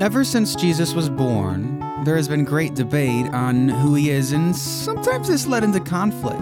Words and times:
Ever 0.00 0.24
since 0.24 0.54
Jesus 0.54 0.94
was 0.94 1.10
born, 1.10 1.78
there 2.06 2.16
has 2.16 2.26
been 2.26 2.42
great 2.42 2.74
debate 2.74 3.26
on 3.34 3.68
who 3.68 3.94
he 3.94 4.08
is, 4.08 4.32
and 4.32 4.56
sometimes 4.56 5.28
this 5.28 5.46
led 5.46 5.62
into 5.62 5.78
conflict. 5.78 6.40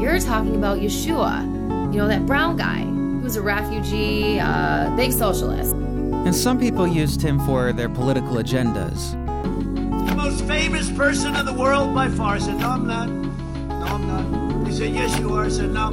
You're 0.00 0.20
talking 0.20 0.54
about 0.54 0.78
Yeshua, 0.78 1.42
you 1.92 1.98
know, 1.98 2.06
that 2.06 2.24
brown 2.24 2.56
guy 2.56 2.84
who's 2.84 3.34
a 3.34 3.42
refugee, 3.42 4.38
uh, 4.38 4.94
big 4.94 5.10
socialist. 5.10 5.72
And 5.74 6.32
some 6.32 6.56
people 6.56 6.86
used 6.86 7.20
him 7.20 7.44
for 7.44 7.72
their 7.72 7.88
political 7.88 8.36
agendas. 8.36 9.10
The 10.08 10.14
most 10.14 10.44
famous 10.44 10.88
person 10.92 11.34
in 11.34 11.46
the 11.46 11.52
world 11.52 11.96
by 11.96 12.08
far. 12.10 12.36
I 12.36 12.38
said, 12.38 12.58
no, 12.58 12.70
I'm 12.70 12.86
not. 12.86 13.08
No, 13.08 13.86
I'm 13.86 14.06
not. 14.06 14.68
He 14.68 14.72
said, 14.72 14.94
yes, 14.94 15.18
you 15.18 15.34
are. 15.34 15.46
I 15.46 15.48
said, 15.48 15.72
no. 15.72 15.90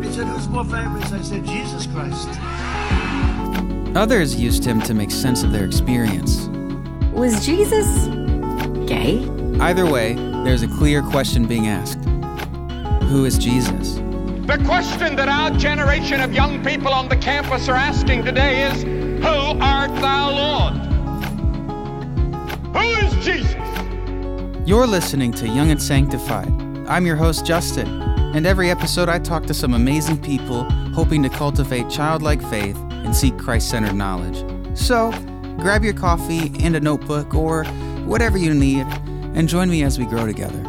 He 0.00 0.12
said, 0.12 0.28
who's 0.28 0.46
more 0.46 0.64
famous? 0.64 1.10
I 1.10 1.22
said, 1.22 1.44
Jesus 1.44 1.88
Christ. 1.88 2.28
Others 3.96 4.36
used 4.36 4.64
him 4.64 4.80
to 4.82 4.94
make 4.94 5.10
sense 5.10 5.42
of 5.42 5.50
their 5.50 5.64
experience. 5.64 6.46
Was 7.12 7.44
Jesus 7.44 8.06
gay? 8.86 9.28
Either 9.58 9.84
way, 9.84 10.14
there's 10.44 10.62
a 10.62 10.68
clear 10.68 11.02
question 11.02 11.44
being 11.44 11.66
asked 11.66 11.98
Who 13.08 13.24
is 13.24 13.36
Jesus? 13.36 13.94
The 14.46 14.62
question 14.64 15.16
that 15.16 15.28
our 15.28 15.50
generation 15.58 16.20
of 16.20 16.32
young 16.32 16.64
people 16.64 16.94
on 16.94 17.08
the 17.08 17.16
campus 17.16 17.68
are 17.68 17.74
asking 17.74 18.24
today 18.24 18.70
is 18.70 18.84
Who 18.84 19.58
art 19.60 19.92
thou, 19.96 20.30
Lord? 20.30 20.74
Who 22.76 23.06
is 23.06 23.24
Jesus? 23.24 23.56
You're 24.68 24.86
listening 24.86 25.32
to 25.32 25.48
Young 25.48 25.72
and 25.72 25.82
Sanctified. 25.82 26.48
I'm 26.88 27.06
your 27.06 27.16
host, 27.16 27.44
Justin, 27.44 27.88
and 28.36 28.46
every 28.46 28.70
episode 28.70 29.08
I 29.08 29.18
talk 29.18 29.46
to 29.46 29.54
some 29.54 29.74
amazing 29.74 30.22
people 30.22 30.62
hoping 30.94 31.24
to 31.24 31.28
cultivate 31.28 31.90
childlike 31.90 32.40
faith 32.50 32.80
and 33.10 33.16
seek 33.16 33.36
Christ 33.36 33.68
centered 33.68 33.96
knowledge. 33.96 34.38
So, 34.78 35.10
grab 35.58 35.82
your 35.82 35.94
coffee 35.94 36.52
and 36.60 36.76
a 36.76 36.80
notebook 36.80 37.34
or 37.34 37.64
whatever 38.04 38.38
you 38.38 38.54
need 38.54 38.86
and 39.34 39.48
join 39.48 39.68
me 39.68 39.82
as 39.82 39.98
we 39.98 40.06
grow 40.06 40.26
together. 40.26 40.64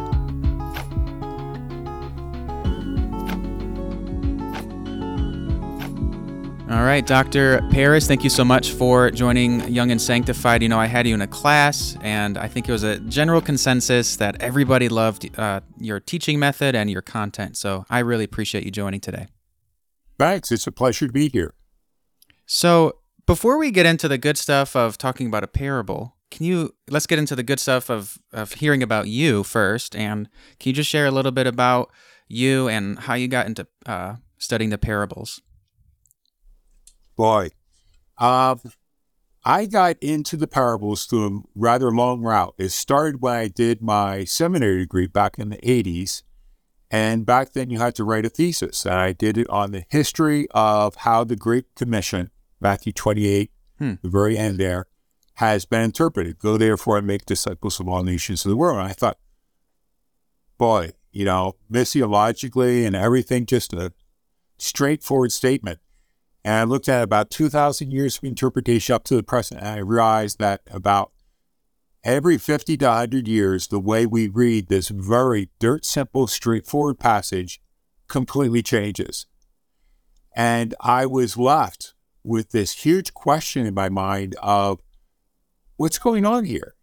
All 6.68 6.82
right, 6.82 7.06
Dr. 7.06 7.60
Parris, 7.70 8.08
thank 8.08 8.24
you 8.24 8.30
so 8.30 8.44
much 8.44 8.72
for 8.72 9.12
joining 9.12 9.68
Young 9.68 9.92
and 9.92 10.02
Sanctified. 10.02 10.64
You 10.64 10.68
know, 10.68 10.80
I 10.80 10.86
had 10.86 11.06
you 11.06 11.14
in 11.14 11.22
a 11.22 11.28
class, 11.28 11.96
and 12.00 12.36
I 12.36 12.48
think 12.48 12.68
it 12.68 12.72
was 12.72 12.82
a 12.82 12.98
general 12.98 13.40
consensus 13.40 14.16
that 14.16 14.42
everybody 14.42 14.88
loved 14.88 15.30
uh, 15.38 15.60
your 15.78 16.00
teaching 16.00 16.40
method 16.40 16.74
and 16.74 16.90
your 16.90 17.02
content. 17.02 17.56
So 17.56 17.84
I 17.88 18.00
really 18.00 18.24
appreciate 18.24 18.64
you 18.64 18.72
joining 18.72 19.00
today. 19.00 19.28
Thanks. 20.18 20.50
It's 20.50 20.66
a 20.66 20.72
pleasure 20.72 21.06
to 21.06 21.12
be 21.12 21.28
here. 21.28 21.54
So, 22.54 22.98
before 23.24 23.56
we 23.56 23.70
get 23.70 23.86
into 23.86 24.08
the 24.08 24.18
good 24.18 24.36
stuff 24.36 24.76
of 24.76 24.98
talking 24.98 25.26
about 25.26 25.42
a 25.42 25.46
parable, 25.46 26.16
can 26.30 26.44
you 26.44 26.74
let's 26.86 27.06
get 27.06 27.18
into 27.18 27.34
the 27.34 27.42
good 27.42 27.58
stuff 27.58 27.88
of 27.88 28.18
of 28.30 28.52
hearing 28.52 28.82
about 28.82 29.08
you 29.08 29.42
first 29.42 29.96
and 29.96 30.28
can 30.60 30.68
you 30.68 30.74
just 30.74 30.90
share 30.90 31.06
a 31.06 31.10
little 31.10 31.32
bit 31.32 31.46
about 31.46 31.90
you 32.28 32.68
and 32.68 32.98
how 32.98 33.14
you 33.14 33.26
got 33.26 33.46
into 33.46 33.66
uh, 33.86 34.16
studying 34.36 34.68
the 34.68 34.76
parables? 34.76 35.40
Boy, 37.16 37.48
um, 38.18 38.60
I 39.46 39.64
got 39.64 39.96
into 40.02 40.36
the 40.36 40.46
parables 40.46 41.06
through 41.06 41.26
a 41.26 41.40
rather 41.54 41.90
long 41.90 42.20
route. 42.20 42.54
It 42.58 42.68
started 42.68 43.22
when 43.22 43.32
I 43.32 43.48
did 43.48 43.80
my 43.80 44.24
seminary 44.24 44.80
degree 44.80 45.06
back 45.06 45.38
in 45.38 45.48
the 45.48 45.56
80s. 45.56 46.22
And 46.90 47.24
back 47.24 47.54
then 47.54 47.70
you 47.70 47.78
had 47.78 47.94
to 47.94 48.04
write 48.04 48.26
a 48.26 48.28
thesis. 48.28 48.84
And 48.84 48.96
I 48.96 49.12
did 49.12 49.38
it 49.38 49.48
on 49.48 49.72
the 49.72 49.84
history 49.88 50.46
of 50.50 50.96
how 50.96 51.24
the 51.24 51.36
Great 51.36 51.74
Commission 51.74 52.30
Matthew 52.62 52.92
28, 52.92 53.50
hmm. 53.78 53.94
the 54.02 54.08
very 54.08 54.38
end 54.38 54.58
there, 54.58 54.86
has 55.34 55.64
been 55.64 55.82
interpreted. 55.82 56.38
Go 56.38 56.56
therefore 56.56 56.98
and 56.98 57.06
make 57.06 57.26
disciples 57.26 57.80
of 57.80 57.88
all 57.88 58.02
nations 58.02 58.44
of 58.44 58.50
the 58.50 58.56
world. 58.56 58.78
And 58.78 58.88
I 58.88 58.92
thought, 58.92 59.18
boy, 60.58 60.92
you 61.10 61.24
know, 61.24 61.56
missiologically 61.70 62.86
and 62.86 62.94
everything, 62.96 63.46
just 63.46 63.72
a 63.72 63.92
straightforward 64.58 65.32
statement. 65.32 65.80
And 66.44 66.54
I 66.54 66.64
looked 66.64 66.88
at 66.88 67.02
about 67.02 67.30
2,000 67.30 67.90
years 67.90 68.18
of 68.18 68.24
interpretation 68.24 68.94
up 68.94 69.04
to 69.04 69.16
the 69.16 69.22
present, 69.22 69.60
and 69.60 69.68
I 69.68 69.78
realized 69.78 70.38
that 70.40 70.62
about 70.70 71.12
every 72.02 72.36
50 72.36 72.76
to 72.78 72.86
100 72.86 73.28
years, 73.28 73.68
the 73.68 73.78
way 73.78 74.06
we 74.06 74.28
read 74.28 74.68
this 74.68 74.88
very 74.88 75.50
dirt 75.60 75.84
simple, 75.84 76.26
straightforward 76.26 76.98
passage 76.98 77.60
completely 78.08 78.62
changes. 78.62 79.26
And 80.34 80.74
I 80.80 81.06
was 81.06 81.36
left 81.36 81.91
with 82.24 82.50
this 82.50 82.84
huge 82.84 83.14
question 83.14 83.66
in 83.66 83.74
my 83.74 83.88
mind 83.88 84.36
of 84.42 84.80
what's 85.76 85.98
going 85.98 86.24
on 86.24 86.44
here? 86.44 86.74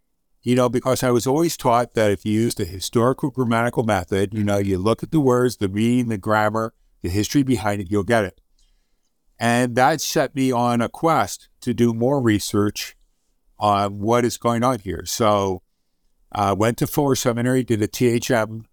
You 0.42 0.54
know, 0.54 0.68
because 0.68 1.02
I 1.02 1.10
was 1.10 1.26
always 1.26 1.56
taught 1.56 1.94
that 1.94 2.10
if 2.10 2.24
you 2.24 2.32
use 2.32 2.54
the 2.54 2.64
historical 2.64 3.30
grammatical 3.30 3.82
method, 3.82 4.32
you 4.32 4.42
know, 4.42 4.58
you 4.58 4.78
look 4.78 5.02
at 5.02 5.10
the 5.10 5.20
words, 5.20 5.58
the 5.58 5.68
meaning, 5.68 6.08
the 6.08 6.16
grammar, 6.16 6.72
the 7.02 7.10
history 7.10 7.42
behind 7.42 7.82
it, 7.82 7.90
you'll 7.90 8.04
get 8.04 8.24
it. 8.24 8.40
And 9.38 9.74
that 9.76 10.00
set 10.00 10.34
me 10.34 10.52
on 10.52 10.80
a 10.80 10.88
quest 10.88 11.48
to 11.62 11.72
do 11.74 11.94
more 11.94 12.20
research 12.20 12.96
on 13.58 13.98
what 13.98 14.24
is 14.24 14.38
going 14.38 14.62
on 14.62 14.78
here. 14.78 15.04
So 15.06 15.62
I 16.32 16.50
uh, 16.50 16.54
went 16.54 16.78
to 16.78 16.86
Fuller 16.86 17.14
Seminary, 17.14 17.64
did 17.64 17.82
a 17.82 17.88
THM 17.88 18.64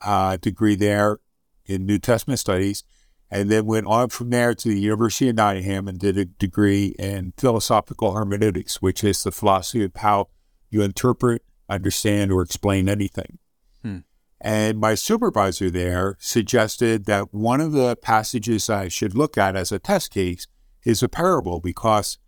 uh, 0.00 0.36
degree 0.36 0.74
there 0.76 1.18
in 1.64 1.86
New 1.86 1.98
Testament 1.98 2.38
studies, 2.38 2.84
and 3.32 3.50
then 3.50 3.64
went 3.64 3.86
on 3.86 4.10
from 4.10 4.28
there 4.28 4.54
to 4.54 4.68
the 4.68 4.78
University 4.78 5.30
of 5.30 5.36
Nottingham 5.36 5.88
and 5.88 5.98
did 5.98 6.18
a 6.18 6.26
degree 6.26 6.94
in 6.98 7.32
philosophical 7.38 8.12
hermeneutics, 8.12 8.82
which 8.82 9.02
is 9.02 9.22
the 9.22 9.32
philosophy 9.32 9.82
of 9.84 9.96
how 9.96 10.28
you 10.68 10.82
interpret, 10.82 11.42
understand, 11.66 12.30
or 12.30 12.42
explain 12.42 12.90
anything. 12.90 13.38
Hmm. 13.82 13.98
And 14.38 14.78
my 14.78 14.94
supervisor 14.94 15.70
there 15.70 16.18
suggested 16.20 17.06
that 17.06 17.32
one 17.32 17.62
of 17.62 17.72
the 17.72 17.96
passages 17.96 18.68
I 18.68 18.88
should 18.88 19.16
look 19.16 19.38
at 19.38 19.56
as 19.56 19.72
a 19.72 19.78
test 19.78 20.12
case 20.12 20.46
is 20.84 21.02
a 21.02 21.08
parable 21.08 21.58
because 21.58 22.18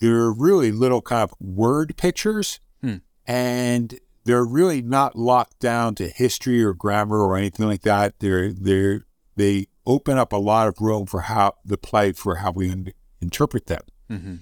they're 0.00 0.32
really 0.32 0.72
little 0.72 1.02
kind 1.02 1.30
of 1.30 1.34
word 1.38 1.96
pictures 1.96 2.58
hmm. 2.80 2.96
and 3.28 4.00
they're 4.24 4.44
really 4.44 4.82
not 4.82 5.14
locked 5.14 5.60
down 5.60 5.94
to 5.94 6.08
history 6.08 6.64
or 6.64 6.74
grammar 6.74 7.20
or 7.20 7.36
anything 7.36 7.66
like 7.66 7.82
that. 7.82 8.18
They're, 8.18 8.52
they're, 8.52 9.06
they 9.36 9.68
open 9.90 10.18
up 10.18 10.32
a 10.32 10.36
lot 10.36 10.68
of 10.68 10.80
room 10.80 11.06
for 11.06 11.22
how 11.22 11.54
the 11.64 11.76
play 11.76 12.12
for 12.12 12.36
how 12.36 12.52
we 12.52 12.70
un- 12.70 12.92
interpret 13.20 13.66
them. 13.66 13.82
Mm-hmm. 14.10 14.34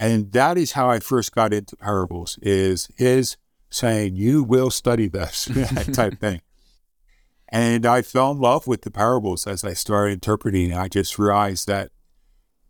And 0.00 0.32
that 0.32 0.58
is 0.58 0.72
how 0.72 0.90
I 0.90 1.00
first 1.00 1.34
got 1.34 1.52
into 1.52 1.76
parables 1.76 2.38
is 2.42 2.88
his 2.96 3.36
saying, 3.70 4.16
you 4.16 4.42
will 4.42 4.70
study 4.70 5.08
this 5.08 5.48
type 5.92 6.18
thing. 6.20 6.40
And 7.48 7.86
I 7.86 8.02
fell 8.02 8.32
in 8.32 8.38
love 8.38 8.66
with 8.66 8.82
the 8.82 8.90
parables 8.90 9.46
as 9.46 9.64
I 9.64 9.72
started 9.72 10.14
interpreting. 10.14 10.72
I 10.74 10.88
just 10.88 11.18
realized 11.18 11.66
that 11.68 11.90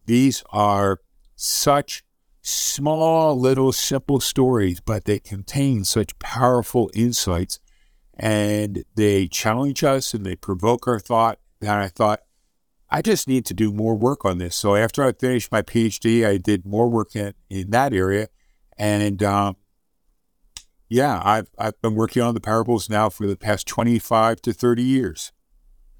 these 0.07 0.43
are 0.51 1.01
such 1.35 2.05
small, 2.43 3.39
little, 3.39 3.73
simple 3.73 4.21
stories, 4.21 4.81
but 4.81 5.05
they 5.05 5.19
contain 5.19 5.85
such 5.85 6.19
powerful 6.19 6.91
insights 6.95 7.59
and 8.15 8.85
they 8.95 9.29
challenge 9.29 9.85
us 9.85 10.15
and 10.15 10.25
they 10.25 10.37
provoke 10.37 10.87
our 10.89 10.99
thought 10.99 11.39
and 11.61 11.71
I 11.71 11.89
thought, 11.89 12.21
I 12.91 13.03
just 13.03 13.29
need 13.29 13.45
to 13.47 13.55
do 13.55 13.73
more 13.73 13.95
work 13.95 14.25
on 14.25 14.39
this. 14.39 14.57
So 14.57 14.75
after 14.75 15.05
I 15.05 15.13
finished 15.13 15.53
my 15.53 15.63
PhD, 15.63 16.27
I 16.27 16.39
did 16.39 16.65
more 16.65 16.89
work 16.89 17.15
in, 17.15 17.35
in 17.51 17.71
that 17.71 17.93
area. 17.93 18.29
And 18.79 19.23
um, 19.23 19.57
yeah, 20.89 21.21
I've, 21.23 21.51
I've 21.59 21.81
been 21.83 21.95
working 21.95 22.23
on 22.23 22.35
the 22.35 22.41
parables 22.41 22.89
now 22.89 23.11
for 23.11 23.27
the 23.27 23.37
past 23.37 23.67
25 23.67 24.41
to 24.43 24.53
30 24.53 24.83
years. 24.83 25.33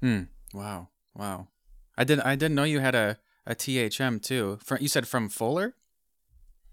Hmm. 0.01 0.23
Wow. 0.53 0.89
Wow. 1.13 1.49
I 1.97 2.03
didn't, 2.03 2.25
I 2.25 2.35
didn't 2.35 2.55
know 2.55 2.63
you 2.63 2.79
had 2.79 2.95
a, 2.95 3.17
a 3.45 3.53
THM 3.53 4.21
too. 4.21 4.57
you 4.79 4.87
said 4.87 5.07
from 5.07 5.29
Fuller? 5.29 5.75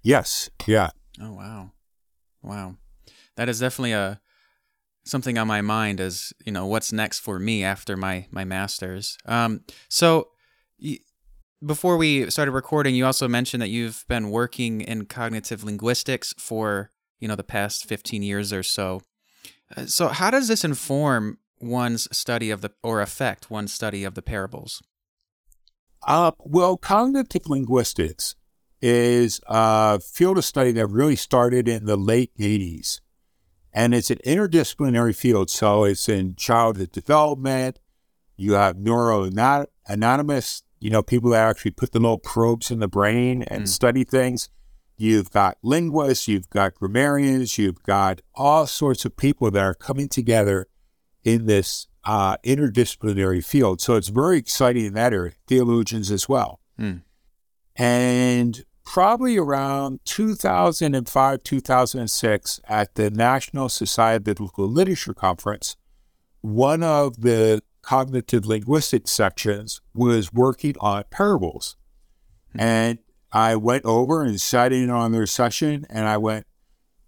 Yes. 0.02 0.48
Yeah. 0.66 0.90
Oh, 1.20 1.32
wow. 1.32 1.72
Wow. 2.42 2.76
That 3.36 3.48
is 3.48 3.60
definitely 3.60 3.92
a, 3.92 4.20
something 5.06 5.38
on 5.38 5.46
my 5.46 5.62
mind 5.62 6.00
as 6.00 6.32
you 6.44 6.52
know 6.52 6.66
what's 6.66 6.92
next 6.92 7.20
for 7.20 7.38
me 7.38 7.64
after 7.64 7.96
my 7.96 8.26
my 8.30 8.44
masters. 8.44 9.16
Um, 9.24 9.62
so 9.88 10.28
y- 10.82 10.98
before 11.64 11.96
we 11.96 12.28
started 12.30 12.52
recording, 12.52 12.94
you 12.94 13.06
also 13.06 13.28
mentioned 13.28 13.62
that 13.62 13.70
you've 13.70 14.04
been 14.08 14.30
working 14.30 14.82
in 14.82 15.06
cognitive 15.06 15.64
linguistics 15.64 16.34
for 16.38 16.90
you 17.18 17.28
know 17.28 17.36
the 17.36 17.44
past 17.44 17.86
fifteen 17.86 18.22
years 18.22 18.52
or 18.52 18.62
so. 18.62 19.00
Uh, 19.74 19.86
so 19.86 20.08
how 20.08 20.30
does 20.30 20.48
this 20.48 20.64
inform 20.64 21.38
one's 21.60 22.06
study 22.16 22.50
of 22.50 22.60
the 22.60 22.72
or 22.82 23.00
affect 23.00 23.50
one's 23.50 23.72
study 23.72 24.04
of 24.04 24.14
the 24.14 24.22
parables? 24.22 24.82
Uh, 26.06 26.32
well, 26.38 26.76
cognitive 26.76 27.48
linguistics 27.48 28.36
is 28.80 29.40
a 29.46 29.98
field 29.98 30.38
of 30.38 30.44
study 30.44 30.70
that 30.72 30.86
really 30.86 31.16
started 31.16 31.66
in 31.66 31.86
the 31.86 31.96
late 31.96 32.30
80s. 32.38 33.00
And 33.76 33.94
it's 33.94 34.10
an 34.10 34.16
interdisciplinary 34.24 35.14
field. 35.14 35.50
So 35.50 35.84
it's 35.84 36.08
in 36.08 36.34
childhood 36.34 36.92
development. 36.92 37.78
You 38.34 38.54
have 38.54 38.76
neuroanatomists, 38.76 40.62
you 40.80 40.88
know, 40.88 41.02
people 41.02 41.30
that 41.32 41.46
actually 41.46 41.72
put 41.72 41.92
the 41.92 42.00
little 42.00 42.16
probes 42.16 42.70
in 42.70 42.78
the 42.78 42.88
brain 42.88 43.42
and 43.42 43.64
mm. 43.64 43.68
study 43.68 44.02
things. 44.02 44.48
you've 44.96 45.30
got 45.30 45.58
linguists, 45.62 46.26
you've 46.26 46.48
got 46.48 46.74
grammarians, 46.74 47.58
you've 47.58 47.82
got 47.82 48.22
all 48.34 48.66
sorts 48.66 49.04
of 49.04 49.14
people 49.14 49.50
that 49.50 49.62
are 49.62 49.74
coming 49.74 50.08
together 50.08 50.68
in 51.22 51.44
this 51.44 51.86
uh, 52.04 52.38
interdisciplinary 52.38 53.44
field. 53.44 53.82
So 53.82 53.96
it's 53.96 54.08
very 54.08 54.38
exciting 54.38 54.86
in 54.86 54.94
that 54.94 55.12
area, 55.12 55.32
theologians 55.46 56.10
as 56.10 56.26
well. 56.30 56.60
Hmm. 56.78 56.98
And 57.76 58.64
probably 58.86 59.36
around 59.36 60.00
2005, 60.04 61.42
2006, 61.42 62.60
at 62.66 62.94
the 62.94 63.10
National 63.10 63.68
Society 63.68 64.16
of 64.16 64.24
Biblical 64.24 64.66
Literature 64.66 65.12
Conference, 65.12 65.76
one 66.40 66.82
of 66.82 67.20
the 67.20 67.62
cognitive 67.82 68.46
linguistics 68.46 69.10
sections 69.10 69.80
was 69.92 70.32
working 70.32 70.76
on 70.80 71.04
parables. 71.10 71.76
Hmm. 72.52 72.60
And 72.60 72.98
I 73.32 73.56
went 73.56 73.84
over 73.84 74.22
and 74.22 74.40
sat 74.40 74.72
in 74.72 74.88
on 74.88 75.12
their 75.12 75.26
session, 75.26 75.84
and 75.90 76.06
I 76.06 76.16
went, 76.16 76.46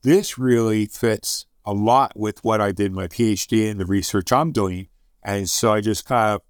this 0.02 0.36
really 0.36 0.86
fits 0.86 1.46
a 1.64 1.72
lot 1.72 2.12
with 2.16 2.42
what 2.44 2.60
I 2.60 2.72
did 2.72 2.92
my 2.92 3.06
PhD 3.06 3.70
and 3.70 3.78
the 3.78 3.86
research 3.86 4.32
I'm 4.32 4.52
doing. 4.52 4.88
And 5.22 5.48
so 5.48 5.72
I 5.72 5.80
just 5.80 6.04
kind 6.06 6.34
of 6.34 6.42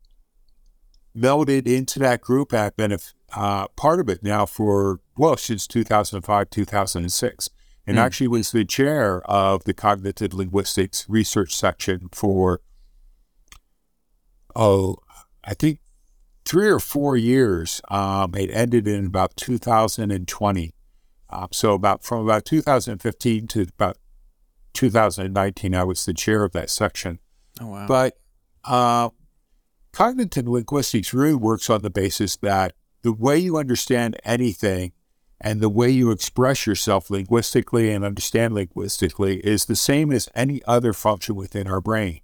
melded 1.17 1.67
into 1.67 1.99
that 1.99 2.21
group. 2.21 2.55
I've 2.55 2.77
been 2.77 2.93
a 2.93 2.99
uh, 3.35 3.69
part 3.69 4.01
of 4.01 4.09
it 4.09 4.23
now 4.23 4.47
for, 4.47 5.01
well, 5.17 5.37
since 5.37 5.67
2005, 5.67 6.51
2006, 6.51 7.51
and 7.87 7.97
Hmm. 7.97 8.01
actually 8.03 8.29
was 8.29 8.53
the 8.53 8.65
chair 8.65 9.21
of 9.31 9.65
the 9.65 9.75
cognitive 9.75 10.35
linguistics 10.35 11.07
research 11.09 11.55
section 11.55 12.09
for, 12.13 12.61
oh, 14.57 14.97
I 15.45 15.55
think 15.55 15.81
three 16.45 16.69
or 16.69 16.81
four 16.81 17.17
years. 17.17 17.81
Um, 17.89 18.35
it 18.35 18.51
ended 18.51 18.87
in 18.89 19.07
about 19.07 19.37
2020. 19.37 20.75
Um, 21.31 21.49
so 21.53 21.75
about 21.75 22.03
from 22.05 22.25
about 22.25 22.45
2015 22.47 23.47
to 23.49 23.63
about 23.63 23.99
2019, 24.73 25.75
I 25.75 25.85
was 25.85 26.05
the 26.07 26.15
chair 26.15 26.45
of 26.45 26.53
that 26.53 26.71
section. 26.71 27.19
Oh 27.61 27.67
wow. 27.69 27.87
But 27.87 28.19
uh, 28.65 29.11
cognitive 29.93 30.49
linguistics 30.49 31.13
really 31.13 31.35
works 31.35 31.69
on 31.69 31.83
the 31.83 31.91
basis 31.91 32.37
that 32.37 32.75
the 33.03 33.13
way 33.13 33.39
you 33.39 33.57
understand 33.57 34.19
anything 34.25 34.93
and 35.41 35.61
the 35.61 35.69
way 35.69 35.89
you 35.89 36.11
express 36.11 36.67
yourself 36.67 37.11
linguistically 37.11 37.91
and 37.93 38.05
understand 38.05 38.55
linguistically 38.55 39.39
is 39.39 39.67
the 39.67 39.77
same 39.77 40.11
as 40.11 40.29
any 40.35 40.61
other 40.67 40.93
function 40.93 41.37
within 41.37 41.67
our 41.69 41.81
brain. 41.81 42.21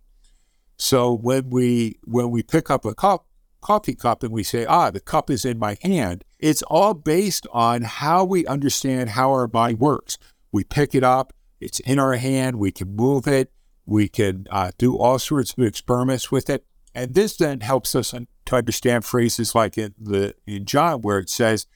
So 0.76 1.14
when 1.14 1.50
we 1.50 1.98
when 2.04 2.30
we 2.30 2.42
pick 2.42 2.70
up 2.70 2.84
a 2.84 2.94
cup, 2.94 3.26
coffee 3.60 3.94
cup 3.94 4.22
and 4.22 4.32
we 4.32 4.42
say, 4.42 4.66
ah, 4.66 4.90
the 4.90 5.00
cup 5.00 5.30
is 5.30 5.44
in 5.44 5.58
my 5.58 5.78
hand, 5.82 6.24
it's 6.38 6.62
all 6.62 6.94
based 6.94 7.46
on 7.52 7.82
how 7.82 8.24
we 8.24 8.46
understand 8.46 9.10
how 9.10 9.30
our 9.30 9.48
mind 9.52 9.78
works. 9.78 10.18
We 10.50 10.64
pick 10.64 10.94
it 10.94 11.04
up, 11.04 11.32
it's 11.60 11.80
in 11.80 11.98
our 11.98 12.14
hand, 12.14 12.58
we 12.58 12.72
can 12.72 12.94
move 12.94 13.26
it, 13.28 13.52
we 13.86 14.08
can 14.08 14.46
uh, 14.50 14.72
do 14.76 14.96
all 14.98 15.18
sorts 15.18 15.52
of 15.52 15.64
experiments 15.64 16.32
with 16.32 16.50
it. 16.50 16.66
And 16.94 17.14
this 17.14 17.36
then 17.36 17.60
helps 17.60 17.94
us 17.94 18.12
to 18.46 18.56
understand 18.56 19.04
phrases 19.04 19.54
like 19.54 19.78
in 19.78 19.94
the 19.98 20.34
in 20.46 20.64
John 20.64 21.00
where 21.02 21.18
it 21.18 21.30
says 21.30 21.66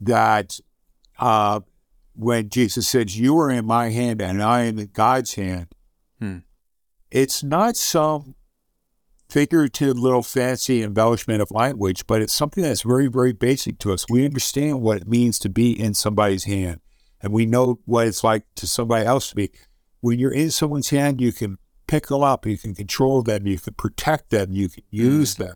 that 0.00 0.60
uh, 1.18 1.60
when 2.14 2.48
Jesus 2.48 2.88
says, 2.88 3.18
"You 3.18 3.38
are 3.38 3.50
in 3.50 3.66
my 3.66 3.90
hand 3.90 4.20
and 4.20 4.42
I 4.42 4.62
am 4.62 4.78
in 4.78 4.90
God's 4.92 5.34
hand," 5.34 5.68
Hmm. 6.20 6.38
it's 7.10 7.42
not 7.42 7.76
some 7.76 8.34
figurative 9.28 9.98
little 9.98 10.22
fancy 10.22 10.82
embellishment 10.82 11.42
of 11.42 11.50
language, 11.50 12.06
but 12.06 12.22
it's 12.22 12.32
something 12.32 12.62
that's 12.62 12.82
very, 12.82 13.08
very 13.08 13.32
basic 13.32 13.78
to 13.78 13.92
us. 13.92 14.06
We 14.08 14.24
understand 14.24 14.80
what 14.80 15.02
it 15.02 15.08
means 15.08 15.38
to 15.40 15.48
be 15.48 15.78
in 15.78 15.94
somebody's 15.94 16.44
hand, 16.44 16.80
and 17.20 17.32
we 17.32 17.46
know 17.46 17.80
what 17.84 18.06
it's 18.06 18.24
like 18.24 18.44
to 18.56 18.66
somebody 18.66 19.04
else 19.06 19.30
to 19.30 19.36
be. 19.36 19.50
When 20.00 20.18
you're 20.18 20.32
in 20.32 20.50
someone's 20.50 20.90
hand, 20.90 21.20
you 21.20 21.32
can 21.32 21.58
pick 21.88 22.06
them 22.06 22.22
up, 22.22 22.46
you 22.46 22.56
can 22.56 22.74
control 22.74 23.22
them, 23.22 23.46
you 23.46 23.58
can 23.58 23.74
protect 23.74 24.30
them, 24.30 24.52
you 24.52 24.68
can 24.68 24.84
use 24.90 25.34
them. 25.34 25.54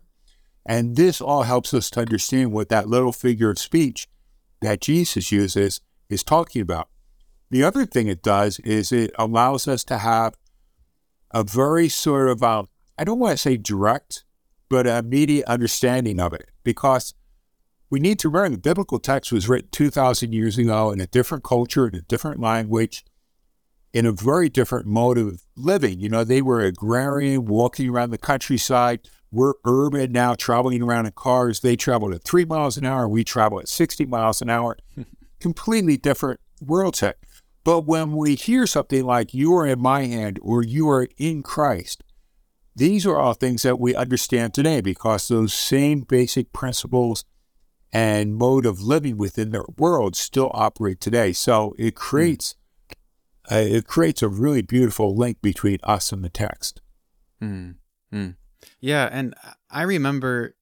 And 0.65 0.95
this 0.97 1.21
all 1.21 1.43
helps 1.43 1.73
us 1.73 1.89
to 1.91 2.01
understand 2.01 2.51
what 2.51 2.69
that 2.69 2.89
little 2.89 3.13
figure 3.13 3.51
of 3.51 3.59
speech 3.59 4.07
that 4.61 4.81
Jesus 4.81 5.31
uses 5.31 5.79
is 6.09 6.23
talking 6.23 6.61
about. 6.61 6.89
The 7.49 7.63
other 7.63 7.85
thing 7.85 8.07
it 8.07 8.23
does 8.23 8.59
is 8.59 8.91
it 8.91 9.11
allows 9.17 9.67
us 9.67 9.83
to 9.85 9.99
have 9.99 10.35
a 11.31 11.43
very 11.43 11.87
sort 11.87 12.29
of, 12.29 12.43
um, 12.43 12.67
I 12.97 13.03
don't 13.03 13.19
want 13.19 13.33
to 13.33 13.37
say 13.37 13.57
direct, 13.57 14.23
but 14.69 14.87
immediate 14.87 15.45
understanding 15.45 16.19
of 16.19 16.33
it 16.33 16.49
because 16.63 17.13
we 17.89 17.99
need 17.99 18.17
to 18.19 18.29
remember 18.29 18.55
the 18.55 18.61
biblical 18.61 18.97
text 18.97 19.31
was 19.31 19.47
written 19.47 19.69
2,000 19.71 20.33
years 20.33 20.57
ago 20.57 20.89
in 20.89 20.99
a 20.99 21.05
different 21.05 21.43
culture, 21.43 21.87
in 21.87 21.95
a 21.95 22.01
different 22.01 22.39
language, 22.39 23.05
in 23.93 24.07
a 24.07 24.11
very 24.11 24.49
different 24.49 24.87
mode 24.87 25.17
of 25.17 25.43
living. 25.55 25.99
You 25.99 26.09
know, 26.09 26.23
they 26.23 26.41
were 26.41 26.61
agrarian, 26.61 27.45
walking 27.45 27.89
around 27.89 28.09
the 28.09 28.17
countryside. 28.17 29.07
We're 29.31 29.53
urban 29.65 30.11
now, 30.11 30.33
traveling 30.33 30.81
around 30.81 31.05
in 31.05 31.13
cars. 31.13 31.59
They 31.59 31.75
traveled 31.75 32.13
at 32.13 32.23
three 32.23 32.45
miles 32.45 32.75
an 32.75 32.85
hour. 32.85 33.07
We 33.07 33.23
travel 33.23 33.59
at 33.59 33.69
60 33.69 34.05
miles 34.07 34.41
an 34.41 34.49
hour. 34.49 34.77
Completely 35.39 35.97
different 35.97 36.39
world 36.59 36.95
set. 36.95 37.17
But 37.63 37.81
when 37.81 38.11
we 38.11 38.35
hear 38.35 38.67
something 38.67 39.05
like, 39.05 39.33
you 39.33 39.55
are 39.55 39.65
in 39.65 39.79
my 39.79 40.05
hand 40.05 40.39
or 40.41 40.63
you 40.63 40.89
are 40.89 41.07
in 41.17 41.43
Christ, 41.43 42.03
these 42.75 43.05
are 43.05 43.17
all 43.17 43.33
things 43.33 43.61
that 43.61 43.79
we 43.79 43.95
understand 43.95 44.53
today 44.53 44.81
because 44.81 45.27
those 45.27 45.53
same 45.53 46.01
basic 46.01 46.51
principles 46.51 47.23
and 47.91 48.35
mode 48.35 48.65
of 48.65 48.81
living 48.81 49.17
within 49.17 49.51
their 49.51 49.65
world 49.77 50.15
still 50.15 50.49
operate 50.53 50.99
today. 50.99 51.31
So 51.31 51.75
it 51.77 51.93
hmm. 51.93 51.99
creates 51.99 52.55
uh, 53.51 53.55
it 53.55 53.87
creates 53.87 54.21
a 54.21 54.27
really 54.27 54.61
beautiful 54.61 55.15
link 55.15 55.41
between 55.41 55.79
us 55.83 56.11
and 56.11 56.23
the 56.23 56.29
text. 56.29 56.81
Mm, 57.41 57.75
mm. 58.13 58.35
Yeah, 58.79 59.09
and 59.11 59.33
I 59.69 59.83
remember 59.83 60.55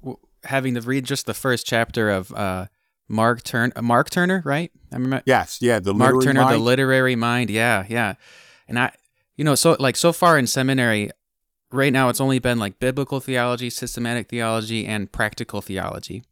w- 0.00 0.18
having 0.44 0.74
to 0.74 0.80
read 0.80 1.04
just 1.04 1.26
the 1.26 1.34
first 1.34 1.66
chapter 1.66 2.10
of 2.10 2.32
uh, 2.32 2.66
Mark 3.08 3.42
Turn 3.42 3.72
Mark 3.80 4.10
Turner, 4.10 4.42
right? 4.44 4.70
I 4.92 4.96
remember 4.96 5.22
Yes, 5.26 5.58
yeah, 5.60 5.78
the 5.78 5.94
Mark 5.94 6.22
Turner, 6.22 6.44
the 6.48 6.58
literary 6.58 7.16
mind. 7.16 7.50
Yeah, 7.50 7.84
yeah. 7.88 8.14
And 8.66 8.78
I, 8.78 8.92
you 9.36 9.44
know, 9.44 9.54
so 9.54 9.76
like 9.78 9.96
so 9.96 10.12
far 10.12 10.38
in 10.38 10.46
seminary, 10.46 11.10
right 11.72 11.92
now 11.92 12.08
it's 12.08 12.20
only 12.20 12.38
been 12.38 12.58
like 12.58 12.78
biblical 12.78 13.20
theology, 13.20 13.70
systematic 13.70 14.28
theology, 14.28 14.86
and 14.86 15.10
practical 15.10 15.60
theology. 15.60 16.24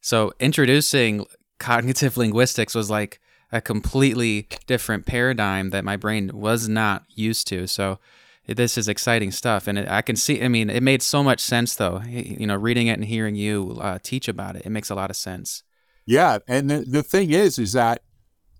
So 0.00 0.32
introducing 0.40 1.24
cognitive 1.58 2.16
linguistics 2.16 2.74
was 2.74 2.90
like 2.90 3.20
a 3.50 3.60
completely 3.60 4.46
different 4.66 5.06
paradigm 5.06 5.70
that 5.70 5.84
my 5.84 5.96
brain 5.96 6.30
was 6.34 6.68
not 6.68 7.04
used 7.14 7.46
to. 7.48 7.66
So 7.66 7.98
this 8.46 8.78
is 8.78 8.88
exciting 8.88 9.30
stuff, 9.30 9.66
and 9.66 9.78
it, 9.78 9.88
I 9.88 10.00
can 10.00 10.16
see. 10.16 10.42
I 10.42 10.48
mean, 10.48 10.70
it 10.70 10.82
made 10.82 11.02
so 11.02 11.22
much 11.22 11.40
sense 11.40 11.74
though. 11.74 12.00
You 12.06 12.46
know, 12.46 12.56
reading 12.56 12.86
it 12.86 12.94
and 12.94 13.04
hearing 13.04 13.34
you 13.34 13.78
uh, 13.80 13.98
teach 14.02 14.26
about 14.26 14.56
it, 14.56 14.62
it 14.64 14.70
makes 14.70 14.90
a 14.90 14.94
lot 14.94 15.10
of 15.10 15.16
sense. 15.16 15.62
Yeah, 16.06 16.38
and 16.48 16.70
the, 16.70 16.78
the 16.78 17.02
thing 17.02 17.30
is, 17.30 17.58
is 17.58 17.74
that 17.74 18.02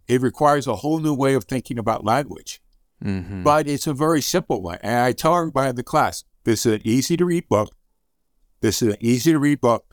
it 0.06 0.20
requires 0.20 0.66
a 0.66 0.76
whole 0.76 0.98
new 0.98 1.14
way 1.14 1.34
of 1.34 1.44
thinking 1.44 1.78
about 1.78 2.04
language, 2.04 2.60
hmm 3.02 3.42
but 3.42 3.66
it's 3.66 3.86
a 3.86 3.94
very 3.94 4.20
simple 4.20 4.60
one. 4.60 4.78
And 4.82 5.00
I 5.00 5.12
tell 5.12 5.36
everybody 5.36 5.70
in 5.70 5.76
the 5.76 5.82
class, 5.82 6.24
this 6.44 6.66
is 6.66 6.74
an 6.74 6.80
easy 6.84 7.16
to 7.16 7.24
read 7.24 7.48
book. 7.48 7.74
This 8.60 8.82
is 8.82 8.94
an 8.94 8.98
easy 9.00 9.32
to 9.32 9.38
read 9.38 9.60
book, 9.60 9.87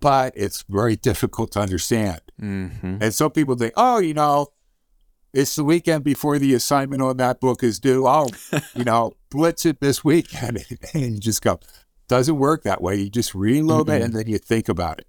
but 0.00 0.32
it's 0.36 0.64
very 0.68 0.96
difficult 0.96 1.52
to 1.52 1.60
understand. 1.60 2.20
hmm 2.38 2.68
And 3.00 3.12
some 3.14 3.30
people 3.30 3.56
think, 3.56 3.72
oh, 3.76 3.98
you 3.98 4.14
know, 4.14 4.48
it's 5.32 5.56
the 5.56 5.64
weekend 5.64 6.04
before 6.04 6.38
the 6.38 6.54
assignment 6.54 7.02
on 7.02 7.16
that 7.18 7.40
book 7.40 7.62
is 7.62 7.78
due. 7.78 8.06
I'll, 8.06 8.30
you 8.74 8.84
know, 8.84 9.12
blitz 9.30 9.66
it 9.66 9.80
this 9.80 10.02
weekend. 10.04 10.64
and 10.94 11.14
you 11.14 11.18
just 11.18 11.42
go, 11.42 11.60
doesn't 12.08 12.38
work 12.38 12.62
that 12.62 12.80
way. 12.80 12.96
You 12.96 13.10
just 13.10 13.34
read 13.34 13.60
a 13.62 13.66
little 13.66 13.84
bit 13.84 14.00
and 14.02 14.14
then 14.14 14.26
you 14.26 14.38
think 14.38 14.68
about 14.68 15.00
it. 15.00 15.06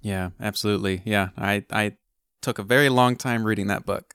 Yeah, 0.00 0.30
absolutely. 0.40 1.02
Yeah, 1.04 1.30
I 1.36 1.64
I 1.72 1.96
took 2.40 2.58
a 2.60 2.62
very 2.62 2.88
long 2.88 3.16
time 3.16 3.42
reading 3.44 3.66
that 3.66 3.84
book, 3.84 4.14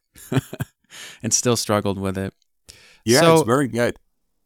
and 1.23 1.33
still 1.33 1.57
struggled 1.57 1.99
with 1.99 2.17
it. 2.17 2.33
Yeah, 3.03 3.19
So- 3.19 3.33
it's 3.39 3.43
very 3.45 3.67
good. 3.67 3.97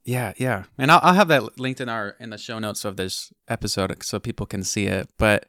Yeah, 0.07 0.31
yeah, 0.37 0.63
and 0.77 0.89
I'll, 0.89 1.01
I'll 1.03 1.13
have 1.15 1.27
that 1.27 1.59
linked 1.59 1.81
in 1.81 1.89
our 1.89 2.15
in 2.17 2.29
the 2.29 2.37
show 2.37 2.59
notes 2.59 2.85
of 2.85 2.95
this 2.95 3.33
episode 3.49 3.93
so 4.03 4.21
people 4.21 4.45
can 4.45 4.63
see 4.63 4.85
it. 4.85 5.09
But 5.17 5.47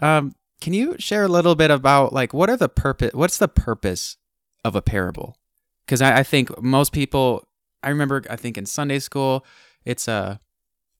um, 0.00 0.34
can 0.62 0.72
you 0.72 0.96
share 0.98 1.24
a 1.24 1.28
little 1.28 1.54
bit 1.54 1.70
about 1.70 2.14
like 2.14 2.32
what 2.32 2.48
are 2.48 2.56
the 2.56 2.70
purpose? 2.70 3.12
What's 3.12 3.36
the 3.36 3.48
purpose 3.48 4.16
of 4.64 4.74
a 4.74 4.80
parable? 4.80 5.36
Because 5.84 6.00
I, 6.00 6.20
I 6.20 6.22
think 6.22 6.62
most 6.62 6.92
people, 6.92 7.46
I 7.82 7.90
remember, 7.90 8.24
I 8.30 8.36
think 8.36 8.56
in 8.56 8.64
Sunday 8.64 8.98
school, 8.98 9.44
it's 9.84 10.08
a 10.08 10.40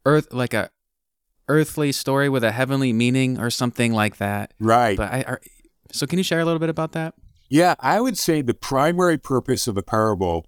earth 0.04 0.30
like 0.30 0.52
a 0.52 0.68
earthly 1.48 1.92
story 1.92 2.28
with 2.28 2.44
a 2.44 2.52
heavenly 2.52 2.92
meaning 2.92 3.40
or 3.40 3.48
something 3.48 3.94
like 3.94 4.18
that. 4.18 4.52
Right. 4.60 4.98
But 4.98 5.10
I, 5.10 5.22
are, 5.22 5.40
so 5.90 6.06
can 6.06 6.18
you 6.18 6.22
share 6.24 6.40
a 6.40 6.44
little 6.44 6.60
bit 6.60 6.68
about 6.68 6.92
that? 6.92 7.14
Yeah, 7.48 7.74
I 7.80 8.02
would 8.02 8.18
say 8.18 8.42
the 8.42 8.52
primary 8.52 9.16
purpose 9.16 9.66
of 9.66 9.78
a 9.78 9.82
parable 9.82 10.44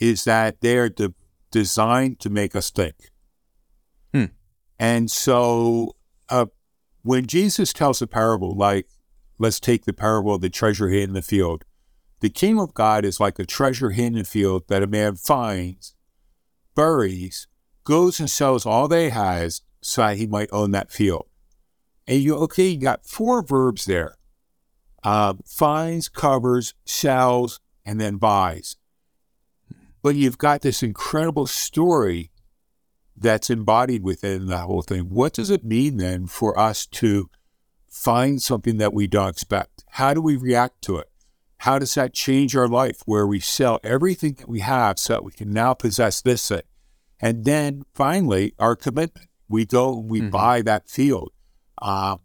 is 0.00 0.24
that 0.24 0.62
they 0.62 0.78
are 0.78 0.88
de- 0.88 1.12
designed 1.52 2.18
to 2.20 2.30
make 2.30 2.56
us 2.56 2.70
think. 2.70 3.10
Hmm. 4.12 4.24
And 4.78 5.08
so 5.08 5.94
uh, 6.28 6.46
when 7.02 7.26
Jesus 7.26 7.72
tells 7.72 8.02
a 8.02 8.08
parable, 8.08 8.56
like 8.56 8.88
let's 9.38 9.60
take 9.60 9.84
the 9.84 9.92
parable 9.92 10.34
of 10.34 10.40
the 10.40 10.50
treasure 10.50 10.88
hidden 10.88 11.10
in 11.10 11.14
the 11.14 11.22
field. 11.22 11.64
The 12.20 12.30
kingdom 12.30 12.60
of 12.60 12.74
God 12.74 13.04
is 13.04 13.20
like 13.20 13.38
a 13.38 13.46
treasure 13.46 13.90
hidden 13.90 14.14
in 14.14 14.20
the 14.20 14.24
field 14.24 14.64
that 14.68 14.82
a 14.82 14.86
man 14.86 15.16
finds, 15.16 15.94
buries, 16.74 17.46
goes 17.84 18.20
and 18.20 18.30
sells 18.30 18.64
all 18.66 18.88
that 18.88 19.00
he 19.00 19.10
has 19.10 19.62
so 19.80 20.02
that 20.02 20.16
he 20.16 20.26
might 20.26 20.48
own 20.52 20.70
that 20.72 20.92
field. 20.92 21.26
And 22.06 22.20
you, 22.20 22.36
okay, 22.36 22.68
you 22.68 22.80
got 22.80 23.04
four 23.04 23.42
verbs 23.42 23.84
there 23.84 24.16
uh, 25.02 25.34
finds, 25.44 26.08
covers, 26.08 26.74
sells, 26.84 27.60
and 27.84 28.00
then 28.00 28.16
buys. 28.16 28.76
But 30.02 30.16
you've 30.16 30.38
got 30.38 30.62
this 30.62 30.82
incredible 30.82 31.46
story 31.46 32.30
that's 33.16 33.50
embodied 33.50 34.02
within 34.02 34.46
the 34.46 34.58
whole 34.58 34.82
thing. 34.82 35.10
What 35.10 35.32
does 35.32 35.50
it 35.50 35.64
mean 35.64 35.98
then 35.98 36.26
for 36.26 36.58
us 36.58 36.86
to 36.86 37.30
find 37.88 38.42
something 38.42 38.78
that 38.78 38.92
we 38.92 39.06
don't 39.06 39.28
expect? 39.28 39.84
How 39.90 40.12
do 40.12 40.20
we 40.20 40.36
react 40.36 40.82
to 40.82 40.96
it? 40.96 41.08
How 41.58 41.78
does 41.78 41.94
that 41.94 42.12
change 42.14 42.56
our 42.56 42.66
life 42.66 43.02
where 43.06 43.26
we 43.26 43.38
sell 43.38 43.78
everything 43.84 44.34
that 44.34 44.48
we 44.48 44.60
have 44.60 44.98
so 44.98 45.12
that 45.12 45.24
we 45.24 45.30
can 45.30 45.52
now 45.52 45.74
possess 45.74 46.20
this 46.20 46.48
thing? 46.48 46.62
And 47.20 47.44
then 47.44 47.84
finally, 47.94 48.54
our 48.58 48.74
commitment. 48.74 49.28
We 49.48 49.66
go 49.66 50.00
and 50.00 50.10
we 50.10 50.22
Mhm. 50.22 50.30
buy 50.32 50.62
that 50.62 50.88
field. 50.88 51.30
Uh, 51.80 52.16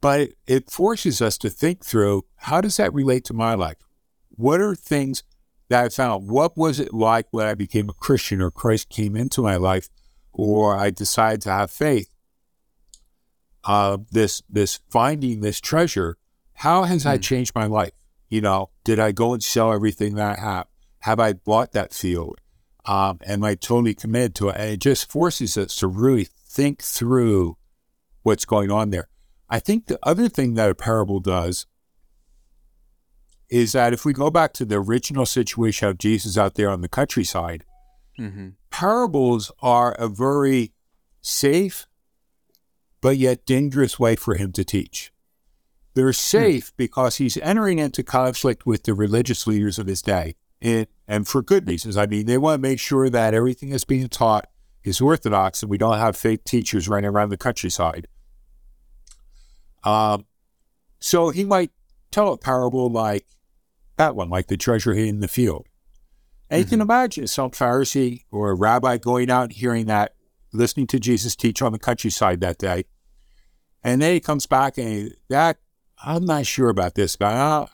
but 0.00 0.30
it 0.46 0.70
forces 0.70 1.22
us 1.22 1.38
to 1.38 1.50
think 1.50 1.84
through 1.84 2.24
how 2.36 2.60
does 2.60 2.78
that 2.78 2.92
relate 2.92 3.24
to 3.26 3.34
my 3.34 3.54
life? 3.54 3.76
What 4.30 4.60
are 4.60 4.74
things 4.74 5.22
that 5.68 5.84
I 5.84 5.88
found? 5.88 6.28
What 6.28 6.56
was 6.56 6.80
it 6.80 6.92
like 6.92 7.26
when 7.30 7.46
I 7.46 7.54
became 7.54 7.88
a 7.88 7.94
Christian 7.94 8.40
or 8.40 8.50
Christ 8.50 8.88
came 8.88 9.16
into 9.16 9.42
my 9.42 9.56
life 9.56 9.88
or 10.32 10.76
I 10.76 10.90
decided 10.90 11.42
to 11.42 11.50
have 11.50 11.70
faith? 11.70 12.10
Uh, 13.64 13.98
this 14.10 14.42
this 14.48 14.80
finding 14.90 15.40
this 15.40 15.60
treasure, 15.60 16.18
how 16.54 16.84
has 16.84 17.04
that 17.04 17.22
changed 17.22 17.54
my 17.54 17.66
life? 17.66 17.92
You 18.28 18.40
know, 18.40 18.70
did 18.84 18.98
I 18.98 19.12
go 19.12 19.32
and 19.32 19.42
sell 19.42 19.72
everything 19.72 20.16
that 20.16 20.38
I 20.38 20.40
have? 20.40 20.66
Have 21.00 21.20
I 21.20 21.32
bought 21.32 21.72
that 21.72 21.94
field? 21.94 22.40
Um, 22.84 23.18
am 23.24 23.44
I 23.44 23.54
totally 23.54 23.94
committed 23.94 24.34
to 24.36 24.50
it? 24.50 24.56
And 24.58 24.70
it 24.72 24.80
just 24.80 25.10
forces 25.10 25.56
us 25.56 25.76
to 25.76 25.86
really 25.86 26.24
think 26.24 26.82
through 26.82 27.56
what's 28.22 28.44
going 28.44 28.70
on 28.70 28.90
there. 28.90 29.08
I 29.48 29.60
think 29.60 29.86
the 29.86 29.98
other 30.02 30.28
thing 30.28 30.54
that 30.54 30.70
a 30.70 30.74
parable 30.74 31.20
does 31.20 31.66
is 33.48 33.72
that 33.72 33.92
if 33.92 34.04
we 34.04 34.12
go 34.12 34.30
back 34.30 34.52
to 34.54 34.64
the 34.64 34.76
original 34.76 35.26
situation 35.26 35.88
of 35.88 35.98
Jesus 35.98 36.36
out 36.38 36.54
there 36.54 36.70
on 36.70 36.80
the 36.80 36.88
countryside, 36.88 37.64
Mm-hmm. 38.16 38.50
parables 38.70 39.50
are 39.60 39.90
a 39.94 40.06
very 40.06 40.72
safe 41.20 41.88
but 43.00 43.16
yet 43.16 43.44
dangerous 43.44 43.98
way 43.98 44.14
for 44.14 44.36
him 44.36 44.52
to 44.52 44.64
teach. 44.64 45.12
They're 45.94 46.12
safe 46.12 46.72
because 46.76 47.16
he's 47.16 47.36
entering 47.38 47.80
into 47.80 48.04
conflict 48.04 48.66
with 48.66 48.84
the 48.84 48.94
religious 48.94 49.48
leaders 49.48 49.80
of 49.80 49.88
his 49.88 50.00
day, 50.00 50.36
and, 50.62 50.86
and 51.08 51.26
for 51.26 51.42
good 51.42 51.66
reasons. 51.66 51.96
I 51.96 52.06
mean, 52.06 52.26
they 52.26 52.38
want 52.38 52.62
to 52.62 52.68
make 52.68 52.78
sure 52.78 53.10
that 53.10 53.34
everything 53.34 53.70
that's 53.70 53.84
being 53.84 54.08
taught 54.08 54.48
is 54.84 55.00
orthodox 55.00 55.62
and 55.62 55.68
we 55.70 55.78
don't 55.78 55.98
have 55.98 56.16
fake 56.16 56.44
teachers 56.44 56.88
running 56.88 57.10
around 57.10 57.30
the 57.30 57.36
countryside. 57.36 58.06
Um, 59.82 60.24
so 61.00 61.30
he 61.30 61.44
might 61.44 61.72
tell 62.14 62.32
a 62.32 62.38
parable 62.38 62.88
like 62.88 63.26
that 63.96 64.14
one, 64.16 64.30
like 64.30 64.46
the 64.46 64.56
treasure 64.56 64.94
hidden 64.94 65.16
in 65.16 65.20
the 65.20 65.28
field. 65.28 65.66
And 66.50 66.60
you 66.60 66.66
can 66.66 66.80
imagine 66.80 67.26
some 67.26 67.50
Pharisee 67.50 68.24
or 68.30 68.50
a 68.50 68.54
rabbi 68.54 68.96
going 68.98 69.30
out 69.30 69.44
and 69.44 69.52
hearing 69.52 69.86
that, 69.86 70.14
listening 70.52 70.86
to 70.88 71.00
Jesus 71.00 71.34
teach 71.34 71.60
on 71.62 71.72
the 71.72 71.78
countryside 71.78 72.40
that 72.40 72.58
day. 72.58 72.84
And 73.82 74.00
then 74.00 74.14
he 74.14 74.20
comes 74.20 74.46
back 74.46 74.78
and 74.78 74.88
he, 74.88 75.12
that, 75.28 75.58
I'm 76.04 76.24
not 76.24 76.46
sure 76.46 76.68
about 76.68 76.94
this 76.94 77.16
guy. 77.16 77.32
Uh, 77.32 77.66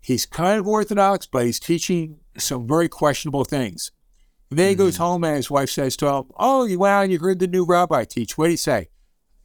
he's 0.00 0.26
kind 0.26 0.58
of 0.58 0.66
orthodox, 0.66 1.26
but 1.26 1.46
he's 1.46 1.60
teaching 1.60 2.18
some 2.36 2.66
very 2.66 2.88
questionable 2.88 3.44
things. 3.44 3.92
And 4.50 4.58
then 4.58 4.70
he 4.70 4.74
goes 4.74 4.96
home 4.96 5.24
and 5.24 5.36
his 5.36 5.50
wife 5.50 5.70
says 5.70 5.96
to 5.98 6.06
him, 6.08 6.24
Oh, 6.36 6.64
you 6.64 6.78
went 6.78 6.92
out 6.92 7.02
and 7.04 7.12
you 7.12 7.18
heard 7.18 7.38
the 7.38 7.46
new 7.46 7.64
rabbi 7.64 8.04
teach. 8.04 8.36
What 8.36 8.46
did 8.46 8.52
he 8.52 8.56
say? 8.56 8.88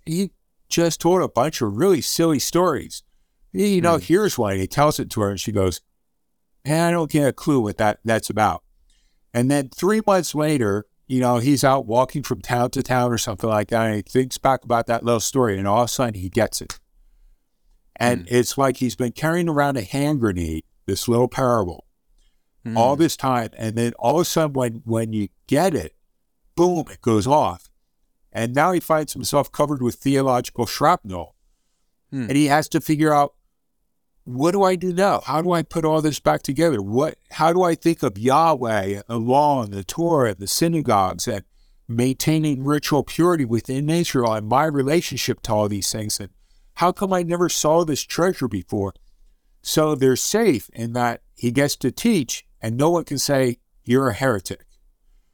He 0.05 0.31
just 0.69 0.99
told 0.99 1.21
a 1.21 1.29
bunch 1.29 1.61
of 1.61 1.77
really 1.77 2.01
silly 2.01 2.39
stories. 2.39 3.03
You 3.53 3.81
know, 3.81 3.97
hmm. 3.97 4.03
here's 4.03 4.37
one. 4.37 4.57
He 4.57 4.67
tells 4.67 4.99
it 4.99 5.09
to 5.11 5.21
her 5.21 5.29
and 5.31 5.39
she 5.39 5.51
goes, 5.51 5.81
and 6.65 6.81
I 6.81 6.91
don't 6.91 7.09
get 7.09 7.27
a 7.27 7.33
clue 7.33 7.61
what 7.61 7.77
that 7.77 7.99
that's 8.03 8.29
about. 8.29 8.63
And 9.33 9.49
then 9.49 9.69
three 9.69 10.01
months 10.05 10.35
later, 10.35 10.85
you 11.07 11.21
know, 11.21 11.37
he's 11.37 11.63
out 11.63 11.85
walking 11.85 12.23
from 12.23 12.41
town 12.41 12.71
to 12.71 12.83
town 12.83 13.11
or 13.11 13.17
something 13.17 13.49
like 13.49 13.69
that, 13.69 13.85
and 13.85 13.95
he 13.95 14.01
thinks 14.01 14.37
back 14.37 14.63
about 14.63 14.87
that 14.87 15.03
little 15.03 15.21
story, 15.21 15.57
and 15.57 15.67
all 15.67 15.83
of 15.83 15.85
a 15.85 15.87
sudden 15.87 16.15
he 16.15 16.29
gets 16.29 16.61
it. 16.61 16.79
And 17.95 18.21
hmm. 18.21 18.35
it's 18.35 18.57
like 18.57 18.77
he's 18.77 18.95
been 18.95 19.13
carrying 19.13 19.47
around 19.47 19.77
a 19.77 19.83
hand 19.83 20.19
grenade, 20.19 20.65
this 20.85 21.07
little 21.07 21.29
parable, 21.29 21.85
all 22.75 22.95
hmm. 22.95 23.01
this 23.01 23.15
time, 23.15 23.49
and 23.57 23.77
then 23.77 23.93
all 23.97 24.15
of 24.15 24.21
a 24.21 24.25
sudden 24.25 24.53
when 24.53 24.81
when 24.83 25.13
you 25.13 25.29
get 25.47 25.73
it, 25.73 25.95
boom, 26.55 26.85
it 26.91 27.01
goes 27.01 27.25
off. 27.25 27.69
And 28.33 28.53
now 28.53 28.73
he 28.73 28.81
finds 28.81 29.13
himself 29.13 29.51
covered 29.51 29.81
with 29.81 29.95
theological 29.95 30.65
shrapnel. 30.65 31.35
And 32.11 32.37
he 32.37 32.45
has 32.47 32.67
to 32.69 32.81
figure 32.81 33.13
out 33.13 33.33
what 34.27 34.51
do 34.51 34.61
I 34.63 34.75
do 34.75 34.91
now? 34.91 35.21
How 35.21 35.41
do 35.41 35.53
I 35.53 35.63
put 35.63 35.85
all 35.85 36.01
this 36.01 36.19
back 36.19 36.43
together? 36.43 36.81
What 36.81 37.17
how 37.31 37.53
do 37.53 37.63
I 37.63 37.75
think 37.75 38.03
of 38.03 38.17
Yahweh 38.17 39.03
the 39.07 39.19
law 39.19 39.63
and 39.63 39.71
the 39.71 39.85
Torah 39.85 40.31
and 40.31 40.39
the 40.39 40.47
synagogues 40.47 41.29
and 41.29 41.43
maintaining 41.87 42.65
ritual 42.65 43.03
purity 43.03 43.45
within 43.45 43.89
Israel 43.89 44.33
and 44.33 44.47
my 44.47 44.65
relationship 44.65 45.41
to 45.43 45.53
all 45.53 45.69
these 45.69 45.89
things? 45.89 46.19
And 46.19 46.29
how 46.75 46.91
come 46.91 47.13
I 47.13 47.23
never 47.23 47.47
saw 47.47 47.85
this 47.85 48.03
treasure 48.03 48.49
before? 48.49 48.93
So 49.61 49.95
they're 49.95 50.17
safe 50.17 50.69
in 50.73 50.91
that 50.93 51.21
he 51.33 51.51
gets 51.51 51.77
to 51.77 51.91
teach 51.91 52.45
and 52.61 52.75
no 52.75 52.89
one 52.89 53.05
can 53.05 53.19
say 53.19 53.59
you're 53.85 54.09
a 54.09 54.13
heretic. 54.13 54.65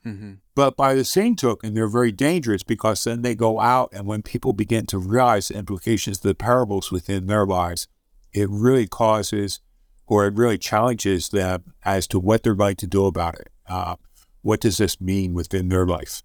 Mm-hmm. 0.05 0.33
But 0.53 0.77
by 0.77 0.93
the 0.93 1.05
same 1.05 1.35
token, 1.35 1.73
they're 1.73 1.87
very 1.87 2.11
dangerous 2.11 2.61
because 2.61 3.03
then 3.03 3.23
they 3.23 3.33
go 3.33 3.59
out, 3.59 3.89
and 3.93 4.05
when 4.05 4.21
people 4.21 4.53
begin 4.53 4.85
to 4.87 4.99
realize 4.99 5.47
the 5.47 5.57
implications 5.57 6.17
of 6.17 6.23
the 6.23 6.35
parables 6.35 6.91
within 6.91 7.25
their 7.25 7.45
lives, 7.45 7.87
it 8.33 8.49
really 8.49 8.87
causes 8.87 9.59
or 10.07 10.25
it 10.27 10.35
really 10.35 10.57
challenges 10.57 11.29
them 11.29 11.73
as 11.83 12.07
to 12.07 12.19
what 12.19 12.43
they're 12.43 12.55
going 12.55 12.75
to 12.75 12.87
do 12.87 13.05
about 13.05 13.35
it. 13.35 13.49
Uh, 13.67 13.95
what 14.41 14.59
does 14.59 14.77
this 14.77 14.99
mean 14.99 15.33
within 15.33 15.69
their 15.69 15.85
life? 15.85 16.21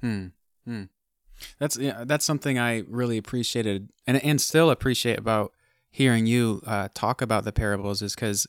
Hmm. 0.00 0.26
Hmm. 0.64 0.84
That's 1.58 1.76
yeah, 1.76 2.04
that's 2.04 2.24
something 2.24 2.58
I 2.58 2.82
really 2.88 3.18
appreciated 3.18 3.90
and 4.06 4.22
and 4.24 4.40
still 4.40 4.70
appreciate 4.70 5.18
about 5.18 5.52
hearing 5.90 6.26
you 6.26 6.62
uh, 6.66 6.88
talk 6.94 7.22
about 7.22 7.44
the 7.44 7.52
parables 7.52 8.02
is 8.02 8.14
because 8.14 8.46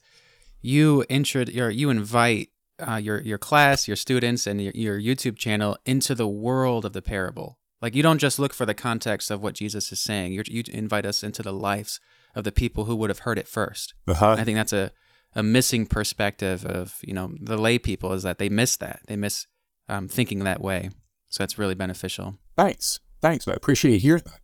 you 0.61 1.05
intro 1.09 1.45
you 1.45 1.89
invite 1.89 2.49
uh, 2.79 2.95
your 2.95 3.21
your 3.21 3.37
class, 3.37 3.87
your 3.87 3.97
students, 3.97 4.47
and 4.47 4.61
your, 4.61 4.73
your 4.73 4.99
YouTube 4.99 5.37
channel 5.37 5.77
into 5.85 6.15
the 6.15 6.27
world 6.27 6.85
of 6.85 6.93
the 6.93 7.01
parable. 7.01 7.57
Like 7.81 7.95
you 7.95 8.03
don't 8.03 8.19
just 8.19 8.39
look 8.39 8.53
for 8.53 8.65
the 8.65 8.73
context 8.73 9.29
of 9.29 9.41
what 9.41 9.53
Jesus 9.53 9.91
is 9.91 9.99
saying. 9.99 10.33
You're, 10.33 10.45
you 10.47 10.63
invite 10.71 11.05
us 11.05 11.23
into 11.23 11.43
the 11.43 11.53
lives 11.53 11.99
of 12.37 12.43
the 12.43 12.51
people 12.51 12.85
who 12.85 12.95
would 12.95 13.09
have 13.09 13.19
heard 13.19 13.37
it 13.39 13.47
first. 13.47 13.93
Uh-huh. 14.07 14.35
I 14.39 14.43
think 14.43 14.55
that's 14.57 14.73
a, 14.73 14.91
a 15.35 15.43
missing 15.43 15.85
perspective 15.85 16.65
of 16.65 16.95
you 17.03 17.13
know 17.13 17.31
the 17.41 17.57
lay 17.57 17.77
people 17.79 18.13
is 18.13 18.23
that 18.23 18.37
they 18.37 18.49
miss 18.49 18.77
that 18.77 18.99
they 19.07 19.15
miss 19.15 19.45
um, 19.89 20.07
thinking 20.07 20.39
that 20.43 20.61
way. 20.61 20.89
So 21.29 21.43
that's 21.43 21.57
really 21.57 21.75
beneficial. 21.75 22.35
Thanks. 22.55 22.99
Thanks. 23.21 23.47
I 23.47 23.53
appreciate 23.53 23.93
you 23.95 23.99
hearing 23.99 24.23
that. 24.25 24.39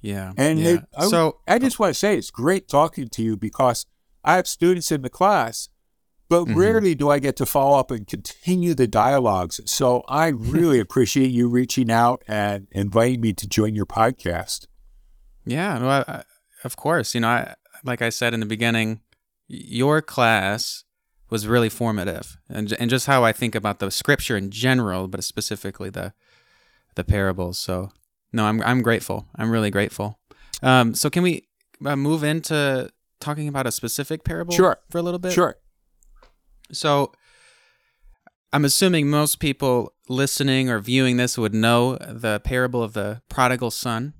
Yeah. 0.00 0.32
And 0.36 0.58
yeah. 0.58 0.76
I, 0.96 1.06
so 1.06 1.38
I 1.46 1.58
just 1.58 1.78
want 1.78 1.90
to 1.90 1.98
say 1.98 2.16
it's 2.16 2.30
great 2.30 2.68
talking 2.68 3.08
to 3.08 3.22
you 3.22 3.36
because 3.36 3.86
I 4.24 4.34
have 4.36 4.46
students 4.46 4.90
in 4.92 5.02
the 5.02 5.10
class, 5.10 5.68
but 6.28 6.44
Mhm. 6.46 6.56
rarely 6.56 6.94
do 6.94 7.08
I 7.10 7.18
get 7.18 7.36
to 7.36 7.46
follow 7.46 7.78
up 7.78 7.90
and 7.90 8.06
continue 8.06 8.74
the 8.74 8.86
dialogues. 8.88 9.60
So 9.66 10.02
I 10.08 10.26
really 10.56 10.80
appreciate 10.80 11.30
you 11.30 11.48
reaching 11.48 11.90
out 11.90 12.22
and 12.28 12.66
inviting 12.72 13.20
me 13.20 13.32
to 13.34 13.46
join 13.48 13.74
your 13.74 13.86
podcast. 13.86 14.66
yeah, 15.44 15.78
no, 15.78 15.88
I, 15.88 16.22
of 16.64 16.76
course. 16.76 17.14
You 17.14 17.20
know, 17.20 17.28
I, 17.28 17.54
like 17.84 18.02
I 18.02 18.08
said 18.10 18.34
in 18.34 18.40
the 18.40 18.46
beginning, 18.46 19.00
your 19.48 20.02
class 20.02 20.84
was 21.30 21.46
really 21.46 21.68
formative, 21.68 22.38
and 22.48 22.72
and 22.78 22.88
just 22.90 23.06
how 23.06 23.24
I 23.24 23.32
think 23.32 23.54
about 23.54 23.78
the 23.78 23.90
scripture 23.90 24.36
in 24.36 24.50
general, 24.50 25.08
but 25.08 25.22
specifically 25.24 25.90
the 25.90 26.12
the 26.94 27.04
parables. 27.04 27.58
So 27.58 27.90
no, 28.32 28.44
I'm 28.44 28.62
I'm 28.62 28.82
grateful. 28.82 29.26
I'm 29.36 29.50
really 29.50 29.70
grateful. 29.70 30.18
Um, 30.62 30.94
so 30.94 31.10
can 31.10 31.22
we 31.22 31.46
uh, 31.84 31.96
move 31.96 32.24
into 32.24 32.90
talking 33.20 33.48
about 33.48 33.66
a 33.66 33.70
specific 33.72 34.24
parable 34.24 34.54
Sure. 34.54 34.78
for 34.90 34.98
a 34.98 35.02
little 35.02 35.18
bit? 35.18 35.32
Sure. 35.32 35.56
So 36.72 37.12
I'm 38.52 38.64
assuming 38.64 39.08
most 39.10 39.38
people 39.40 39.92
listening 40.08 40.70
or 40.70 40.78
viewing 40.78 41.16
this 41.16 41.36
would 41.36 41.54
know 41.54 41.96
the 41.96 42.40
parable 42.40 42.82
of 42.82 42.92
the 42.94 43.20
prodigal 43.28 43.70
son. 43.70 44.14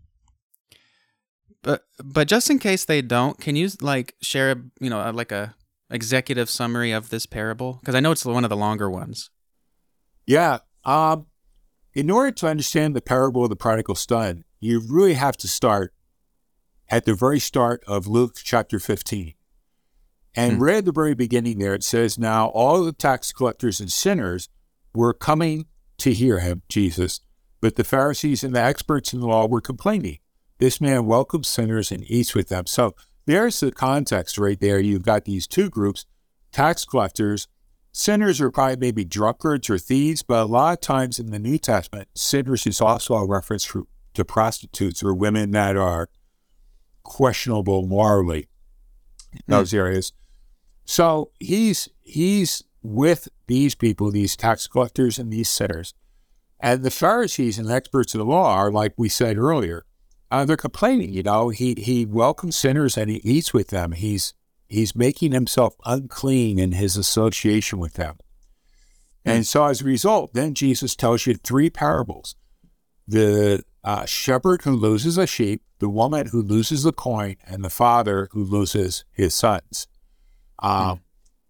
But 1.66 1.82
but 1.98 2.28
just 2.28 2.48
in 2.48 2.60
case 2.60 2.84
they 2.84 3.02
don't, 3.02 3.40
can 3.40 3.56
you 3.56 3.68
like 3.80 4.14
share 4.22 4.62
you 4.80 4.88
know 4.88 5.10
like 5.10 5.32
a 5.32 5.56
executive 5.90 6.48
summary 6.48 6.92
of 6.92 7.10
this 7.10 7.26
parable 7.26 7.78
because 7.80 7.96
I 7.96 8.00
know 8.00 8.12
it's 8.12 8.24
one 8.24 8.44
of 8.44 8.50
the 8.50 8.56
longer 8.56 8.88
ones. 8.88 9.30
Yeah. 10.26 10.58
Um, 10.84 11.26
in 11.92 12.08
order 12.08 12.30
to 12.30 12.46
understand 12.46 12.94
the 12.94 13.00
parable 13.00 13.42
of 13.42 13.50
the 13.50 13.56
prodigal 13.56 13.96
son, 13.96 14.44
you 14.60 14.80
really 14.80 15.14
have 15.14 15.36
to 15.38 15.48
start 15.48 15.92
at 16.88 17.04
the 17.04 17.14
very 17.14 17.40
start 17.40 17.82
of 17.88 18.06
Luke 18.06 18.36
chapter 18.36 18.78
15. 18.78 19.34
And 20.36 20.60
right 20.60 20.76
at 20.76 20.84
the 20.84 20.92
very 20.92 21.14
beginning 21.14 21.58
there, 21.58 21.74
it 21.74 21.82
says, 21.82 22.16
Now 22.16 22.48
all 22.48 22.84
the 22.84 22.92
tax 22.92 23.32
collectors 23.32 23.80
and 23.80 23.90
sinners 23.90 24.48
were 24.94 25.14
coming 25.14 25.66
to 25.98 26.12
hear 26.12 26.38
him, 26.38 26.62
Jesus, 26.68 27.20
but 27.60 27.74
the 27.74 27.84
Pharisees 27.84 28.44
and 28.44 28.54
the 28.54 28.60
experts 28.60 29.12
in 29.12 29.20
the 29.20 29.26
law 29.26 29.48
were 29.48 29.62
complaining. 29.62 30.18
This 30.58 30.80
man 30.80 31.06
welcomes 31.06 31.48
sinners 31.48 31.92
and 31.92 32.02
eats 32.10 32.34
with 32.34 32.48
them. 32.48 32.66
So 32.66 32.94
there's 33.26 33.60
the 33.60 33.72
context 33.72 34.38
right 34.38 34.58
there. 34.58 34.78
You've 34.78 35.02
got 35.02 35.24
these 35.24 35.46
two 35.46 35.68
groups 35.68 36.06
tax 36.52 36.84
collectors. 36.84 37.48
Sinners 37.92 38.40
are 38.40 38.50
probably 38.50 38.76
maybe 38.76 39.04
drunkards 39.04 39.68
or 39.68 39.78
thieves, 39.78 40.22
but 40.22 40.42
a 40.42 40.46
lot 40.46 40.74
of 40.74 40.80
times 40.80 41.18
in 41.18 41.30
the 41.30 41.38
New 41.38 41.58
Testament, 41.58 42.08
sinners 42.14 42.66
is 42.66 42.80
also 42.80 43.14
a 43.14 43.26
reference 43.26 43.64
for, 43.64 43.84
to 44.14 44.24
prostitutes 44.24 45.02
or 45.02 45.14
women 45.14 45.50
that 45.52 45.76
are 45.76 46.08
questionable 47.02 47.86
morally 47.86 48.48
in 49.32 49.40
those 49.46 49.70
hmm. 49.70 49.78
areas. 49.78 50.12
So 50.84 51.30
he's 51.40 51.88
he's 52.02 52.62
with 52.82 53.28
these 53.46 53.74
people, 53.74 54.10
these 54.10 54.36
tax 54.36 54.66
collectors 54.66 55.18
and 55.18 55.32
these 55.32 55.48
sinners. 55.48 55.94
And 56.60 56.82
the 56.82 56.90
Pharisees 56.90 57.58
and 57.58 57.70
experts 57.70 58.14
of 58.14 58.18
the 58.20 58.24
law 58.24 58.54
are, 58.54 58.70
like 58.70 58.94
we 58.96 59.08
said 59.08 59.36
earlier, 59.36 59.84
uh, 60.36 60.44
they're 60.44 60.56
complaining. 60.56 61.12
You 61.12 61.22
know, 61.22 61.48
he 61.48 61.74
he 61.78 62.04
welcomes 62.04 62.56
sinners 62.56 62.96
and 62.96 63.10
he 63.10 63.16
eats 63.16 63.54
with 63.54 63.68
them. 63.68 63.92
He's 63.92 64.34
he's 64.68 64.94
making 64.94 65.32
himself 65.32 65.74
unclean 65.84 66.58
in 66.58 66.72
his 66.72 66.96
association 66.96 67.78
with 67.78 67.94
them. 67.94 68.16
And 69.24 69.46
so, 69.46 69.64
as 69.64 69.80
a 69.80 69.84
result, 69.84 70.34
then 70.34 70.54
Jesus 70.54 70.94
tells 70.94 71.26
you 71.26 71.34
three 71.34 71.70
parables: 71.70 72.36
the 73.08 73.64
uh, 73.82 74.04
shepherd 74.04 74.62
who 74.62 74.76
loses 74.76 75.18
a 75.18 75.26
sheep, 75.26 75.62
the 75.78 75.88
woman 75.88 76.28
who 76.28 76.42
loses 76.42 76.82
the 76.82 76.92
coin, 76.92 77.36
and 77.44 77.64
the 77.64 77.70
father 77.70 78.28
who 78.32 78.44
loses 78.44 79.04
his 79.12 79.34
sons. 79.34 79.88
Um, 80.58 81.00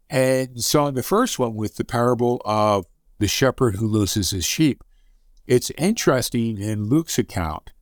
And 0.09 0.63
so, 0.63 0.87
in 0.87 0.95
the 0.95 1.03
first 1.03 1.39
one, 1.39 1.55
with 1.55 1.77
the 1.77 1.85
parable 1.85 2.41
of 2.45 2.87
the 3.19 3.29
shepherd 3.29 3.77
who 3.77 3.87
loses 3.87 4.31
his 4.31 4.45
sheep, 4.45 4.85
it's 5.47 5.71
interesting 5.77 6.59
in 6.59 6.89
Luke's 6.89 7.19
account 7.19 7.73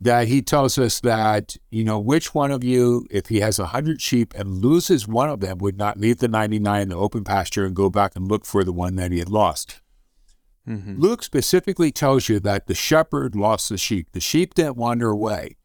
that 0.00 0.28
he 0.28 0.40
tells 0.40 0.78
us 0.78 1.00
that, 1.00 1.56
you 1.70 1.84
know, 1.84 1.98
which 1.98 2.34
one 2.34 2.50
of 2.50 2.64
you, 2.64 3.06
if 3.10 3.26
he 3.26 3.40
has 3.40 3.58
a 3.58 3.66
hundred 3.66 4.00
sheep 4.00 4.32
and 4.34 4.64
loses 4.64 5.06
one 5.06 5.28
of 5.28 5.40
them, 5.40 5.58
would 5.58 5.76
not 5.76 5.98
leave 5.98 6.18
the 6.18 6.28
99 6.28 6.80
in 6.82 6.88
the 6.88 6.96
open 6.96 7.22
pasture 7.22 7.66
and 7.66 7.76
go 7.76 7.90
back 7.90 8.16
and 8.16 8.26
look 8.26 8.46
for 8.46 8.64
the 8.64 8.72
one 8.72 8.96
that 8.96 9.12
he 9.12 9.18
had 9.18 9.28
lost. 9.28 9.80
Luke 11.00 11.22
specifically 11.22 11.90
tells 11.90 12.28
you 12.28 12.40
that 12.40 12.66
the 12.66 12.74
shepherd 12.74 13.34
lost 13.34 13.68
the 13.68 13.76
sheep. 13.76 14.08
The 14.12 14.20
sheep 14.20 14.54
didn't 14.54 14.76
wander 14.76 15.10
away. 15.10 15.56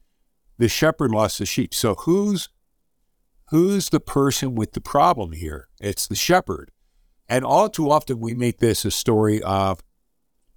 The 0.57 0.67
shepherd 0.69 1.11
lost 1.11 1.39
the 1.39 1.45
sheep. 1.45 1.73
So 1.73 1.95
who's 1.95 2.49
who's 3.49 3.89
the 3.89 3.99
person 3.99 4.55
with 4.55 4.73
the 4.73 4.81
problem 4.81 5.33
here? 5.33 5.67
It's 5.79 6.07
the 6.07 6.15
shepherd. 6.15 6.71
And 7.29 7.45
all 7.45 7.69
too 7.69 7.91
often 7.91 8.19
we 8.19 8.33
make 8.33 8.59
this 8.59 8.83
a 8.85 8.91
story 8.91 9.41
of 9.43 9.81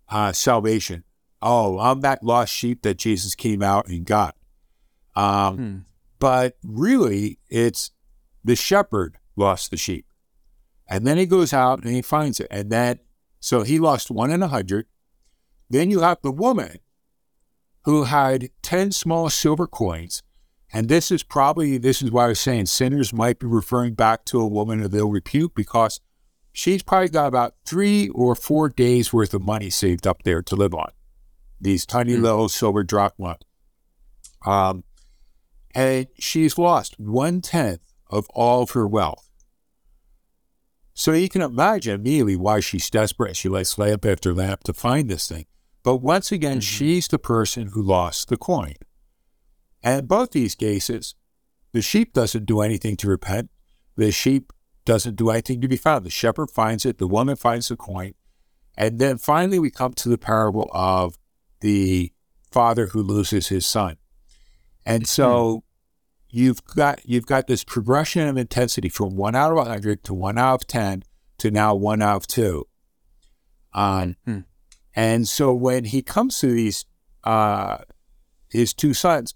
uh, 0.08 0.32
salvation. 0.32 1.04
Oh, 1.40 1.78
I'm 1.78 2.00
that 2.00 2.23
lost 2.23 2.52
sheep 2.52 2.83
that 2.83 2.99
Jesus 2.99 3.35
came 3.35 3.62
out 3.62 3.88
and 3.88 4.04
got. 4.04 4.37
Um, 5.14 5.85
But 6.18 6.57
really, 6.64 7.38
it's 7.49 7.92
the 8.45 8.57
shepherd 8.57 9.18
lost 9.37 9.71
the 9.71 9.76
sheep. 9.76 10.07
And 10.88 11.07
then 11.07 11.18
he 11.18 11.26
goes 11.26 11.52
out 11.52 11.85
and 11.85 11.95
he 11.95 12.02
finds 12.02 12.40
it. 12.40 12.49
And 12.50 12.71
then, 12.71 12.99
so 13.40 13.62
he 13.62 13.78
lost 13.78 14.11
one 14.11 14.30
in 14.30 14.42
a 14.42 14.49
hundred. 14.49 14.87
Then 15.71 15.90
you 15.90 16.00
have 16.00 16.18
the 16.23 16.33
woman 16.33 16.78
who 17.85 18.04
had 18.04 18.50
10 18.62 18.92
small 18.92 19.28
silver 19.30 19.66
coins. 19.66 20.23
And 20.73 20.88
this 20.88 21.11
is 21.11 21.23
probably, 21.23 21.78
this 21.78 22.02
is 22.02 22.11
why 22.11 22.25
I 22.25 22.28
was 22.28 22.40
saying 22.40 22.67
sinners 22.67 23.13
might 23.13 23.39
be 23.39 23.47
referring 23.47 23.95
back 23.95 24.25
to 24.26 24.41
a 24.41 24.47
woman 24.47 24.82
of 24.82 24.95
ill 24.95 25.10
repute 25.10 25.54
because 25.54 26.00
she's 26.52 26.82
probably 26.82 27.08
got 27.08 27.26
about 27.26 27.54
three 27.65 28.08
or 28.10 28.34
four 28.34 28.69
days 28.69 29.13
worth 29.13 29.34
of 29.34 29.43
money 29.43 29.71
saved 29.71 30.06
up 30.06 30.23
there 30.25 30.43
to 30.43 30.56
live 30.56 30.75
on. 30.75 30.91
These 31.60 31.86
tiny 31.86 32.16
little 32.16 32.49
silver 32.49 32.84
drachma. 32.84 33.38
Um, 34.47 34.84
and 35.75 36.06
she's 36.18 36.58
lost 36.58 36.99
one 36.99 37.40
tenth 37.40 37.80
of 38.10 38.26
all 38.30 38.62
of 38.62 38.71
her 38.71 38.86
wealth. 38.86 39.28
So 40.94 41.12
you 41.12 41.28
can 41.28 41.42
imagine 41.42 41.94
immediately 41.94 42.36
why 42.36 42.60
she's 42.60 42.90
desperate. 42.90 43.36
She 43.36 43.49
lights 43.49 43.78
lamp 43.78 44.04
after 44.04 44.34
lamp 44.34 44.64
to 44.64 44.73
find 44.73 45.08
this 45.08 45.28
thing. 45.28 45.47
But 45.84 45.99
once 45.99 46.32
again, 46.32 46.60
she's 46.60 47.06
the 47.06 47.18
person 47.18 47.68
who 47.68 47.82
lost 47.82 48.28
the 48.28 48.36
coin. 48.36 48.75
And 49.82 50.00
in 50.00 50.06
both 50.06 50.32
these 50.32 50.54
cases, 50.54 51.14
the 51.73 51.82
sheep 51.82 52.12
doesn't 52.12 52.47
do 52.47 52.60
anything 52.60 52.97
to 52.97 53.08
repent. 53.08 53.50
The 53.97 54.10
sheep 54.10 54.52
doesn't 54.84 55.16
do 55.16 55.30
anything 55.30 55.60
to 55.60 55.68
be 55.68 55.76
found. 55.76 56.04
The 56.04 56.10
shepherd 56.10 56.50
finds 56.50 56.84
it, 56.84 56.99
the 56.99 57.06
woman 57.06 57.36
finds 57.36 57.68
the 57.68 57.76
coin. 57.76 58.14
And 58.76 58.99
then 58.99 59.18
finally, 59.18 59.58
we 59.58 59.71
come 59.71 59.92
to 59.94 60.08
the 60.08 60.18
parable 60.18 60.68
of 60.73 61.18
the 61.60 62.12
father 62.50 62.86
who 62.86 63.02
loses 63.02 63.49
his 63.49 63.66
son. 63.66 63.97
And 64.86 65.06
so 65.06 65.64
you've 66.30 66.64
got 66.64 67.00
you've 67.04 67.26
got 67.26 67.47
this 67.47 67.64
progression 67.64 68.26
of 68.28 68.36
intensity 68.36 68.88
from 68.88 69.16
one 69.16 69.34
out 69.34 69.56
of 69.56 69.66
hundred 69.66 70.04
to 70.04 70.14
one 70.14 70.38
out 70.38 70.62
of 70.62 70.66
ten 70.66 71.02
to 71.38 71.50
now 71.50 71.75
one 71.75 72.02
out 72.02 72.16
of 72.16 72.26
two. 72.26 72.66
Um, 73.73 74.16
and 74.94 75.28
so 75.28 75.52
when 75.52 75.84
he 75.84 76.02
comes 76.02 76.38
to 76.40 76.50
these 76.50 76.84
uh, 77.25 77.78
his 78.49 78.73
two 78.73 78.94
sons, 78.94 79.34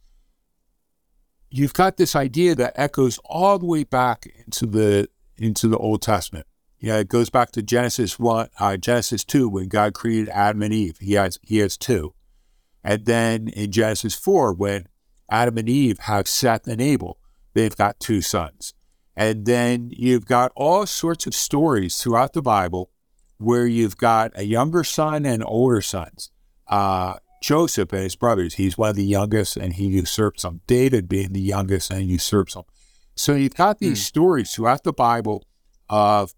you've 1.51 1.75
got 1.75 1.99
this 1.99 2.17
idea 2.17 2.55
that 2.55 2.73
echoes 2.77 3.21
all 3.25 3.59
the 3.59 3.67
way 3.67 3.85
back 3.85 4.27
into 4.47 4.67
the 4.67 5.09
into 5.37 5.69
the 5.69 5.77
Old 5.79 6.03
Testament. 6.03 6.47
Yeah, 6.83 6.97
it 6.97 7.09
goes 7.09 7.31
back 7.31 7.53
to 7.53 7.63
Genesis 7.63 8.19
one, 8.19 8.49
uh, 8.59 8.77
Genesis 8.77 9.25
two, 9.25 9.49
when 9.49 9.69
God 9.69 9.95
created 9.95 10.29
Adam 10.31 10.63
and 10.63 10.75
Eve. 10.75 10.99
He 10.99 11.13
has 11.13 11.39
he 11.41 11.59
has 11.59 11.77
two, 11.77 12.13
and 12.83 13.07
then 13.07 13.47
in 13.47 13.71
Genesis 13.71 14.17
four, 14.17 14.53
when 14.53 14.89
Adam 15.31 15.59
and 15.59 15.69
Eve 15.69 16.01
have 16.01 16.27
Seth 16.27 16.67
and 16.67 16.81
Abel, 16.81 17.19
they've 17.55 17.77
got 17.77 18.01
two 18.01 18.21
sons, 18.21 18.75
and 19.17 19.47
then 19.47 19.93
you've 19.93 20.27
got 20.27 20.51
all 20.57 20.85
sorts 20.85 21.25
of 21.25 21.37
stories 21.37 22.03
throughout 22.03 22.33
the 22.33 22.43
Bible 22.43 22.91
where 23.39 23.67
you've 23.67 23.97
got 23.97 24.33
a 24.35 24.43
younger 24.43 24.83
son 24.83 25.25
and 25.25 25.45
older 25.47 25.83
sons. 25.83 26.33
Uh, 26.67 27.15
Joseph 27.41 27.93
and 27.93 28.03
his 28.03 28.17
brothers, 28.17 28.55
he's 28.55 28.77
one 28.77 28.91
of 28.91 28.97
the 28.97 29.05
youngest, 29.05 29.57
and 29.57 29.75
he 29.75 29.87
usurps 29.87 30.43
them. 30.43 30.63
David 30.67 31.09
being 31.09 31.33
the 31.33 31.41
youngest 31.41 31.93
and 31.93 32.09
usurps 32.09 32.55
them. 32.55 32.65
So 33.15 33.35
you've 33.35 33.55
got 33.55 33.79
these 33.79 34.05
stories 34.05 34.53
throughout 34.53 34.83
the 34.83 34.93
Bible 34.93 35.47
of 35.89 36.35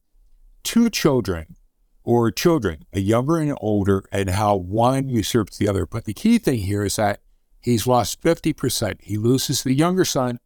two 0.65 0.91
children 0.91 1.57
or 2.03 2.31
children, 2.31 2.85
a 2.93 3.01
younger 3.01 3.39
and 3.39 3.51
an 3.51 3.57
older, 3.61 4.05
and 4.11 4.31
how 4.31 4.57
one 4.57 5.09
usurps 5.09 5.57
the 5.57 5.69
other. 5.69 5.87
But 5.87 6.05
the 6.05 6.13
key 6.13 6.39
thing 6.39 6.61
here 6.61 6.85
is 6.85 6.97
that 6.97 7.21
he's 7.61 7.87
lost 7.87 8.21
50%. 8.21 9.01
He 9.01 9.17
loses 9.17 9.63
the 9.63 9.75
younger 9.75 10.05
son 10.05 10.39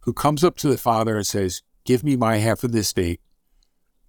who 0.00 0.12
comes 0.12 0.42
up 0.42 0.56
to 0.58 0.68
the 0.68 0.78
father 0.78 1.16
and 1.16 1.26
says, 1.26 1.62
Give 1.84 2.04
me 2.04 2.16
my 2.16 2.36
half 2.36 2.62
of 2.62 2.72
the 2.72 2.78
estate. 2.78 3.20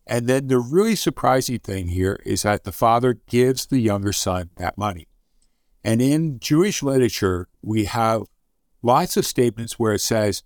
And 0.06 0.28
then 0.28 0.48
the 0.48 0.60
really 0.60 0.96
surprising 0.96 1.60
thing 1.60 1.88
here 1.88 2.20
is 2.26 2.44
that 2.44 2.64
the 2.64 2.72
father 2.72 3.14
gives 3.14 3.66
the 3.66 3.80
younger 3.80 4.14
son 4.14 4.50
that 4.58 4.78
money. 4.78 5.08
And 5.84 6.02
in 6.02 6.40
Jewish 6.40 6.84
literature, 6.84 7.48
we 7.62 7.86
have 7.86 8.24
lots 8.82 9.18
of 9.18 9.26
statements 9.26 9.80
where 9.80 9.94
it 9.94 10.02
says, 10.02 10.44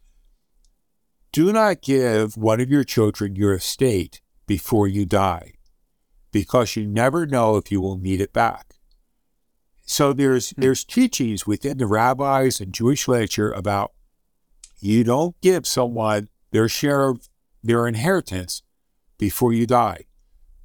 Do 1.32 1.52
not 1.52 1.82
give 1.82 2.38
one 2.38 2.62
of 2.62 2.70
your 2.70 2.84
children 2.84 3.36
your 3.36 3.56
estate 3.56 4.22
before 4.48 4.88
you 4.88 5.06
die, 5.06 5.54
because 6.32 6.76
you 6.76 6.86
never 6.86 7.26
know 7.26 7.58
if 7.58 7.72
you 7.72 7.82
will 7.82 7.98
need 7.98 8.22
it 8.22 8.34
back. 8.34 8.76
So 9.86 10.14
there's 10.14 10.52
hmm. 10.52 10.62
there's 10.62 10.84
teachings 10.84 11.46
within 11.46 11.78
the 11.78 11.88
rabbis 11.88 12.60
and 12.60 12.74
Jewish 12.74 13.08
literature 13.08 13.52
about 13.52 13.94
you 14.80 15.04
don't 15.04 15.40
give 15.42 15.66
someone 15.66 16.30
their 16.52 16.68
share 16.68 17.10
of 17.10 17.30
their 17.64 17.88
inheritance 17.88 18.64
before 19.18 19.54
you 19.54 19.66
die. 19.66 20.06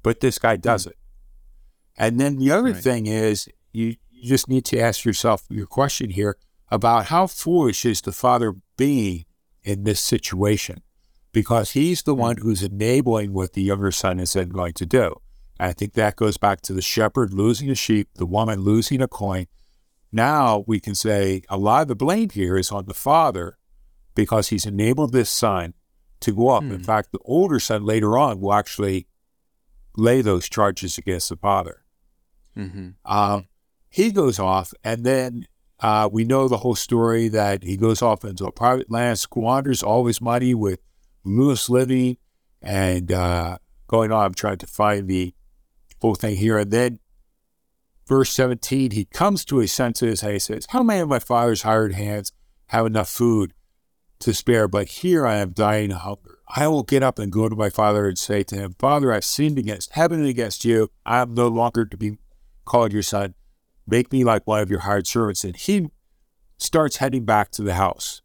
But 0.03 0.19
this 0.19 0.39
guy 0.39 0.55
hmm. 0.55 0.61
does 0.61 0.85
it. 0.87 0.97
And 1.97 2.19
then 2.19 2.37
the 2.37 2.51
other 2.51 2.71
Right. 2.71 2.83
thing 2.83 3.05
is 3.05 3.47
you, 3.71 3.95
you 4.09 4.29
just 4.29 4.47
need 4.47 4.65
to 4.65 4.79
ask 4.79 5.05
yourself 5.05 5.43
your 5.49 5.67
question 5.67 6.11
here 6.11 6.37
about 6.69 7.07
how 7.07 7.27
foolish 7.27 7.85
is 7.85 8.01
the 8.01 8.11
father 8.11 8.55
being 8.77 9.25
in 9.63 9.83
this 9.83 9.99
situation? 9.99 10.81
Because 11.31 11.71
he's 11.71 12.03
the 12.03 12.15
one 12.15 12.37
who's 12.37 12.61
enabling 12.61 13.33
what 13.33 13.53
the 13.53 13.61
younger 13.61 13.91
son 13.91 14.19
is 14.19 14.33
then 14.33 14.49
going 14.49 14.73
to 14.73 14.85
do. 14.85 15.21
And 15.59 15.69
I 15.69 15.73
think 15.73 15.93
that 15.93 16.15
goes 16.15 16.37
back 16.37 16.61
to 16.61 16.73
the 16.73 16.81
shepherd 16.81 17.33
losing 17.33 17.69
a 17.69 17.75
sheep, 17.75 18.09
the 18.15 18.25
woman 18.25 18.61
losing 18.61 19.01
a 19.01 19.07
coin. 19.07 19.47
Now 20.11 20.63
we 20.67 20.79
can 20.79 20.95
say 20.95 21.43
a 21.47 21.57
lot 21.57 21.83
of 21.83 21.87
the 21.87 21.95
blame 21.95 22.29
here 22.29 22.57
is 22.57 22.71
on 22.71 22.85
the 22.85 22.93
father 22.93 23.57
because 24.13 24.49
he's 24.49 24.65
enabled 24.65 25.13
this 25.13 25.29
son 25.29 25.73
to 26.19 26.33
go 26.33 26.49
up. 26.49 26.63
In 26.63 26.83
fact, 26.83 27.11
the 27.11 27.19
older 27.23 27.59
son 27.59 27.85
later 27.85 28.17
on 28.17 28.41
will 28.41 28.53
actually 28.53 29.07
lay 29.95 30.21
those 30.21 30.49
charges 30.49 30.97
against 30.97 31.29
the 31.29 31.37
father. 31.37 31.83
Mm-hmm. 32.57 32.89
Um, 33.05 33.47
he 33.89 34.11
goes 34.11 34.39
off, 34.39 34.73
and 34.83 35.05
then 35.05 35.47
Uh, 35.81 36.07
we 36.11 36.23
know 36.23 36.47
the 36.47 36.61
whole 36.61 36.75
story 36.75 37.27
that 37.27 37.63
he 37.63 37.75
goes 37.75 38.03
off 38.03 38.23
into 38.23 38.45
a 38.45 38.51
private 38.51 38.91
land, 38.91 39.17
squanders 39.17 39.81
all 39.81 40.05
his 40.05 40.21
money 40.21 40.53
with 40.53 40.79
loose 41.23 41.69
living 41.69 42.17
and 42.61 43.11
uh, 43.11 43.57
going 43.87 44.11
on. 44.11 44.25
I'm 44.25 44.33
trying 44.33 44.57
to 44.59 44.67
find 44.67 45.07
the 45.07 45.33
full 45.99 46.15
thing 46.15 46.35
here. 46.35 46.57
And 46.57 46.71
then, 46.71 46.99
verse 48.07 48.31
17, 48.31 48.91
he 48.91 49.05
comes 49.05 49.45
to 49.45 49.57
his 49.57 49.71
senses 49.71 50.23
and 50.23 50.33
he 50.33 50.39
says, 50.39 50.67
How 50.69 50.83
many 50.83 51.01
of 51.01 51.09
my 51.09 51.19
father's 51.19 51.63
hired 51.63 51.93
hands 51.93 52.31
have 52.67 52.85
enough 52.85 53.09
food 53.09 53.53
to 54.19 54.33
spare? 54.33 54.67
But 54.67 54.87
here 54.87 55.25
I 55.25 55.37
am 55.37 55.51
dying 55.51 55.91
of 55.91 55.99
hunger. 55.99 56.39
I 56.53 56.67
will 56.67 56.83
get 56.83 57.03
up 57.03 57.17
and 57.17 57.31
go 57.31 57.47
to 57.47 57.55
my 57.55 57.69
father 57.69 58.07
and 58.07 58.17
say 58.17 58.43
to 58.43 58.55
him, 58.55 58.75
Father, 58.77 59.13
I've 59.13 59.23
sinned 59.23 59.57
against 59.57 59.93
heaven 59.93 60.19
and 60.19 60.27
against 60.27 60.65
you. 60.65 60.89
I 61.05 61.21
am 61.21 61.33
no 61.33 61.47
longer 61.47 61.85
to 61.85 61.97
be 61.97 62.17
called 62.65 62.91
your 62.91 63.03
son. 63.03 63.35
Make 63.87 64.11
me 64.11 64.23
like 64.23 64.45
one 64.45 64.61
of 64.61 64.69
your 64.69 64.81
hired 64.81 65.07
servants. 65.07 65.43
And 65.43 65.55
he 65.55 65.89
starts 66.57 66.97
heading 66.97 67.23
back 67.23 67.51
to 67.51 67.61
the 67.61 67.75
house. 67.75 68.21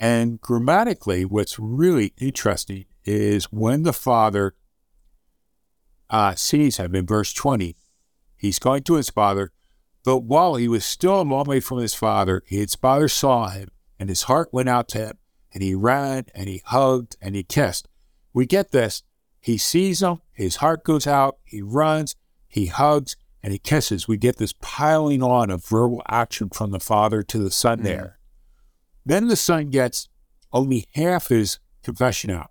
And 0.00 0.40
grammatically, 0.40 1.26
what's 1.26 1.58
really 1.58 2.14
interesting 2.18 2.86
is 3.04 3.52
when 3.52 3.82
the 3.82 3.92
father 3.92 4.54
uh, 6.08 6.34
sees 6.34 6.78
him 6.78 6.94
in 6.94 7.06
verse 7.06 7.34
20, 7.34 7.76
he's 8.38 8.58
going 8.58 8.82
to 8.84 8.94
his 8.94 9.10
father, 9.10 9.52
but 10.02 10.20
while 10.20 10.54
he 10.54 10.68
was 10.68 10.86
still 10.86 11.20
a 11.20 11.22
long 11.22 11.44
way 11.44 11.60
from 11.60 11.78
his 11.78 11.94
father, 11.94 12.42
his 12.46 12.74
father 12.74 13.08
saw 13.08 13.50
him, 13.50 13.68
and 13.98 14.08
his 14.08 14.22
heart 14.22 14.48
went 14.52 14.70
out 14.70 14.88
to 14.88 14.98
him, 14.98 15.18
and 15.52 15.62
he 15.62 15.74
ran, 15.74 16.24
and 16.34 16.48
he 16.48 16.62
hugged, 16.64 17.16
and 17.20 17.34
he 17.34 17.42
kissed. 17.42 17.86
We 18.32 18.46
get 18.46 18.70
this. 18.70 19.02
He 19.38 19.58
sees 19.58 20.02
him, 20.02 20.22
his 20.32 20.56
heart 20.56 20.82
goes 20.82 21.06
out, 21.06 21.38
he 21.44 21.60
runs, 21.60 22.16
he 22.48 22.66
hugs, 22.66 23.16
and 23.42 23.52
he 23.52 23.58
kisses. 23.58 24.08
We 24.08 24.16
get 24.16 24.36
this 24.36 24.54
piling 24.60 25.22
on 25.22 25.50
of 25.50 25.64
verbal 25.64 26.02
action 26.08 26.48
from 26.48 26.70
the 26.70 26.80
father 26.80 27.22
to 27.22 27.38
the 27.38 27.50
son 27.50 27.80
mm. 27.80 27.84
there. 27.84 28.19
Then 29.04 29.28
the 29.28 29.36
son 29.36 29.70
gets 29.70 30.08
only 30.52 30.86
half 30.94 31.28
his 31.28 31.58
confession 31.82 32.30
out. 32.30 32.50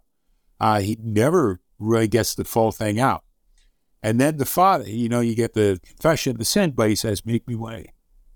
Uh, 0.59 0.79
he 0.81 0.97
never 1.01 1.59
really 1.77 2.07
gets 2.07 2.35
the 2.35 2.45
full 2.45 2.71
thing 2.71 2.99
out. 2.99 3.23
And 4.01 4.19
then 4.19 4.37
the 4.37 4.45
father, 4.45 4.89
you 4.89 5.09
know, 5.09 5.19
you 5.19 5.35
get 5.35 5.53
the 5.53 5.79
confession 5.85 6.31
of 6.31 6.39
the 6.39 6.45
sin, 6.45 6.71
but 6.71 6.89
he 6.89 6.95
says, 6.95 7.25
Make 7.25 7.47
me 7.47 7.55
one 7.55 7.85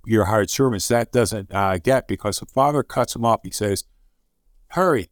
your 0.06 0.26
hired 0.26 0.50
servants. 0.50 0.88
That 0.90 1.12
doesn't 1.12 1.54
uh, 1.54 1.78
get 1.78 2.08
because 2.08 2.40
the 2.40 2.46
father 2.46 2.84
cuts 2.84 3.16
him 3.16 3.26
off. 3.26 3.42
He 3.44 3.52
says, 3.52 3.86
Hurry, 4.70 5.10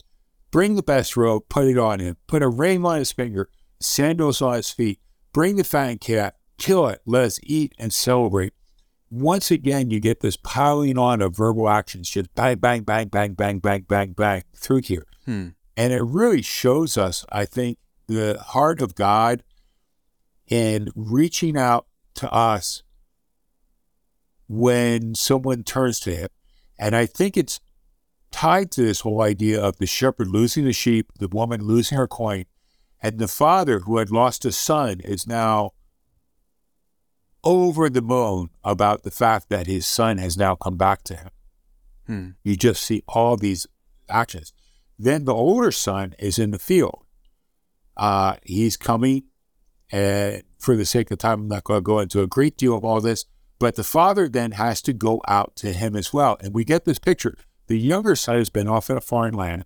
bring 0.52 0.76
the 0.76 0.84
best 0.84 1.16
robe, 1.16 1.44
put 1.50 1.68
it 1.68 1.78
on 1.78 2.00
him, 2.00 2.18
put 2.28 2.44
a 2.44 2.50
ring 2.50 2.86
on 2.86 2.98
his 2.98 3.12
finger, 3.12 3.50
sandals 3.80 4.42
on 4.42 4.56
his 4.56 4.72
feet, 4.72 5.00
bring 5.34 5.56
the 5.56 5.64
fattened 5.64 6.02
calf, 6.02 6.34
kill 6.58 6.88
it, 6.88 7.02
let 7.06 7.24
us 7.24 7.40
eat 7.44 7.74
and 7.78 7.94
celebrate. 7.94 8.54
Once 9.12 9.52
again, 9.52 9.92
you 9.92 10.00
get 10.00 10.22
this 10.22 10.38
piling 10.38 10.98
on 10.98 11.22
of 11.22 11.36
verbal 11.36 11.68
actions, 11.68 12.10
just 12.10 12.34
bang, 12.34 12.58
bang, 12.58 12.82
bang, 12.82 13.10
bang, 13.10 13.34
bang, 13.34 13.60
bang, 13.60 13.82
bang, 13.82 14.14
bang 14.14 14.42
through 14.56 14.82
here. 14.82 15.06
Hmm. 15.26 15.50
And 15.76 15.92
it 15.92 16.02
really 16.02 16.42
shows 16.42 16.98
us, 16.98 17.26
I 17.30 17.44
think, 17.44 17.78
the 18.08 18.40
heart 18.40 18.82
of 18.82 18.96
God 18.96 19.44
in 20.48 20.90
reaching 20.96 21.58
out 21.58 21.88
to 22.16 22.32
us 22.32 22.84
when 24.48 25.14
someone 25.14 25.64
turns 25.64 26.00
to 26.02 26.16
Him. 26.16 26.28
And 26.80 26.96
I 26.96 27.06
think 27.06 27.36
it's 27.36 27.60
tied 28.32 28.72
to 28.72 28.82
this 28.82 29.02
whole 29.02 29.22
idea 29.22 29.62
of 29.62 29.78
the 29.78 29.86
shepherd 29.86 30.28
losing 30.28 30.64
the 30.64 30.74
sheep, 30.74 31.12
the 31.20 31.28
woman 31.28 31.64
losing 31.64 31.98
her 31.98 32.08
coin, 32.08 32.46
and 33.02 33.20
the 33.20 33.28
father 33.28 33.80
who 33.80 33.98
had 33.98 34.10
lost 34.10 34.46
a 34.46 34.52
son 34.52 35.00
is 35.02 35.28
now 35.28 35.72
over 37.44 37.90
the 37.90 38.02
moon 38.02 38.50
about 38.64 39.04
the 39.04 39.12
fact 39.12 39.50
that 39.50 39.68
his 39.68 39.86
son 39.86 40.18
has 40.18 40.38
now 40.38 40.56
come 40.56 40.78
back 40.78 41.04
to 41.04 41.16
him. 41.16 41.30
Hmm. 42.08 42.30
You 42.44 42.56
just 42.56 42.84
see 42.84 43.04
all 43.08 43.38
these 43.38 43.68
actions. 44.10 44.54
Then 44.98 45.26
the 45.26 45.34
older 45.34 45.72
son 45.72 46.14
is 46.20 46.38
in 46.38 46.52
the 46.52 46.60
field. 46.60 47.06
Uh, 47.98 48.36
he's 48.44 48.78
coming, 48.78 49.24
and 49.92 50.44
for 50.60 50.76
the 50.76 50.86
sake 50.86 51.12
of 51.12 51.18
time, 51.18 51.42
I'm 51.42 51.48
not 51.48 51.64
going 51.64 51.80
to 51.80 51.84
go 51.84 52.00
into 52.00 52.22
a 52.22 52.28
great 52.28 52.58
deal 52.58 52.76
of 52.76 52.86
all 52.86 53.02
this. 53.02 53.26
But 53.60 53.76
the 53.76 53.84
father 53.84 54.28
then 54.28 54.52
has 54.54 54.82
to 54.84 54.94
go 54.94 55.22
out 55.28 55.56
to 55.58 55.72
him 55.72 55.96
as 55.96 56.12
well. 56.12 56.38
And 56.42 56.54
we 56.54 56.64
get 56.64 56.86
this 56.86 56.98
picture. 56.98 57.38
The 57.68 57.78
younger 57.78 58.16
son 58.16 58.38
has 58.38 58.50
been 58.50 58.68
off 58.68 58.90
in 58.90 58.98
a 58.98 59.02
foreign 59.02 59.36
land, 59.36 59.66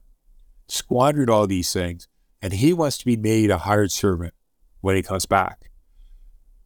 squandered 0.67 1.29
all 1.29 1.47
these 1.47 1.71
things, 1.71 2.07
and 2.41 2.53
he 2.53 2.73
wants 2.73 2.97
to 2.99 3.05
be 3.05 3.17
made 3.17 3.49
a 3.49 3.59
hired 3.59 3.91
servant 3.91 4.33
when 4.81 4.95
he 4.95 5.01
comes 5.01 5.25
back. 5.25 5.71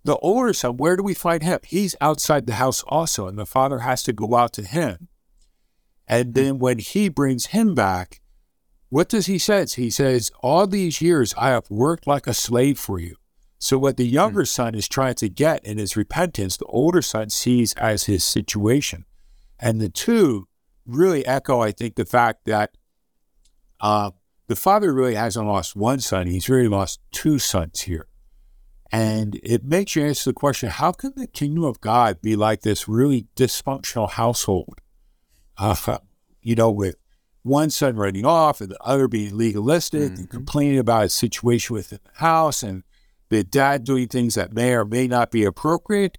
The 0.04 0.18
older 0.18 0.54
son, 0.54 0.78
where 0.78 0.96
do 0.96 1.04
we 1.04 1.14
find 1.14 1.44
him? 1.44 1.60
He's 1.64 1.96
outside 2.00 2.46
the 2.46 2.54
house 2.54 2.84
also, 2.88 3.28
and 3.28 3.38
the 3.38 3.46
father 3.46 3.80
has 3.80 4.04
to 4.04 4.14
go 4.14 4.36
out 4.36 4.54
to 4.54 4.64
him. 4.64 5.10
And 6.08 6.34
then 6.34 6.58
when 6.58 6.80
he 6.80 7.10
brings 7.10 7.48
him 7.48 7.76
back, 7.76 8.22
what 8.90 9.10
does 9.10 9.28
he 9.28 9.38
say? 9.38 9.66
He 9.68 9.90
says, 9.90 10.32
All 10.42 10.66
these 10.66 11.02
years 11.02 11.36
I 11.38 11.50
have 11.50 11.70
worked 11.70 12.08
like 12.08 12.26
a 12.26 12.34
slave 12.34 12.80
for 12.80 13.00
you. 13.00 13.16
So 13.60 13.78
what 13.78 13.98
the 13.98 14.08
younger 14.08 14.46
son 14.46 14.74
is 14.74 14.88
trying 14.88 15.16
to 15.16 15.30
get 15.30 15.64
in 15.66 15.78
his 15.78 15.96
repentance, 15.96 16.58
the 16.58 16.66
older 16.66 17.02
son 17.02 17.30
sees 17.30 17.74
as 17.74 18.06
his 18.06 18.24
situation. 18.24 19.06
And 19.60 19.80
the 19.80 19.90
two 19.90 20.48
really 20.86 21.26
echo, 21.28 21.60
I 21.60 21.72
think, 21.72 21.96
the 21.96 22.06
fact 22.06 22.46
that 22.46 22.72
uh, 23.82 24.12
the 24.48 24.56
father 24.56 24.94
really 24.94 25.16
hasn't 25.16 25.46
lost 25.46 25.76
one 25.76 26.00
son, 26.00 26.26
he's 26.26 26.50
really 26.50 26.70
lost 26.70 27.02
two 27.12 27.38
sons 27.38 27.82
here. 27.82 28.08
And 28.91 29.39
it 29.43 29.63
makes 29.63 29.95
you 29.95 30.04
answer 30.04 30.32
the 30.32 30.34
question 30.34 30.69
how 30.69 30.91
can 30.91 31.13
the 31.15 31.28
kingdom 31.28 31.63
of 31.63 31.80
God 31.82 32.21
be 32.21 32.36
like 32.36 32.62
this 32.62 32.88
really 32.88 33.28
dysfunctional 33.36 34.10
household? 34.10 34.82
Uh, 35.58 35.99
you 36.41 36.56
know, 36.56 36.71
with 36.71 36.95
one 37.43 37.69
son 37.69 37.95
running 37.95 38.25
off 38.25 38.62
and 38.62 38.71
the 38.71 38.82
other 38.82 39.08
being 39.08 39.38
legalistic 39.38 40.02
mm-hmm. 40.12 40.15
and 40.15 40.30
complaining 40.30 40.80
about 40.80 41.04
his 41.04 41.13
situation 41.13 41.75
within 41.75 41.99
the 42.04 42.19
house 42.19 42.63
and 42.63 42.84
the 43.30 43.43
dad 43.43 43.84
doing 43.84 44.08
things 44.08 44.36
that 44.36 44.54
may 44.54 44.73
or 44.73 44.86
may 44.86 45.08
not 45.08 45.32
be 45.32 45.43
appropriate. 45.43 46.17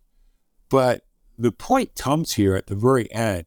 But 0.68 1.04
the 1.36 1.52
point 1.52 1.96
comes 1.96 2.34
here 2.34 2.54
at 2.54 2.66
the 2.66 2.76
very 2.76 3.12
end 3.12 3.46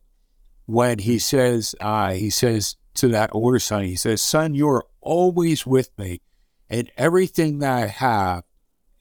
when 0.65 0.99
he 0.99 1.19
says, 1.19 1.75
uh, 1.79 2.11
he 2.11 2.29
says 2.29 2.75
to 2.95 3.07
that 3.09 3.29
older 3.33 3.59
son, 3.59 3.83
he 3.83 3.95
says, 3.95 4.21
Son, 4.21 4.53
you're 4.53 4.85
always 5.01 5.65
with 5.65 5.89
me, 5.97 6.21
and 6.69 6.91
everything 6.97 7.59
that 7.59 7.71
I 7.71 7.87
have 7.87 8.43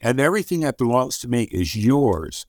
and 0.03 0.19
everything 0.19 0.59
that 0.59 0.77
belongs 0.77 1.17
to 1.17 1.29
me 1.29 1.43
is 1.43 1.77
yours. 1.77 2.45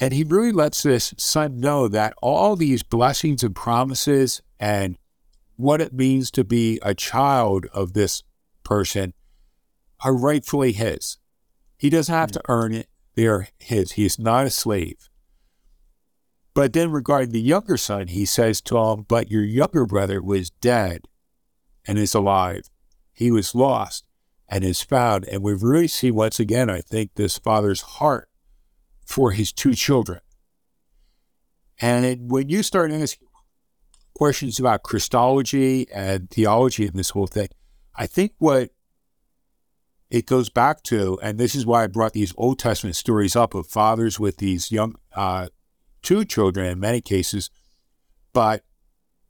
And 0.00 0.14
he 0.14 0.24
really 0.24 0.50
lets 0.50 0.82
this 0.82 1.12
son 1.18 1.60
know 1.60 1.88
that 1.88 2.14
all 2.22 2.56
these 2.56 2.82
blessings 2.82 3.42
and 3.42 3.54
promises 3.54 4.40
and 4.58 4.96
what 5.56 5.82
it 5.82 5.92
means 5.92 6.30
to 6.30 6.42
be 6.42 6.80
a 6.82 6.94
child 6.94 7.66
of 7.74 7.92
this 7.92 8.22
person 8.64 9.12
are 10.02 10.16
rightfully 10.16 10.72
his. 10.72 11.18
He 11.76 11.90
doesn't 11.90 12.14
have 12.14 12.32
to 12.32 12.42
earn 12.48 12.72
it, 12.72 12.88
they 13.14 13.26
are 13.26 13.48
his. 13.58 13.92
He 13.92 14.06
is 14.06 14.18
not 14.18 14.46
a 14.46 14.50
slave. 14.50 15.10
But 16.54 16.72
then 16.72 16.90
regarding 16.90 17.32
the 17.32 17.42
younger 17.42 17.76
son, 17.76 18.08
he 18.08 18.24
says 18.24 18.62
to 18.62 18.78
him, 18.78 19.04
But 19.06 19.30
your 19.30 19.44
younger 19.44 19.84
brother 19.84 20.22
was 20.22 20.48
dead 20.48 21.02
and 21.86 21.98
is 21.98 22.14
alive. 22.14 22.70
He 23.12 23.30
was 23.30 23.54
lost 23.54 24.06
and 24.50 24.64
is 24.64 24.82
found. 24.82 25.24
And 25.26 25.42
we 25.42 25.54
really 25.54 25.88
see 25.88 26.10
once 26.10 26.40
again, 26.40 26.68
I 26.68 26.80
think, 26.80 27.14
this 27.14 27.38
father's 27.38 27.80
heart 27.82 28.28
for 29.06 29.30
his 29.30 29.52
two 29.52 29.74
children. 29.74 30.20
And 31.80 32.04
it, 32.04 32.20
when 32.20 32.48
you 32.48 32.62
start 32.62 32.90
asking 32.90 33.28
questions 34.14 34.58
about 34.58 34.82
Christology 34.82 35.90
and 35.90 36.28
theology 36.28 36.86
and 36.86 36.96
this 36.96 37.10
whole 37.10 37.28
thing, 37.28 37.48
I 37.94 38.06
think 38.06 38.32
what 38.38 38.70
it 40.10 40.26
goes 40.26 40.50
back 40.50 40.82
to, 40.84 41.18
and 41.22 41.38
this 41.38 41.54
is 41.54 41.64
why 41.64 41.84
I 41.84 41.86
brought 41.86 42.12
these 42.12 42.34
Old 42.36 42.58
Testament 42.58 42.96
stories 42.96 43.36
up 43.36 43.54
of 43.54 43.68
fathers 43.68 44.18
with 44.18 44.38
these 44.38 44.72
young, 44.72 44.96
uh, 45.14 45.48
two 46.02 46.24
children 46.24 46.66
in 46.66 46.80
many 46.80 47.00
cases, 47.00 47.50
but 48.32 48.64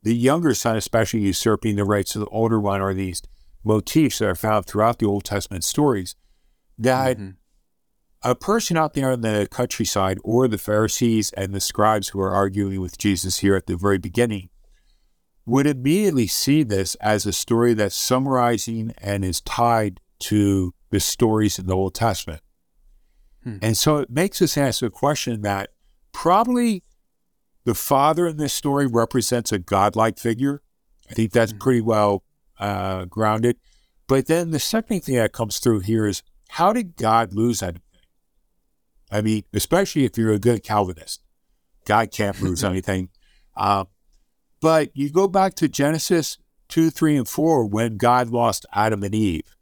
the 0.03 0.17
younger 0.17 0.55
son, 0.55 0.77
especially 0.77 1.21
usurping 1.21 1.77
the 1.77 1.85
rights 1.85 2.15
of 2.15 2.21
the 2.21 2.29
older 2.29 2.59
one, 2.59 2.81
are 2.81 2.95
these 2.95 3.23
motifs 3.65 4.19
that 4.19 4.29
are 4.29 4.35
found 4.35 4.67
throughout 4.67 4.99
the 4.99 5.07
Old 5.07 5.25
Testament 5.25 5.65
stories 5.65 6.17
that 6.79 7.19
mm-hmm. 7.19 7.31
a 8.23 8.35
person 8.35 8.77
out 8.77 8.95
there 8.95 9.13
in 9.13 9.21
the 9.21 9.49
countryside 9.51 10.19
or 10.25 10.49
the 10.49 10.59
Pharisees 10.59 11.31
and 11.33 11.55
the 11.55 11.61
scribes 11.61 12.09
who 12.09 12.21
are 12.21 12.31
arguing 12.31 12.81
with 12.81 12.99
Jesus 12.99 13.39
here 13.39 13.55
at 13.55 13.67
the 13.67 13.77
very 13.77 13.99
beginning 13.99 14.49
would 15.47 15.67
immediately 15.67 16.27
see 16.27 16.63
this 16.63 16.95
as 16.97 17.27
a 17.27 17.33
story 17.33 17.75
that's 17.75 17.97
summarizing 17.97 18.95
and 18.99 19.25
is 19.25 19.41
tied 19.41 20.01
to 20.19 20.75
the 20.91 21.01
stories 21.01 21.59
in 21.59 21.67
the 21.67 21.75
Old 21.75 21.95
Testament. 21.95 22.43
Hmm. 23.43 23.57
And 23.63 23.77
so 23.77 23.99
it 23.99 24.11
makes 24.11 24.41
us 24.43 24.57
ask 24.57 24.83
a 24.83 24.91
question 24.91 25.43
that 25.43 25.71
probably 26.13 26.83
the 27.65 27.75
father 27.75 28.27
in 28.27 28.37
this 28.37 28.53
story 28.53 28.87
represents 28.87 29.53
a 29.53 29.59
godlike 29.59 30.19
figure. 30.19 30.63
I 31.11 31.15
think 31.15 31.33
that's 31.33 31.53
hmm. 31.53 31.59
pretty 31.59 31.81
well 31.81 32.23
uh, 32.61 33.07
grounded. 33.07 33.57
But 34.07 34.27
then 34.27 34.51
the 34.51 34.61
second 34.61 35.01
thing 35.01 35.17
that 35.17 35.33
comes 35.33 35.59
through 35.59 35.81
here 35.81 36.07
is 36.07 36.23
how 36.51 36.73
did 36.73 36.97
God 36.97 37.33
lose 37.33 37.63
anything? 37.63 37.83
I 39.11 39.23
mean, 39.23 39.45
especially 39.53 40.05
if 40.05 40.17
you're 40.17 40.33
a 40.33 40.39
good 40.39 40.63
Calvinist. 40.63 41.21
God 41.85 42.13
can't 42.13 42.41
lose 42.41 42.63
anything. 42.65 43.09
Uh, 43.57 43.85
but 44.61 44.91
you 44.95 45.11
go 45.11 45.27
back 45.27 45.55
to 45.55 45.69
Genesis 45.69 46.39
2, 46.69 46.91
3, 46.91 47.17
and 47.17 47.29
4 47.29 47.67
when 47.67 47.97
God 47.97 48.29
lost 48.29 48.67
Adam 48.73 49.03
and 49.03 49.15
Eve. 49.15 49.57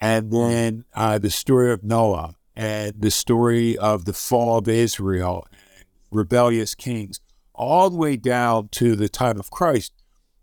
And 0.00 0.32
then 0.32 0.84
uh, 0.94 1.18
the 1.18 1.30
story 1.30 1.72
of 1.72 1.84
Noah 1.84 2.34
and 2.56 3.00
the 3.00 3.10
story 3.10 3.78
of 3.78 4.04
the 4.04 4.12
fall 4.12 4.58
of 4.58 4.68
Israel, 4.68 5.46
and 5.52 5.86
rebellious 6.10 6.74
kings, 6.74 7.20
all 7.54 7.88
the 7.88 7.96
way 7.96 8.16
down 8.16 8.68
to 8.72 8.96
the 8.96 9.08
time 9.08 9.38
of 9.38 9.50
Christ. 9.50 9.92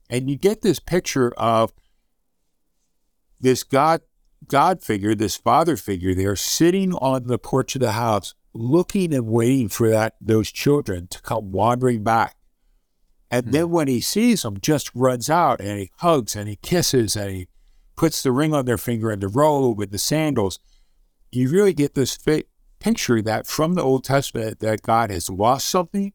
And 0.09 0.29
you 0.29 0.37
get 0.37 0.61
this 0.61 0.79
picture 0.79 1.31
of 1.37 1.71
this 3.39 3.63
God 3.63 4.01
God 4.47 4.81
figure, 4.81 5.13
this 5.15 5.35
father 5.35 5.75
figure 5.75 6.15
there, 6.15 6.35
sitting 6.35 6.93
on 6.95 7.27
the 7.27 7.37
porch 7.37 7.75
of 7.75 7.81
the 7.81 7.91
house, 7.91 8.33
looking 8.53 9.13
and 9.13 9.27
waiting 9.27 9.69
for 9.69 9.89
that 9.89 10.15
those 10.21 10.51
children 10.51 11.07
to 11.07 11.21
come 11.21 11.51
wandering 11.51 12.03
back. 12.03 12.35
And 13.29 13.47
mm. 13.47 13.51
then 13.51 13.69
when 13.69 13.87
he 13.87 14.01
sees 14.01 14.41
them, 14.41 14.59
just 14.59 14.89
runs 14.95 15.29
out 15.29 15.59
and 15.59 15.79
he 15.79 15.91
hugs 15.97 16.35
and 16.35 16.47
he 16.47 16.55
kisses 16.55 17.15
and 17.15 17.31
he 17.31 17.47
puts 17.95 18.23
the 18.23 18.31
ring 18.31 18.53
on 18.53 18.65
their 18.65 18.77
finger 18.77 19.11
and 19.11 19.21
the 19.21 19.27
robe 19.27 19.79
and 19.81 19.91
the 19.91 19.97
sandals. 19.97 20.59
You 21.31 21.49
really 21.49 21.73
get 21.73 21.93
this 21.93 22.15
fi- 22.15 22.45
picture 22.79 23.21
that 23.21 23.45
from 23.45 23.75
the 23.75 23.83
Old 23.83 24.03
Testament 24.03 24.59
that 24.61 24.81
God 24.81 25.11
has 25.11 25.29
lost 25.29 25.67
something, 25.67 26.13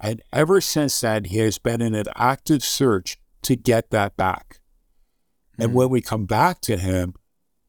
and 0.00 0.22
ever 0.32 0.60
since 0.60 1.00
then 1.00 1.24
he 1.24 1.38
has 1.38 1.58
been 1.58 1.80
in 1.80 1.94
an 1.94 2.06
active 2.16 2.62
search 2.62 3.18
to 3.42 3.56
get 3.56 3.90
that 3.90 4.16
back. 4.16 4.60
Mm. 5.58 5.64
And 5.64 5.70
hmm. 5.70 5.76
when 5.76 5.88
we 5.90 6.00
come 6.00 6.26
back 6.26 6.60
to 6.62 6.76
him, 6.76 7.14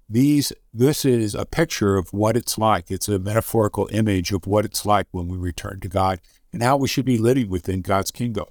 these 0.09 0.53
this 0.73 1.03
is 1.03 1.35
a 1.35 1.45
picture 1.45 1.97
of 1.97 2.13
what 2.13 2.37
it's 2.37 2.57
like. 2.57 2.89
It's 2.89 3.09
a 3.09 3.19
metaphorical 3.19 3.89
image 3.91 4.31
of 4.31 4.47
what 4.47 4.65
it's 4.65 4.85
like 4.85 5.07
when 5.11 5.27
we 5.27 5.37
return 5.37 5.79
to 5.81 5.87
God 5.89 6.21
and 6.53 6.63
how 6.63 6.77
we 6.77 6.87
should 6.87 7.05
be 7.05 7.17
living 7.17 7.49
within 7.49 7.81
God's 7.81 8.11
kingdom. 8.11 8.45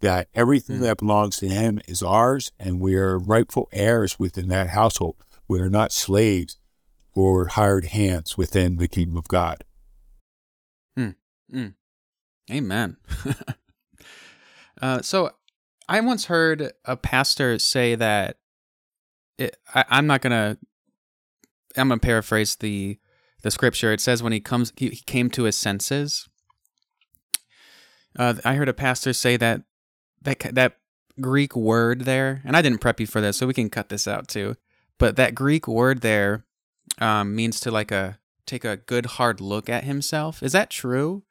That 0.00 0.28
everything 0.34 0.78
mm. 0.78 0.82
that 0.82 0.98
belongs 0.98 1.36
to 1.38 1.48
Him 1.48 1.80
is 1.86 2.02
ours, 2.02 2.52
and 2.58 2.80
we 2.80 2.94
are 2.96 3.18
rightful 3.18 3.68
heirs 3.72 4.18
within 4.18 4.48
that 4.48 4.68
household. 4.68 5.16
We 5.46 5.60
are 5.60 5.68
not 5.68 5.92
slaves 5.92 6.56
or 7.12 7.48
hired 7.48 7.86
hands 7.86 8.38
within 8.38 8.76
the 8.76 8.88
kingdom 8.88 9.16
of 9.16 9.28
God. 9.28 9.64
Mm. 11.52 11.74
Amen. 12.50 12.96
uh, 14.82 15.02
so, 15.02 15.30
I 15.88 16.00
once 16.00 16.26
heard 16.26 16.72
a 16.84 16.96
pastor 16.96 17.58
say 17.58 17.96
that 17.96 18.36
it, 19.38 19.56
I, 19.74 19.84
I'm 19.88 20.06
not 20.06 20.22
to 20.22 20.56
I'm 21.76 21.88
gonna 21.88 21.98
paraphrase 21.98 22.56
the 22.56 22.98
the 23.42 23.50
scripture. 23.50 23.92
It 23.92 24.00
says 24.00 24.22
when 24.22 24.32
he 24.32 24.40
comes, 24.40 24.72
he, 24.76 24.90
he 24.90 25.02
came 25.06 25.30
to 25.30 25.44
his 25.44 25.56
senses. 25.56 26.28
Uh, 28.18 28.34
I 28.44 28.54
heard 28.54 28.68
a 28.68 28.74
pastor 28.74 29.12
say 29.12 29.36
that 29.36 29.62
that 30.22 30.40
that 30.52 30.78
Greek 31.20 31.56
word 31.56 32.02
there, 32.02 32.42
and 32.44 32.56
I 32.56 32.62
didn't 32.62 32.80
prep 32.80 33.00
you 33.00 33.06
for 33.06 33.20
this, 33.20 33.38
so 33.38 33.46
we 33.46 33.54
can 33.54 33.70
cut 33.70 33.88
this 33.88 34.06
out 34.06 34.28
too. 34.28 34.56
But 34.98 35.16
that 35.16 35.34
Greek 35.34 35.66
word 35.66 36.02
there 36.02 36.44
um, 36.98 37.34
means 37.34 37.60
to 37.60 37.70
like 37.70 37.90
a 37.90 38.18
take 38.46 38.64
a 38.64 38.76
good 38.76 39.06
hard 39.06 39.40
look 39.40 39.68
at 39.68 39.84
himself. 39.84 40.42
Is 40.42 40.52
that 40.52 40.70
true? 40.70 41.22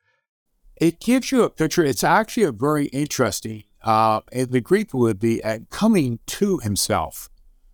It 0.79 0.99
gives 0.99 1.31
you 1.31 1.43
a 1.43 1.49
picture. 1.49 1.83
It's 1.83 2.03
actually 2.03 2.43
a 2.43 2.51
very 2.51 2.85
interesting. 2.87 3.63
Uh, 3.83 4.21
the 4.31 4.61
Greek 4.61 4.93
would 4.93 5.19
be 5.19 5.43
at 5.43 5.69
coming 5.69 6.19
to 6.27 6.59
himself. 6.59 7.29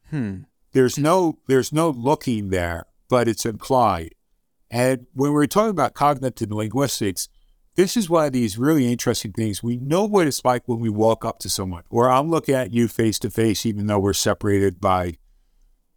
Hmm. 0.10 0.42
There's 0.72 0.98
no 0.98 1.40
there's 1.48 1.72
no 1.72 1.90
looking 1.90 2.50
there, 2.50 2.86
but 3.10 3.28
it's 3.28 3.46
implied. 3.46 4.14
And 4.70 5.08
when 5.14 5.32
we're 5.32 5.46
talking 5.46 5.70
about 5.70 5.94
cognitive 5.94 6.52
linguistics, 6.52 7.30
this 7.76 7.96
is 7.96 8.10
one 8.10 8.26
of 8.26 8.34
these 8.34 8.58
really 8.58 8.92
interesting 8.92 9.32
things. 9.32 9.64
We 9.64 9.78
know 9.78 10.06
what 10.06 10.28
it's 10.28 10.44
like 10.44 10.64
when 10.66 10.80
we 10.80 10.90
walk 10.90 11.24
up 11.24 11.40
to 11.40 11.50
someone, 11.50 11.84
or 11.90 12.10
I'm 12.10 12.30
looking 12.30 12.56
at 12.56 12.74
you 12.74 12.88
face 12.88 13.20
to 13.20 13.30
face, 13.30 13.66
even 13.66 13.88
though 13.88 14.00
we're 14.00 14.14
separated 14.14 14.82
by, 14.82 15.18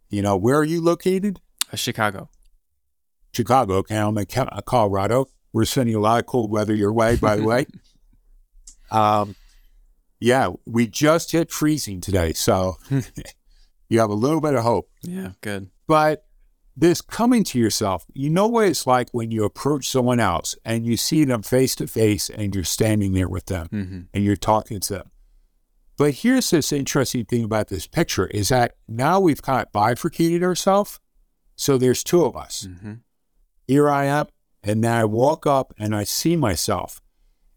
you 0.09 0.21
know, 0.21 0.37
where 0.37 0.57
are 0.57 0.63
you 0.65 0.81
located? 0.81 1.41
Uh, 1.71 1.75
Chicago. 1.75 2.29
Chicago. 3.33 3.75
Okay, 3.77 3.97
I'm 3.97 4.17
in 4.17 4.25
Colorado. 4.65 5.27
We're 5.53 5.65
sending 5.65 5.95
a 5.95 5.99
lot 5.99 6.19
of 6.19 6.25
cold 6.25 6.51
weather 6.51 6.75
your 6.75 6.93
way, 6.93 7.15
by 7.15 7.35
the 7.35 7.43
way. 7.43 7.65
Um, 8.91 9.35
yeah, 10.19 10.49
we 10.65 10.87
just 10.87 11.31
hit 11.31 11.51
freezing 11.51 12.01
today, 12.01 12.33
so 12.33 12.77
you 13.87 13.99
have 13.99 14.09
a 14.09 14.15
little 14.15 14.41
bit 14.41 14.55
of 14.55 14.63
hope. 14.63 14.89
Yeah, 15.03 15.33
good. 15.41 15.69
But 15.85 16.25
this 16.75 17.01
coming 17.01 17.43
to 17.45 17.59
yourself, 17.59 18.05
you 18.13 18.29
know 18.29 18.47
what 18.47 18.67
it's 18.67 18.87
like 18.87 19.09
when 19.11 19.31
you 19.31 19.43
approach 19.43 19.89
someone 19.89 20.19
else 20.19 20.55
and 20.63 20.85
you 20.85 20.97
see 20.97 21.25
them 21.25 21.41
face 21.41 21.75
to 21.75 21.87
face 21.87 22.29
and 22.29 22.55
you're 22.55 22.63
standing 22.63 23.13
there 23.13 23.27
with 23.27 23.47
them 23.47 23.67
mm-hmm. 23.67 24.01
and 24.13 24.23
you're 24.23 24.35
talking 24.35 24.79
to 24.79 24.93
them. 24.93 25.11
But 25.97 26.13
here's 26.15 26.49
this 26.49 26.71
interesting 26.71 27.25
thing 27.25 27.43
about 27.43 27.67
this 27.67 27.85
picture 27.85 28.27
is 28.27 28.47
that 28.49 28.75
now 28.87 29.19
we've 29.19 29.41
kind 29.41 29.65
of 29.65 29.71
bifurcated 29.73 30.41
ourselves. 30.41 31.01
So 31.57 31.77
there's 31.77 32.05
two 32.05 32.23
of 32.23 32.37
us. 32.37 32.67
Mm-hmm. 32.69 32.93
Here 33.67 33.89
I 33.89 34.05
am, 34.05 34.27
and 34.63 34.83
then 34.83 34.91
I 34.91 35.05
walk 35.05 35.47
up 35.47 35.73
and 35.77 35.95
I 35.95 36.03
see 36.03 36.35
myself. 36.35 37.01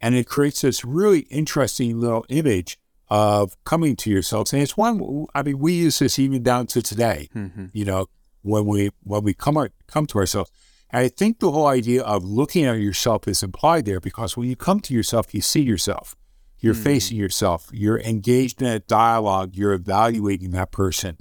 And 0.00 0.14
it 0.14 0.26
creates 0.26 0.62
this 0.62 0.84
really 0.84 1.20
interesting 1.30 2.00
little 2.00 2.24
image 2.28 2.78
of 3.08 3.62
coming 3.64 3.94
to 3.96 4.10
yourself. 4.10 4.52
And 4.52 4.62
it's 4.62 4.76
one, 4.76 5.26
I 5.34 5.42
mean, 5.42 5.58
we 5.58 5.74
use 5.74 5.98
this 5.98 6.18
even 6.18 6.42
down 6.42 6.66
to 6.68 6.82
today, 6.82 7.28
mm-hmm. 7.34 7.66
you 7.72 7.84
know, 7.84 8.06
when 8.42 8.66
we, 8.66 8.90
when 9.02 9.22
we 9.22 9.34
come, 9.34 9.56
our, 9.56 9.70
come 9.86 10.06
to 10.06 10.18
ourselves. 10.18 10.50
And 10.90 11.04
I 11.04 11.08
think 11.08 11.38
the 11.38 11.50
whole 11.50 11.66
idea 11.66 12.02
of 12.02 12.24
looking 12.24 12.64
at 12.64 12.80
yourself 12.80 13.28
is 13.28 13.42
implied 13.42 13.84
there 13.84 14.00
because 14.00 14.36
when 14.36 14.48
you 14.48 14.56
come 14.56 14.80
to 14.80 14.94
yourself, 14.94 15.34
you 15.34 15.40
see 15.40 15.62
yourself. 15.62 16.16
You're 16.58 16.74
mm-hmm. 16.74 16.84
facing 16.84 17.16
yourself. 17.16 17.68
You're 17.72 18.00
engaged 18.00 18.62
in 18.62 18.68
a 18.68 18.78
dialogue. 18.78 19.54
You're 19.54 19.72
evaluating 19.72 20.50
that 20.52 20.70
person. 20.70 21.18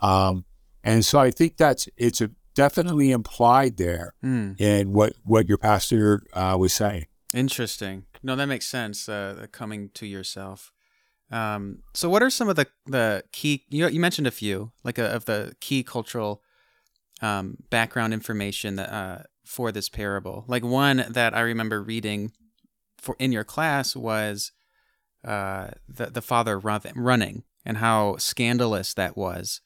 Um, 0.00 0.44
and 0.84 1.04
so 1.04 1.18
I 1.18 1.30
think 1.30 1.56
that's 1.56 1.88
it's 1.96 2.20
a, 2.20 2.30
definitely 2.56 3.12
implied 3.12 3.76
there 3.76 4.14
mm. 4.24 4.60
in 4.60 4.92
what 4.92 5.12
what 5.22 5.48
your 5.48 5.58
pastor 5.58 6.22
uh, 6.32 6.56
was 6.58 6.72
saying. 6.72 7.06
Interesting. 7.32 8.06
No, 8.22 8.34
that 8.34 8.46
makes 8.46 8.66
sense. 8.66 9.08
Uh, 9.08 9.46
coming 9.52 9.90
to 9.94 10.06
yourself. 10.06 10.72
Um, 11.30 11.82
so, 11.94 12.08
what 12.08 12.22
are 12.22 12.30
some 12.30 12.48
of 12.48 12.56
the 12.56 12.66
the 12.86 13.22
key? 13.32 13.64
You 13.68 13.86
you 13.88 14.00
mentioned 14.00 14.26
a 14.26 14.32
few, 14.32 14.72
like 14.82 14.98
a, 14.98 15.12
uh, 15.12 15.14
of 15.14 15.26
the 15.26 15.54
key 15.60 15.84
cultural 15.84 16.42
um, 17.20 17.58
background 17.70 18.12
information 18.12 18.76
that 18.76 18.92
uh, 18.92 19.22
for 19.44 19.70
this 19.70 19.88
parable. 19.88 20.44
Like 20.48 20.64
one 20.64 21.04
that 21.08 21.34
I 21.34 21.40
remember 21.40 21.82
reading 21.82 22.32
for 22.98 23.16
in 23.18 23.32
your 23.32 23.44
class 23.44 23.94
was 23.94 24.52
uh, 25.24 25.68
the 25.88 26.06
the 26.06 26.22
father 26.22 26.58
run, 26.58 26.80
running 26.94 27.44
and 27.64 27.78
how 27.78 28.16
scandalous 28.16 28.94
that 28.94 29.16
was. 29.16 29.60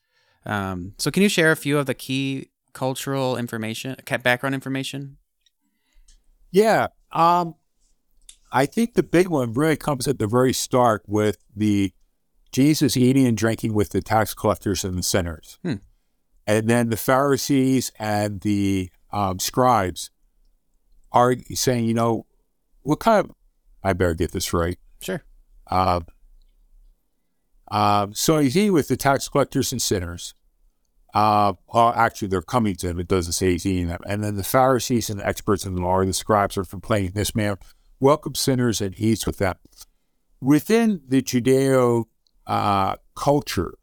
Um, 0.47 0.95
so, 0.99 1.11
can 1.11 1.23
you 1.23 1.29
share 1.29 1.53
a 1.53 1.57
few 1.57 1.79
of 1.79 1.87
the 1.87 1.95
key 1.95 2.49
cultural 2.73 3.37
information, 3.37 3.97
background 4.23 4.55
information? 4.55 5.17
Yeah. 6.51 6.89
Um, 7.13 7.55
I 8.53 8.67
think 8.67 8.95
the 8.95 9.03
big 9.03 9.29
one 9.29 9.53
really 9.53 9.77
comes 9.77 10.09
at 10.09 10.19
the 10.19 10.27
very 10.27 10.53
start 10.53 11.03
with 11.07 11.39
the 11.55 11.93
Jesus 12.53 12.97
eating 12.97 13.27
and 13.27 13.37
drinking 13.37 13.75
with 13.75 13.91
the 13.91 14.01
tax 14.01 14.35
collectors 14.35 14.85
and 14.85 14.99
the 14.99 15.03
sinners. 15.03 15.59
Hmm. 15.63 15.75
And 16.47 16.69
then 16.69 16.89
the 16.89 16.97
Pharisees 16.97 17.93
and 17.99 18.41
the 18.41 18.91
um, 19.13 19.39
scribes 19.39 20.11
are 21.13 21.37
saying, 21.55 21.85
you 21.85 21.95
know, 21.95 22.27
what 22.83 22.99
kind 22.99 23.27
of, 23.27 23.35
I 23.85 23.93
better 23.93 24.15
get 24.15 24.33
this 24.33 24.53
right. 24.53 24.79
Sure. 25.01 25.23
Uh, 25.69 26.01
uh, 27.71 28.09
so 28.13 28.39
he's 28.39 28.57
eating 28.57 28.73
with 28.73 28.89
the 28.89 28.97
tax 28.97 29.29
collectors 29.29 29.71
and 29.71 29.81
sinners. 29.81 30.35
Uh, 31.13 31.55
well, 31.73 31.93
actually, 31.97 32.29
they're 32.29 32.43
coming 32.43 32.77
to 32.77 32.89
him. 32.89 33.01
It 33.01 33.09
doesn't 33.09 33.33
say 33.33 33.53
he's 33.53 33.67
eating 33.67 33.89
them. 33.89 34.01
And 34.07 34.23
then 34.23 34.37
the 34.37 34.45
Pharisees 34.45 35.11
and 35.11 35.21
the 35.21 35.27
experts 35.27 35.67
in 35.67 35.75
the 35.75 35.83
law, 35.83 36.05
the 36.05 36.13
scribes, 36.13 36.57
are 36.57 36.65
complaining, 36.65 37.13
this 37.15 37.35
man 37.35 37.57
welcomes 37.99 38.41
sinners 38.41 38.81
and 38.81 38.95
eats 38.99 39.27
with 39.27 39.39
them. 39.39 39.57
Within 40.41 41.03
the 41.07 41.21
Judeo 41.21 42.05
uh, 42.47 42.97
culture 43.15 43.75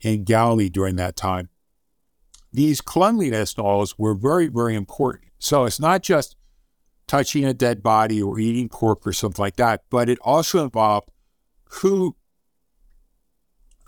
in 0.00 0.24
Galilee 0.24 0.68
during 0.68 0.96
that 0.96 1.16
time, 1.16 1.48
these 2.52 2.80
cleanliness 2.80 3.58
laws 3.58 3.98
were 3.98 4.14
very, 4.14 4.46
very 4.46 4.76
important. 4.76 5.32
So 5.38 5.64
it's 5.64 5.80
not 5.80 6.02
just 6.02 6.36
touching 7.06 7.44
a 7.44 7.52
dead 7.52 7.82
body 7.82 8.22
or 8.22 8.38
eating 8.38 8.68
pork 8.68 9.06
or 9.06 9.12
something 9.12 9.42
like 9.42 9.56
that, 9.56 9.82
but 9.90 10.08
it 10.08 10.18
also 10.20 10.62
involved 10.62 11.10
who 11.64 12.16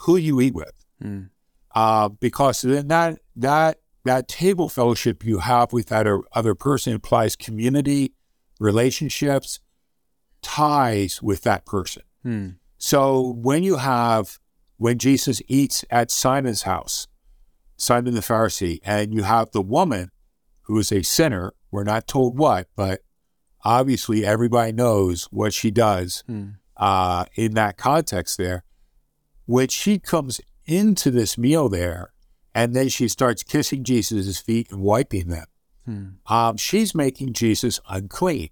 who 0.01 0.17
you 0.17 0.41
eat 0.41 0.55
with, 0.55 0.85
mm. 1.03 1.31
Uh, 1.77 2.09
because 2.09 2.63
then 2.63 2.89
that 2.89 3.19
that 3.37 3.79
that 4.05 4.29
table 4.29 4.69
fellowship 4.69 5.25
you 5.25 5.39
have 5.39 5.73
with 5.73 5.87
that 5.89 6.07
other 6.33 6.55
person 6.55 6.93
implies 6.93 7.37
community, 7.37 8.15
relationships, 8.59 9.61
ties 10.43 11.23
with 11.23 11.43
that 11.43 11.67
person. 11.67 12.03
Hmm. 12.23 12.49
So 12.79 13.35
when 13.37 13.63
you 13.63 13.77
have, 13.77 14.39
when 14.77 14.99
Jesus 14.99 15.43
eats 15.49 15.85
at 15.91 16.11
Simon's 16.11 16.63
house, 16.63 17.09
Simon 17.77 18.15
the 18.15 18.21
Pharisee, 18.21 18.79
and 18.85 19.13
you 19.13 19.25
have 19.25 19.51
the 19.51 19.63
woman 19.63 20.11
who 20.63 20.79
is 20.79 20.93
a 20.93 21.03
sinner, 21.03 21.53
we're 21.71 21.85
not 21.85 22.07
told 22.07 22.39
what, 22.39 22.69
but 22.77 23.01
obviously 23.65 24.25
everybody 24.25 24.73
knows 24.73 25.25
what 25.33 25.53
she 25.53 25.71
does 25.71 26.23
Hmm. 26.27 26.51
uh, 26.77 27.25
in 27.35 27.55
that 27.55 27.77
context 27.77 28.39
there. 28.39 28.63
When 29.47 29.69
she 29.69 29.99
comes 29.99 30.41
into 30.67 31.11
this 31.11 31.39
meal 31.39 31.69
there, 31.69 32.13
and 32.55 32.75
then 32.75 32.89
she 32.89 33.09
starts 33.09 33.43
kissing 33.43 33.85
Jesus' 33.85 34.39
feet 34.39 34.71
and 34.71 34.81
wiping 34.81 35.29
them, 35.29 35.47
Hmm. 35.85 36.05
um, 36.27 36.57
she's 36.57 36.95
making 36.95 37.33
Jesus 37.33 37.81
unclean. 37.89 38.49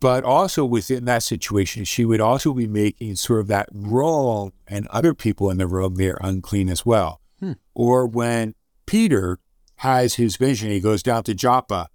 But 0.00 0.24
also 0.24 0.64
within 0.64 1.04
that 1.04 1.22
situation, 1.22 1.84
she 1.84 2.04
would 2.04 2.20
also 2.20 2.52
be 2.52 2.66
making 2.66 3.16
sort 3.16 3.40
of 3.40 3.46
that 3.48 3.68
role 3.72 4.52
and 4.66 4.86
other 4.88 5.14
people 5.14 5.48
in 5.50 5.58
the 5.58 5.66
room 5.68 5.94
there 5.94 6.18
unclean 6.20 6.68
as 6.68 6.84
well. 6.84 7.20
Hmm. 7.38 7.52
Or 7.74 8.06
when 8.06 8.54
Peter 8.86 9.38
has 9.76 10.14
his 10.14 10.36
vision, 10.36 10.70
he 10.70 10.80
goes 10.80 11.02
down 11.02 11.22
to 11.24 11.34
Joppa, 11.34 11.88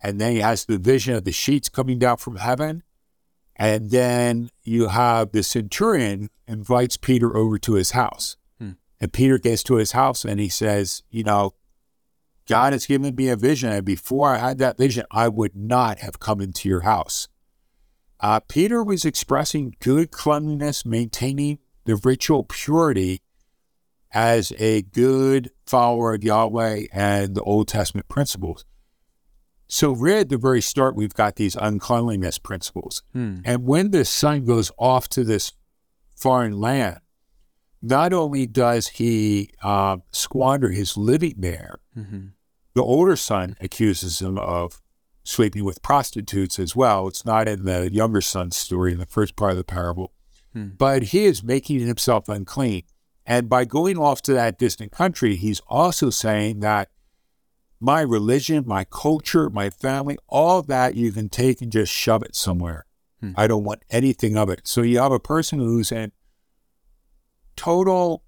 and 0.00 0.20
then 0.20 0.32
he 0.32 0.38
has 0.40 0.64
the 0.66 0.78
vision 0.78 1.14
of 1.14 1.24
the 1.24 1.32
sheets 1.32 1.68
coming 1.68 1.98
down 1.98 2.18
from 2.18 2.36
heaven. 2.36 2.82
And 3.56 3.90
then 3.90 4.50
you 4.62 4.88
have 4.88 5.32
the 5.32 5.42
centurion 5.42 6.30
invites 6.46 6.96
Peter 6.96 7.36
over 7.36 7.58
to 7.58 7.72
his 7.74 7.90
house. 7.90 8.36
And 9.00 9.12
Peter 9.12 9.38
gets 9.38 9.62
to 9.64 9.76
his 9.76 9.92
house 9.92 10.24
and 10.24 10.40
he 10.40 10.48
says, 10.48 11.02
You 11.10 11.24
know, 11.24 11.54
God 12.48 12.72
has 12.72 12.86
given 12.86 13.14
me 13.14 13.28
a 13.28 13.36
vision. 13.36 13.70
And 13.70 13.84
before 13.84 14.34
I 14.34 14.38
had 14.38 14.58
that 14.58 14.78
vision, 14.78 15.04
I 15.10 15.28
would 15.28 15.54
not 15.54 15.98
have 15.98 16.18
come 16.18 16.40
into 16.40 16.68
your 16.68 16.80
house. 16.80 17.28
Uh, 18.20 18.40
Peter 18.40 18.82
was 18.82 19.04
expressing 19.04 19.76
good 19.80 20.10
cleanliness, 20.10 20.84
maintaining 20.84 21.58
the 21.84 21.96
ritual 21.96 22.44
purity 22.44 23.22
as 24.12 24.52
a 24.58 24.82
good 24.82 25.50
follower 25.66 26.14
of 26.14 26.24
Yahweh 26.24 26.86
and 26.92 27.34
the 27.34 27.42
Old 27.42 27.68
Testament 27.68 28.08
principles. 28.08 28.64
So, 29.68 29.92
right 29.92 30.16
at 30.16 30.28
the 30.30 30.38
very 30.38 30.62
start, 30.62 30.96
we've 30.96 31.14
got 31.14 31.36
these 31.36 31.54
uncleanliness 31.54 32.38
principles. 32.38 33.02
Hmm. 33.12 33.40
And 33.44 33.66
when 33.66 33.90
the 33.90 34.06
son 34.06 34.46
goes 34.46 34.72
off 34.78 35.08
to 35.10 35.24
this 35.24 35.52
foreign 36.16 36.58
land, 36.58 37.00
not 37.80 38.12
only 38.12 38.46
does 38.46 38.88
he 38.88 39.50
uh, 39.62 39.98
squander 40.10 40.70
his 40.70 40.96
living 40.96 41.34
there, 41.38 41.78
Mhm. 41.96 42.32
the 42.74 42.82
older 42.82 43.16
son 43.16 43.56
accuses 43.60 44.20
him 44.20 44.38
of 44.38 44.80
sleeping 45.24 45.64
with 45.64 45.82
prostitutes 45.82 46.58
as 46.58 46.74
well. 46.74 47.06
It's 47.08 47.24
not 47.24 47.46
in 47.48 47.64
the 47.64 47.92
younger 47.92 48.20
son's 48.20 48.56
story 48.56 48.92
in 48.92 48.98
the 48.98 49.06
first 49.06 49.36
part 49.36 49.52
of 49.52 49.58
the 49.58 49.64
parable, 49.64 50.12
Hmm. 50.52 50.68
but 50.78 51.02
he 51.04 51.24
is 51.24 51.42
making 51.42 51.80
himself 51.80 52.28
unclean. 52.28 52.82
And 53.26 53.48
by 53.48 53.64
going 53.66 53.98
off 53.98 54.22
to 54.22 54.32
that 54.32 54.58
distant 54.58 54.90
country, 54.90 55.36
he's 55.36 55.60
also 55.68 56.08
saying 56.08 56.60
that 56.60 56.90
my 57.78 58.00
religion, 58.00 58.64
my 58.66 58.84
culture, 58.84 59.50
my 59.50 59.70
family, 59.70 60.16
all 60.28 60.62
that 60.62 60.96
you 60.96 61.12
can 61.12 61.28
take 61.28 61.60
and 61.62 61.70
just 61.70 61.92
shove 61.92 62.22
it 62.22 62.34
somewhere. 62.34 62.86
Hmm. 63.20 63.32
I 63.36 63.46
don't 63.46 63.64
want 63.64 63.82
anything 63.90 64.36
of 64.36 64.48
it. 64.48 64.62
So 64.64 64.82
you 64.82 64.98
have 64.98 65.12
a 65.12 65.20
person 65.20 65.58
who's 65.58 65.92
in 65.92 66.12
total 67.58 68.22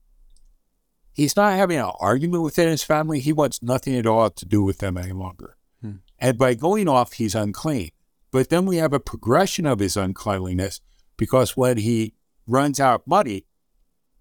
he's 1.13 1.37
not 1.37 1.53
having 1.53 1.79
an 1.79 1.93
argument 2.01 2.43
within 2.43 2.69
his 2.69 2.83
family. 2.83 3.21
He 3.21 3.33
wants 3.33 3.63
nothing 3.63 3.97
at 3.97 4.07
all 4.07 4.31
to 4.31 4.47
do 4.47 4.63
with 4.63 4.79
them 4.79 4.97
any 4.97 5.13
longer. 5.13 5.57
Hmm. 5.83 5.97
And 6.19 6.39
by 6.39 6.55
going 6.55 6.89
off, 6.89 7.15
he's 7.15 7.35
unclean. 7.35 7.91
But 8.31 8.49
then 8.49 8.65
we 8.65 8.77
have 8.77 8.93
a 8.93 9.01
progression 9.01 9.67
of 9.67 9.81
his 9.81 9.97
uncleanliness 9.97 10.81
because 11.17 11.57
when 11.57 11.79
he 11.79 12.15
runs 12.47 12.81
out 12.81 13.01
of 13.01 13.07
money, 13.07 13.45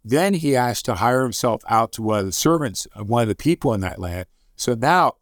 then 0.03 0.33
he 0.33 0.51
has 0.51 0.81
to 0.83 0.95
hire 0.95 1.23
himself 1.23 1.61
out 1.67 1.91
to 1.93 2.01
one 2.01 2.19
of 2.19 2.25
the 2.25 2.31
servants, 2.31 2.85
of 2.87 3.07
one 3.07 3.23
of 3.23 3.27
the 3.27 3.35
people 3.35 3.73
in 3.73 3.81
that 3.81 3.99
land. 3.99 4.25
So 4.55 4.73
now 4.73 5.15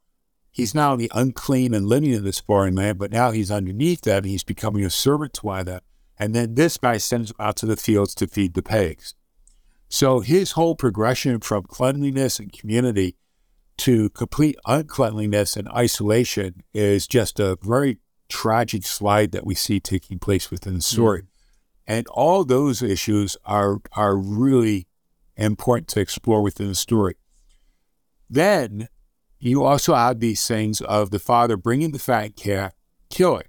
he's 0.50 0.74
not 0.74 0.94
only 0.94 1.10
unclean 1.14 1.74
and 1.74 1.88
living 1.88 2.12
in 2.12 2.24
this 2.24 2.40
foreign 2.40 2.76
land, 2.76 2.98
but 2.98 3.12
now 3.12 3.32
he's 3.32 3.52
underneath 3.52 4.02
them. 4.02 4.24
He's 4.24 4.44
becoming 4.44 4.86
a 4.86 4.90
servant 4.90 5.34
to 5.34 5.46
one 5.46 5.60
of 5.60 5.66
them. 5.66 5.82
And 6.18 6.34
then 6.34 6.56
this 6.56 6.78
guy 6.78 6.98
sends 6.98 7.32
him 7.32 7.38
out 7.40 7.58
to 7.58 7.66
the 7.66 7.78
fields 7.78 8.16
to 8.16 8.28
feed 8.28 8.54
the 8.54 8.64
pigs. 8.64 9.14
So 9.90 10.20
his 10.20 10.52
whole 10.52 10.76
progression 10.76 11.40
from 11.40 11.64
cleanliness 11.64 12.40
and 12.40 12.52
community 12.52 13.16
to 13.78 14.10
complete 14.10 14.58
uncleanliness 14.66 15.56
and 15.56 15.70
isolation 15.70 16.64
is 16.74 17.08
just 17.08 17.40
a 17.40 17.58
very 17.62 18.00
tragic 18.30 18.86
slide 18.86 19.32
that 19.32 19.46
we 19.46 19.56
see 19.56 19.80
taking 19.80 20.20
place 20.20 20.52
within 20.52 20.76
the 20.76 20.82
story. 20.82 21.22
Mm-hmm. 21.22 21.28
And 21.90 22.08
all 22.08 22.44
those 22.44 22.82
issues 22.82 23.38
are 23.46 23.78
are 23.94 24.18
really 24.18 24.88
important 25.38 25.88
to 25.90 26.02
explore 26.02 26.42
within 26.42 26.68
the 26.68 26.76
story. 26.76 27.16
Then 28.30 28.90
you 29.40 29.64
also 29.64 29.94
have 29.94 30.20
these 30.20 30.46
things 30.46 30.82
of 30.82 31.12
the 31.12 31.20
father 31.20 31.56
bringing 31.56 31.92
the 31.92 32.00
fat 32.00 32.36
calf, 32.36 32.74
kill 33.10 33.38
it, 33.38 33.48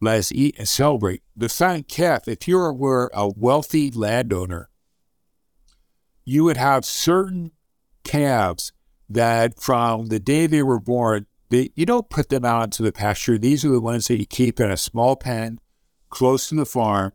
let 0.00 0.18
us 0.18 0.32
eat 0.32 0.56
and 0.58 0.68
celebrate. 0.68 1.22
The 1.36 1.48
fat 1.48 1.86
calf, 1.86 2.26
if 2.26 2.48
you 2.48 2.58
were 2.58 3.10
a 3.14 3.28
wealthy 3.28 3.90
landowner, 3.90 4.68
you 6.26 6.44
would 6.44 6.58
have 6.58 6.84
certain 6.84 7.52
calves 8.04 8.72
that 9.08 9.58
from 9.58 10.08
the 10.08 10.18
day 10.18 10.46
they 10.46 10.62
were 10.62 10.80
born, 10.80 11.26
they, 11.48 11.70
you 11.76 11.86
don't 11.86 12.10
put 12.10 12.28
them 12.28 12.44
out 12.44 12.64
into 12.64 12.82
the 12.82 12.92
pasture. 12.92 13.38
These 13.38 13.64
are 13.64 13.70
the 13.70 13.80
ones 13.80 14.08
that 14.08 14.18
you 14.18 14.26
keep 14.26 14.60
in 14.60 14.70
a 14.70 14.76
small 14.76 15.16
pen 15.16 15.60
close 16.10 16.48
to 16.48 16.56
the 16.56 16.66
farm. 16.66 17.12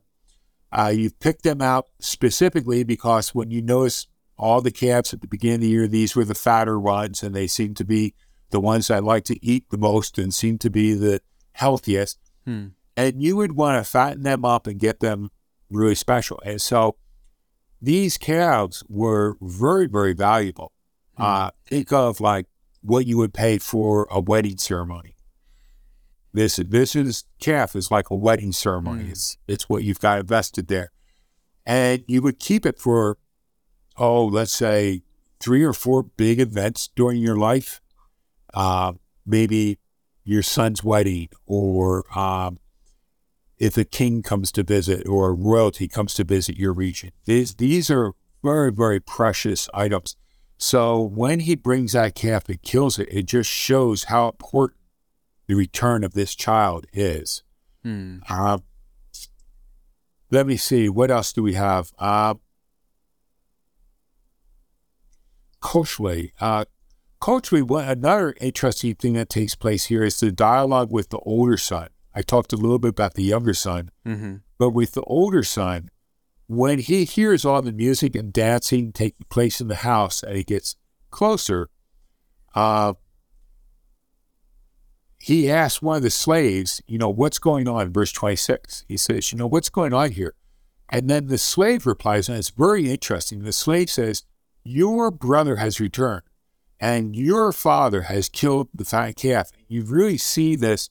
Uh, 0.71 0.93
you 0.95 1.12
pick 1.12 1.41
them 1.41 1.62
out 1.62 1.89
specifically 2.00 2.84
because 2.84 3.36
when 3.36 3.52
you 3.52 3.62
notice 3.62 4.08
all 4.38 4.62
the 4.62 4.71
calves 4.71 5.13
at 5.13 5.19
the 5.19 5.28
beginning 5.28 5.56
of 5.56 5.62
the 5.62 5.67
year, 5.67 5.88
these 5.88 6.15
were 6.15 6.24
the 6.24 6.34
fatter 6.34 6.80
ones, 6.80 7.21
and 7.21 7.36
they 7.36 7.45
seem 7.45 7.74
to 7.76 7.84
be 7.84 8.15
the 8.52 8.62
ones 8.62 8.88
that 8.88 9.04
like 9.04 9.26
to 9.26 9.45
eat 9.45 9.69
the 9.69 9.78
most 9.78 10.17
and 10.17 10.34
seem 10.34 10.58
to 10.60 10.69
be 10.69 10.93
the 10.93 11.21
healthiest. 11.52 12.17
Hmm. 12.45 12.67
And 12.95 13.21
you 13.21 13.36
would 13.36 13.54
want 13.54 13.84
to 13.84 13.89
fatten 13.89 14.24
them 14.24 14.45
up 14.45 14.65
and 14.65 14.80
get 14.80 15.02
them 15.02 15.30
really 15.69 15.95
special. 15.95 16.39
And 16.45 16.62
so 16.62 16.95
these 17.82 18.17
calves 18.17 18.84
were 18.88 19.38
very, 19.41 19.88
very 19.88 20.13
valuable. 20.13 20.72
Uh, 21.17 21.52
think 21.65 21.91
of 21.91 22.22
like 22.22 22.48
what 22.82 23.06
you 23.06 23.17
would 23.17 23.34
pay 23.34 23.58
for 23.58 24.08
a 24.10 24.20
wedding 24.20 24.58
ceremony. 24.58 25.15
This 26.34 26.56
this 26.56 26.96
is 26.96 27.26
calf 27.39 27.76
is 27.76 27.91
like 27.91 28.10
a 28.10 28.15
wedding 28.15 28.54
ceremony. 28.54 29.06
Mm. 29.06 29.12
It's 29.12 29.38
it's 29.48 29.67
what 29.67 29.84
you've 29.84 30.00
got 30.00 30.20
invested 30.20 30.67
there, 30.67 30.91
and 31.65 32.04
you 32.08 32.22
would 32.22 32.39
keep 32.39 32.65
it 32.65 32.80
for 32.80 33.17
oh, 33.98 34.26
let's 34.26 34.54
say 34.54 35.02
three 35.39 35.63
or 35.63 35.74
four 35.74 36.04
big 36.04 36.39
events 36.39 36.89
during 36.96 37.22
your 37.22 37.36
life. 37.36 37.82
Uh, 38.54 38.94
maybe 39.26 39.78
your 40.24 40.44
son's 40.44 40.84
wedding, 40.84 41.30
or 41.46 42.06
um, 42.17 42.60
if 43.62 43.78
a 43.78 43.86
king 43.86 44.24
comes 44.24 44.52
to 44.52 44.63
visit, 44.63 45.08
or 45.08 45.36
royalty 45.36 45.88
comes 45.88 46.15
to 46.15 46.24
visit 46.24 46.58
your 46.58 46.74
region. 46.74 47.12
These 47.26 47.56
these 47.56 47.91
are 47.91 48.13
very 48.43 48.71
very 48.71 49.00
precious 49.00 49.69
items. 49.71 50.15
So 50.58 51.00
when 51.00 51.41
he 51.41 51.56
brings 51.56 51.91
that 51.91 52.15
calf 52.15 52.50
and 52.50 52.62
kills 52.63 52.97
it, 52.97 53.08
it 53.12 53.28
just 53.28 53.52
shows 53.52 54.06
how 54.06 54.30
important 54.30 54.80
the 55.47 55.54
return 55.54 56.04
of 56.04 56.13
this 56.13 56.34
child 56.34 56.88
is. 56.91 57.43
Hmm. 57.84 58.17
Uh, 58.28 58.58
let 60.32 60.47
me 60.47 60.58
see. 60.58 60.89
What 60.89 61.12
else 61.12 61.32
do 61.32 61.43
we 61.43 61.54
have? 61.54 61.91
Uh, 62.00 62.36
culturally, 65.62 66.34
uh, 66.39 66.65
what, 67.24 67.88
another 67.88 68.34
interesting 68.41 68.95
thing 68.95 69.13
that 69.13 69.30
takes 69.30 69.54
place 69.54 69.86
here 69.86 70.04
is 70.04 70.19
the 70.19 70.32
dialogue 70.32 70.91
with 70.91 71.10
the 71.10 71.19
older 71.19 71.58
son. 71.58 71.89
I 72.13 72.21
talked 72.21 72.52
a 72.54 72.58
little 72.58 72.80
bit 72.80 72.89
about 72.89 73.13
the 73.13 73.24
younger 73.24 73.54
son, 73.54 73.89
Mm-hmm. 74.06 74.36
but 74.58 74.71
with 74.71 74.91
the 74.93 75.02
older 75.04 75.43
son, 75.43 75.89
when 76.47 76.80
he 76.80 77.06
hears 77.06 77.45
all 77.45 77.62
the 77.62 77.71
music 77.71 78.15
and 78.15 78.34
dancing 78.34 78.91
taking 78.91 79.26
place 79.30 79.62
in 79.62 79.67
the 79.69 79.76
house 79.76 80.21
and 80.21 80.36
he 80.36 80.43
gets 80.43 80.76
closer, 81.10 81.69
uh, 82.56 82.93
he 85.19 85.50
asks 85.52 85.81
one 85.81 85.98
of 85.98 86.04
the 86.04 86.10
slaves, 86.10 86.81
you 86.88 86.98
know, 86.98 87.10
what's 87.10 87.40
going 87.40 87.67
on? 87.67 87.94
Verse 87.94 88.12
26. 88.12 88.85
He 88.88 88.98
says, 88.98 89.31
you 89.31 89.38
know, 89.38 89.48
what's 89.48 89.69
going 89.69 89.94
on 89.94 90.12
here? 90.12 90.33
And 90.90 91.10
then 91.10 91.27
the 91.27 91.38
slave 91.38 91.85
replies, 91.85 92.27
and 92.27 92.38
it's 92.38 92.50
very 92.50 92.90
interesting. 92.92 93.44
The 93.44 93.54
slave 93.54 93.90
says, 93.90 94.23
Your 94.63 95.10
brother 95.10 95.56
has 95.58 95.79
returned, 95.79 96.23
and 96.81 97.15
your 97.15 97.54
father 97.54 98.04
has 98.04 98.27
killed 98.27 98.67
the 98.73 98.83
fat 98.83 99.15
calf. 99.15 99.52
You 99.69 99.83
really 99.83 100.17
see 100.17 100.56
this 100.58 100.90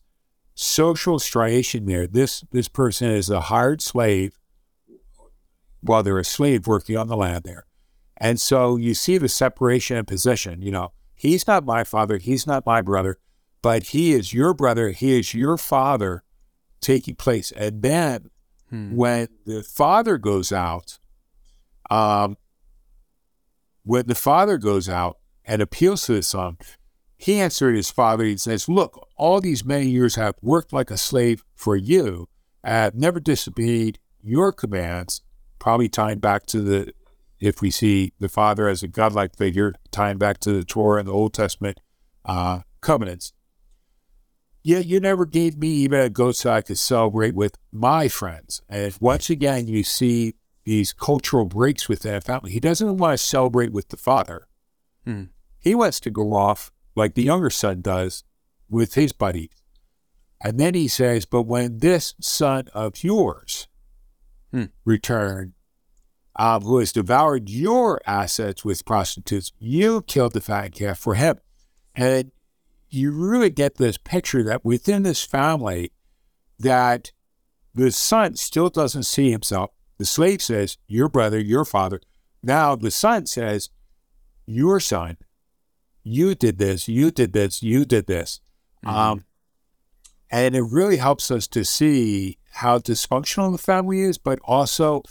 social 0.61 1.19
striation 1.19 1.87
there. 1.87 2.07
This 2.07 2.45
this 2.53 2.69
person 2.69 3.11
is 3.11 3.31
a 3.31 3.41
hired 3.41 3.81
slave 3.81 4.39
while 5.81 6.03
they're 6.03 6.19
a 6.19 6.25
slave 6.25 6.67
working 6.67 6.97
on 6.99 7.09
the 7.09 7.17
land 7.17 7.45
there. 7.45 7.65
And 8.19 8.39
so 8.39 8.77
you 8.77 8.93
see 8.93 9.17
the 9.17 9.31
separation 9.31 9.97
of 9.97 10.07
position. 10.07 10.61
You 10.61 10.71
know, 10.71 10.93
he's 11.15 11.47
not 11.47 11.65
my 11.65 11.85
father, 11.85 12.19
he's 12.19 12.47
not 12.47 12.67
my 12.67 12.83
brother, 12.83 13.17
but 13.63 13.85
he 13.85 14.13
is 14.13 14.35
your 14.35 14.53
brother, 14.53 14.91
he 14.91 15.19
is 15.19 15.33
your 15.33 15.57
father 15.57 16.23
taking 16.81 17.15
place. 17.15 17.51
And 17.53 17.83
then 17.83 18.31
Hmm. 18.69 18.95
when 18.95 19.27
the 19.47 19.65
father 19.65 20.17
goes 20.17 20.53
out, 20.53 20.99
um, 21.91 22.37
when 23.83 24.07
the 24.07 24.15
father 24.15 24.59
goes 24.59 24.89
out 24.89 25.19
and 25.45 25.61
appeals 25.61 26.05
to 26.05 26.13
the 26.13 26.23
son, 26.23 26.57
he 27.21 27.39
answered 27.39 27.77
his 27.77 27.91
father. 27.91 28.25
He 28.25 28.39
says, 28.39 28.67
Look, 28.67 29.07
all 29.15 29.43
these 29.43 29.63
many 29.63 29.91
years 29.91 30.17
I 30.17 30.25
have 30.25 30.37
worked 30.41 30.73
like 30.73 30.91
a 30.91 30.97
slave 30.97 31.45
for 31.55 31.77
you. 31.77 32.31
I 32.65 32.71
have 32.71 32.95
never 32.95 33.21
disobeyed 33.21 33.99
your 34.23 34.53
commands, 34.53 35.21
probably 35.59 35.91
tying 35.91 36.21
back 36.21 36.47
to 36.47 36.63
the, 36.63 36.95
if 37.39 37.61
we 37.61 37.71
see 37.71 38.15
the 38.21 38.31
father 38.31 38.69
as 38.69 38.83
a 38.83 38.89
godlike 38.89 39.37
figure, 39.37 39.75
tying 39.91 40.17
back 40.17 40.41
to 40.41 40.53
the 40.53 40.65
Torah 40.65 41.01
and 41.01 41.09
the 41.09 41.13
Old 41.13 41.35
Testament 41.35 41.79
uh, 42.25 42.61
covenants. 42.81 43.35
Yet 44.63 44.87
you 44.87 44.99
never 44.99 45.27
gave 45.27 45.59
me 45.59 45.69
even 45.69 46.01
a 46.01 46.09
goat 46.09 46.37
so 46.37 46.51
I 46.51 46.63
could 46.63 46.79
celebrate 46.79 47.35
with 47.35 47.59
my 47.71 48.09
friends. 48.09 48.63
And 48.67 48.97
once 48.99 49.29
again, 49.29 49.69
you 49.69 49.83
see 49.83 50.37
these 50.65 50.95
cultural 50.95 51.45
breaks 51.45 51.87
within 51.87 52.15
a 52.15 52.23
family. 52.23 52.51
He 52.51 52.61
doesn't 52.61 52.97
want 52.97 53.13
to 53.13 53.19
celebrate 53.19 53.73
with 53.73 53.91
the 53.91 53.99
father. 53.99 54.49
Hmm. 55.05 55.25
He 55.59 55.75
wants 55.75 56.01
to 56.01 56.11
go 56.11 56.33
off 56.33 56.73
like 57.01 57.15
the 57.15 57.25
younger 57.25 57.51
son 57.51 57.81
does 57.81 58.23
with 58.69 58.95
his 58.95 59.13
buddies. 59.13 59.51
And 60.43 60.59
then 60.59 60.75
he 60.75 60.89
says, 60.89 61.27
But 61.27 61.43
when 61.43 61.79
this 61.79 62.15
son 62.21 62.69
of 62.73 63.03
yours 63.03 63.67
Hmm. 64.53 64.65
returned, 64.85 65.53
um, 66.37 66.63
who 66.63 66.79
has 66.79 66.93
devoured 66.93 67.49
your 67.49 68.01
assets 68.07 68.65
with 68.65 68.85
prostitutes, 68.85 69.53
you 69.59 70.03
killed 70.03 70.33
the 70.33 70.41
fat 70.41 70.73
calf 70.73 70.99
for 70.99 71.15
him. 71.15 71.39
And 71.95 72.33
you 72.89 73.13
really 73.13 73.51
get 73.51 73.77
this 73.77 73.99
picture 73.99 74.43
that 74.45 74.65
within 74.65 75.03
this 75.03 75.23
family, 75.25 75.93
that 76.59 77.13
the 77.75 77.93
son 77.93 78.37
still 78.37 78.69
doesn't 78.71 79.05
see 79.05 79.31
himself. 79.31 79.71
The 79.99 80.05
slave 80.05 80.43
says, 80.43 80.79
Your 80.89 81.09
brother, 81.09 81.39
your 81.39 81.65
father. 81.65 82.01
Now 82.43 82.75
the 82.75 82.91
son 82.91 83.27
says, 83.27 83.71
Your 84.47 84.81
son, 84.81 85.19
you 86.03 86.35
did 86.35 86.59
this, 86.59 86.89
you 86.89 87.11
did 87.11 87.33
this, 87.33 87.63
you 87.63 87.85
did 87.85 88.07
this. 88.07 88.41
Um, 88.85 89.25
and 90.31 90.55
it 90.55 90.63
really 90.63 90.97
helps 90.97 91.31
us 91.31 91.47
to 91.49 91.65
see 91.65 92.39
how 92.53 92.79
dysfunctional 92.79 93.53
the 93.53 93.59
family 93.59 94.01
is, 94.01 94.19
but 94.19 94.39
also 94.45 95.03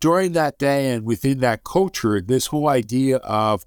during 0.00 0.32
that 0.32 0.58
day 0.58 0.92
and 0.92 1.04
within 1.04 1.40
that 1.40 1.64
culture, 1.64 2.20
this 2.20 2.46
whole 2.46 2.68
idea 2.68 3.16
of 3.18 3.64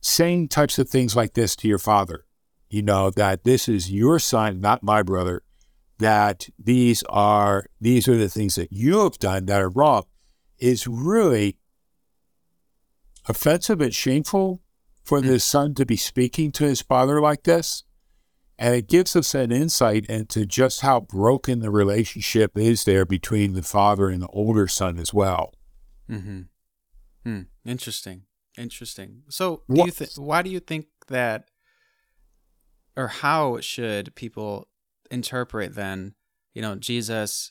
saying 0.00 0.48
types 0.48 0.78
of 0.78 0.88
things 0.88 1.16
like 1.16 1.34
this 1.34 1.56
to 1.56 1.68
your 1.68 1.78
father, 1.78 2.26
you 2.68 2.82
know, 2.82 3.10
that 3.10 3.44
this 3.44 3.68
is 3.68 3.90
your 3.90 4.18
son, 4.18 4.60
not 4.60 4.82
my 4.82 5.02
brother, 5.02 5.42
that 5.98 6.48
these 6.58 7.02
are 7.04 7.66
these 7.80 8.08
are 8.08 8.16
the 8.16 8.28
things 8.28 8.56
that 8.56 8.72
you 8.72 8.98
have 9.00 9.18
done 9.18 9.46
that 9.46 9.62
are 9.62 9.70
wrong, 9.70 10.02
is 10.58 10.86
really 10.86 11.56
offensive 13.26 13.80
and 13.80 13.94
shameful 13.94 14.60
for 15.04 15.20
the 15.20 15.38
son 15.38 15.74
to 15.74 15.86
be 15.86 15.96
speaking 15.96 16.50
to 16.52 16.64
his 16.64 16.80
father 16.80 17.20
like 17.20 17.44
this. 17.44 17.84
And 18.58 18.74
it 18.74 18.88
gives 18.88 19.16
us 19.16 19.34
an 19.34 19.52
insight 19.52 20.06
into 20.06 20.46
just 20.46 20.80
how 20.80 21.00
broken 21.00 21.58
the 21.58 21.70
relationship 21.70 22.56
is 22.56 22.84
there 22.84 23.04
between 23.04 23.52
the 23.52 23.62
father 23.62 24.08
and 24.08 24.22
the 24.22 24.28
older 24.28 24.68
son 24.68 24.98
as 24.98 25.12
well. 25.12 25.52
Mm-hmm. 26.10 26.42
Hmm. 27.24 27.40
Interesting. 27.64 28.22
Interesting. 28.56 29.22
So, 29.28 29.62
do 29.68 29.90
th- 29.90 30.16
why 30.16 30.42
do 30.42 30.50
you 30.50 30.60
think 30.60 30.86
that, 31.08 31.50
or 32.96 33.08
how 33.08 33.60
should 33.60 34.14
people 34.14 34.68
interpret 35.10 35.74
then? 35.74 36.14
You 36.54 36.62
know, 36.62 36.76
Jesus 36.76 37.50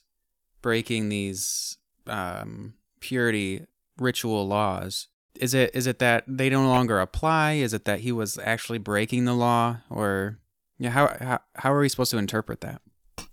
breaking 0.61 1.09
these 1.09 1.77
um, 2.07 2.75
purity 3.01 3.65
ritual 3.97 4.47
laws. 4.47 5.09
Is 5.39 5.53
it 5.53 5.71
is 5.73 5.87
it 5.87 5.99
that 5.99 6.23
they 6.27 6.49
no 6.49 6.67
longer 6.67 6.99
apply? 6.99 7.53
Is 7.53 7.73
it 7.73 7.85
that 7.85 8.01
he 8.01 8.11
was 8.11 8.37
actually 8.37 8.77
breaking 8.77 9.25
the 9.25 9.33
law, 9.33 9.77
or 9.89 10.39
yeah? 10.77 10.91
How 10.91 11.17
how 11.19 11.39
how 11.55 11.73
are 11.73 11.79
we 11.79 11.89
supposed 11.89 12.11
to 12.11 12.17
interpret 12.17 12.61
that? 12.61 12.81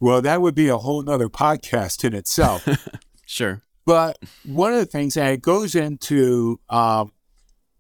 Well, 0.01 0.23
that 0.23 0.41
would 0.41 0.55
be 0.55 0.69
a 0.69 0.79
whole 0.79 1.03
nother 1.03 1.29
podcast 1.29 2.05
in 2.05 2.15
itself. 2.15 2.67
Sure. 3.27 3.63
But 3.87 4.19
one 4.45 4.73
of 4.73 4.81
the 4.81 4.87
things, 4.87 5.17
and 5.17 5.29
it 5.29 5.41
goes 5.41 5.77
into 5.77 6.59
um, 6.69 7.13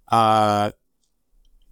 uh, 0.06 0.70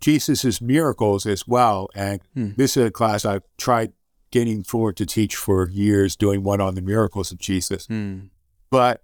Jesus's 0.00 0.60
miracles 0.60 1.26
as 1.26 1.46
well. 1.46 1.88
And 1.94 2.20
Hmm. 2.34 2.50
this 2.56 2.76
is 2.76 2.86
a 2.86 2.90
class 2.90 3.24
I've 3.24 3.44
tried 3.56 3.92
getting 4.32 4.64
forward 4.64 4.96
to 4.96 5.06
teach 5.06 5.36
for 5.36 5.68
years, 5.70 6.16
doing 6.16 6.42
one 6.42 6.60
on 6.60 6.74
the 6.74 6.82
miracles 6.82 7.30
of 7.30 7.38
Jesus. 7.38 7.86
Hmm. 7.86 8.18
But 8.70 9.02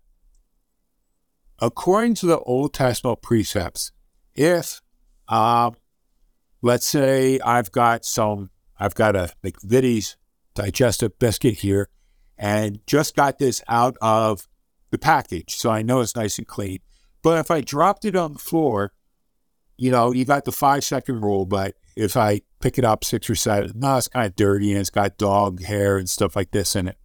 according 1.64 2.14
to 2.14 2.26
the 2.26 2.38
Old 2.40 2.74
Testament 2.74 3.22
precepts, 3.22 3.90
if, 4.34 4.82
um, 5.28 5.74
let's 6.60 6.84
say 6.84 7.40
I've 7.40 7.72
got 7.72 8.04
some, 8.04 8.50
I've 8.78 8.94
got 8.94 9.16
a 9.16 9.32
McVitie's 9.42 10.16
digestive 10.54 11.18
biscuit 11.18 11.54
here, 11.54 11.88
and 12.36 12.80
just 12.86 13.16
got 13.16 13.38
this 13.38 13.62
out 13.68 13.96
of 14.02 14.46
the 14.90 14.98
package, 14.98 15.56
so 15.56 15.70
I 15.70 15.82
know 15.82 16.00
it's 16.00 16.16
nice 16.16 16.36
and 16.36 16.46
clean. 16.46 16.80
But 17.22 17.38
if 17.38 17.50
I 17.50 17.62
dropped 17.62 18.04
it 18.04 18.14
on 18.14 18.34
the 18.34 18.38
floor, 18.38 18.92
you 19.78 19.90
know, 19.90 20.12
you 20.12 20.24
got 20.24 20.44
the 20.44 20.52
five 20.52 20.84
second 20.84 21.22
rule, 21.22 21.46
but 21.46 21.74
if 21.96 22.16
I 22.16 22.42
pick 22.60 22.76
it 22.76 22.84
up 22.84 23.04
six 23.04 23.30
or 23.30 23.34
seven, 23.34 23.72
no, 23.76 23.96
it's 23.96 24.08
kind 24.08 24.26
of 24.26 24.36
dirty 24.36 24.72
and 24.72 24.80
it's 24.80 24.90
got 24.90 25.16
dog 25.16 25.62
hair 25.62 25.96
and 25.96 26.10
stuff 26.10 26.36
like 26.36 26.50
this 26.50 26.76
in 26.76 26.88
it. 26.88 26.98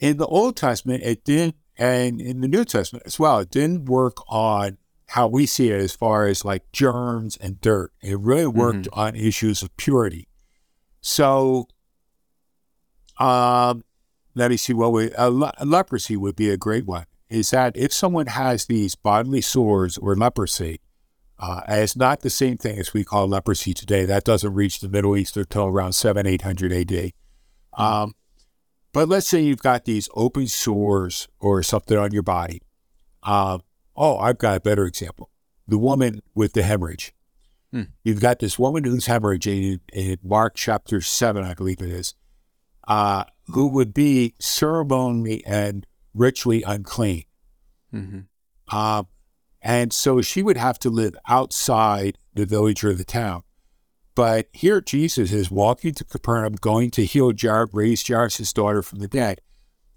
In 0.00 0.16
the 0.16 0.26
Old 0.26 0.56
Testament, 0.56 1.02
it 1.04 1.24
didn't, 1.24 1.54
and 1.80 2.20
in 2.20 2.42
the 2.42 2.48
New 2.48 2.66
Testament 2.66 3.06
as 3.06 3.18
well, 3.18 3.38
it 3.38 3.50
didn't 3.50 3.86
work 3.86 4.18
on 4.28 4.76
how 5.08 5.26
we 5.26 5.46
see 5.46 5.70
it 5.70 5.80
as 5.80 5.96
far 5.96 6.26
as 6.26 6.44
like 6.44 6.70
germs 6.72 7.38
and 7.38 7.58
dirt. 7.62 7.90
It 8.02 8.20
really 8.20 8.46
worked 8.46 8.86
on 8.92 9.16
issues 9.16 9.62
of 9.62 9.74
purity. 9.78 10.28
So, 11.00 11.68
um, 13.18 13.82
let 14.34 14.50
me 14.50 14.58
see 14.58 14.74
what 14.74 14.92
we, 14.92 15.12
uh, 15.14 15.28
le- 15.28 15.54
leprosy 15.64 16.16
would 16.16 16.36
be 16.36 16.50
a 16.50 16.58
great 16.58 16.86
one. 16.86 17.06
Is 17.30 17.50
that 17.50 17.74
if 17.76 17.92
someone 17.94 18.26
has 18.26 18.66
these 18.66 18.94
bodily 18.94 19.40
sores 19.40 19.96
or 19.96 20.14
leprosy, 20.14 20.80
uh, 21.38 21.62
it's 21.66 21.96
not 21.96 22.20
the 22.20 22.30
same 22.30 22.58
thing 22.58 22.78
as 22.78 22.92
we 22.92 23.04
call 23.04 23.26
leprosy 23.26 23.72
today. 23.72 24.04
That 24.04 24.24
doesn't 24.24 24.52
reach 24.52 24.80
the 24.80 24.88
Middle 24.88 25.16
East 25.16 25.36
until 25.36 25.66
around 25.66 25.94
7, 25.94 26.26
800 26.26 26.72
AD. 26.72 27.12
Um, 27.72 28.14
but 28.92 29.08
let's 29.08 29.26
say 29.26 29.40
you've 29.40 29.62
got 29.62 29.84
these 29.84 30.08
open 30.14 30.46
sores 30.46 31.28
or 31.38 31.62
something 31.62 31.96
on 31.96 32.12
your 32.12 32.22
body. 32.22 32.62
Um, 33.22 33.62
oh, 33.96 34.18
I've 34.18 34.38
got 34.38 34.56
a 34.56 34.60
better 34.60 34.84
example. 34.84 35.30
The 35.68 35.78
woman 35.78 36.20
with 36.34 36.52
the 36.52 36.62
hemorrhage. 36.62 37.12
Hmm. 37.72 37.82
You've 38.02 38.20
got 38.20 38.40
this 38.40 38.58
woman 38.58 38.82
who's 38.84 39.06
hemorrhaging 39.06 39.80
in 39.92 40.18
Mark 40.24 40.54
chapter 40.56 41.00
7, 41.00 41.44
I 41.44 41.54
believe 41.54 41.80
it 41.80 41.90
is, 41.90 42.14
uh, 42.88 43.24
who 43.46 43.68
would 43.68 43.94
be 43.94 44.34
ceremonially 44.40 45.44
and 45.46 45.86
ritually 46.12 46.64
unclean. 46.64 47.24
Mm-hmm. 47.94 48.76
Um, 48.76 49.06
and 49.62 49.92
so 49.92 50.20
she 50.20 50.42
would 50.42 50.56
have 50.56 50.78
to 50.80 50.90
live 50.90 51.14
outside 51.28 52.18
the 52.34 52.46
village 52.46 52.82
or 52.82 52.94
the 52.94 53.04
town. 53.04 53.42
But 54.20 54.48
here 54.52 54.82
Jesus 54.82 55.32
is 55.32 55.50
walking 55.50 55.94
to 55.94 56.04
Capernaum, 56.04 56.56
going 56.60 56.90
to 56.90 57.06
heal 57.06 57.32
Jairus, 57.34 57.70
raise 57.72 58.06
Jairus' 58.06 58.52
daughter 58.52 58.82
from 58.82 58.98
the 58.98 59.08
dead. 59.08 59.40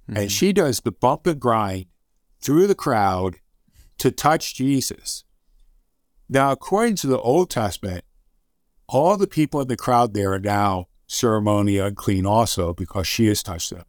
And 0.07 0.17
hmm. 0.17 0.27
she 0.27 0.53
does 0.53 0.79
the 0.79 0.93
bump 0.93 1.27
and 1.27 1.41
grind 1.41 1.87
through 2.39 2.67
the 2.67 2.73
crowd 2.73 3.41
to 3.97 4.11
touch 4.11 4.55
Jesus. 4.55 5.25
Now, 6.29 6.53
according 6.53 6.95
to 6.97 7.07
the 7.07 7.19
Old 7.19 7.49
Testament, 7.49 8.05
all 8.87 9.17
the 9.17 9.27
people 9.27 9.59
in 9.59 9.67
the 9.67 9.75
crowd 9.75 10.13
there 10.13 10.31
are 10.31 10.39
now 10.39 10.87
ceremonially 11.05 11.79
unclean 11.79 12.25
also 12.25 12.73
because 12.73 13.05
she 13.05 13.25
has 13.25 13.43
touched 13.43 13.71
them. 13.71 13.83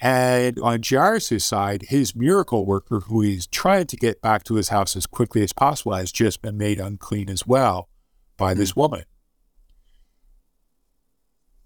And 0.00 0.58
on 0.58 0.80
Jairus' 0.84 1.44
side, 1.44 1.82
his 1.82 2.16
miracle 2.16 2.66
worker, 2.66 2.98
who 2.98 3.20
he's 3.20 3.46
trying 3.46 3.86
to 3.86 3.96
get 3.96 4.20
back 4.20 4.42
to 4.42 4.54
his 4.54 4.70
house 4.70 4.96
as 4.96 5.06
quickly 5.06 5.44
as 5.44 5.52
possible, 5.52 5.94
has 5.94 6.10
just 6.10 6.42
been 6.42 6.58
made 6.58 6.80
unclean 6.80 7.30
as 7.30 7.46
well 7.46 7.90
by 8.36 8.52
this 8.52 8.72
hmm. 8.72 8.80
woman. 8.80 9.04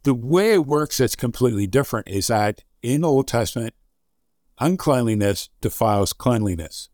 The 0.03 0.15
way 0.15 0.55
it 0.55 0.67
works 0.67 0.99
that's 0.99 1.17
completely 1.17 1.67
different 1.67 2.09
is 2.09 2.29
that 2.29 2.65
in 2.83 3.03
the 3.03 3.09
Old 3.09 3.29
Testament, 3.29 3.75
uncleanliness 4.59 5.51
defiles 5.61 6.13
cleanliness. 6.13 6.89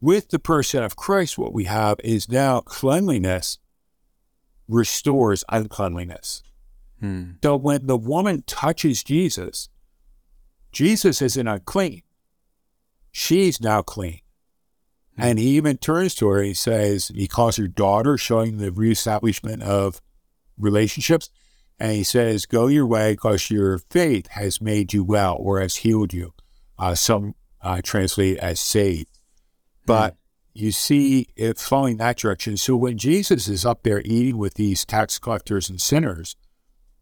With 0.00 0.30
the 0.30 0.38
person 0.38 0.82
of 0.82 0.96
Christ, 0.96 1.38
what 1.38 1.52
we 1.52 1.64
have 1.64 1.98
is 2.02 2.30
now 2.30 2.60
cleanliness 2.60 3.58
restores 4.68 5.44
uncleanliness. 5.48 6.42
Hmm. 7.00 7.32
So 7.42 7.56
when 7.56 7.86
the 7.86 7.96
woman 7.96 8.42
touches 8.46 9.02
Jesus, 9.02 9.68
Jesus 10.72 11.20
isn't 11.20 11.48
unclean. 11.48 12.02
She's 13.10 13.60
now 13.60 13.82
clean. 13.82 14.20
And 15.18 15.38
he 15.38 15.48
even 15.56 15.76
turns 15.76 16.14
to 16.14 16.28
her 16.28 16.38
and 16.38 16.46
he 16.46 16.54
says, 16.54 17.10
he 17.14 17.26
calls 17.26 17.56
her 17.56 17.68
daughter, 17.68 18.16
showing 18.16 18.56
the 18.56 18.72
reestablishment 18.72 19.62
of 19.62 20.00
relationships. 20.56 21.28
And 21.80 21.92
he 21.92 22.04
says, 22.04 22.44
Go 22.46 22.66
your 22.66 22.86
way 22.86 23.14
because 23.14 23.50
your 23.50 23.78
faith 23.78 24.28
has 24.28 24.60
made 24.60 24.92
you 24.92 25.02
well 25.02 25.36
or 25.40 25.60
has 25.60 25.76
healed 25.76 26.12
you. 26.12 26.34
Uh, 26.78 26.94
some 26.94 27.34
uh, 27.62 27.80
translate 27.82 28.36
it 28.36 28.40
as 28.40 28.60
saved. 28.60 29.08
But 29.86 30.16
you 30.52 30.72
see 30.72 31.28
it 31.36 31.58
flowing 31.58 31.96
that 31.96 32.18
direction. 32.18 32.56
So 32.58 32.76
when 32.76 32.98
Jesus 32.98 33.48
is 33.48 33.64
up 33.64 33.82
there 33.82 34.02
eating 34.04 34.36
with 34.36 34.54
these 34.54 34.84
tax 34.84 35.18
collectors 35.18 35.70
and 35.70 35.80
sinners, 35.80 36.36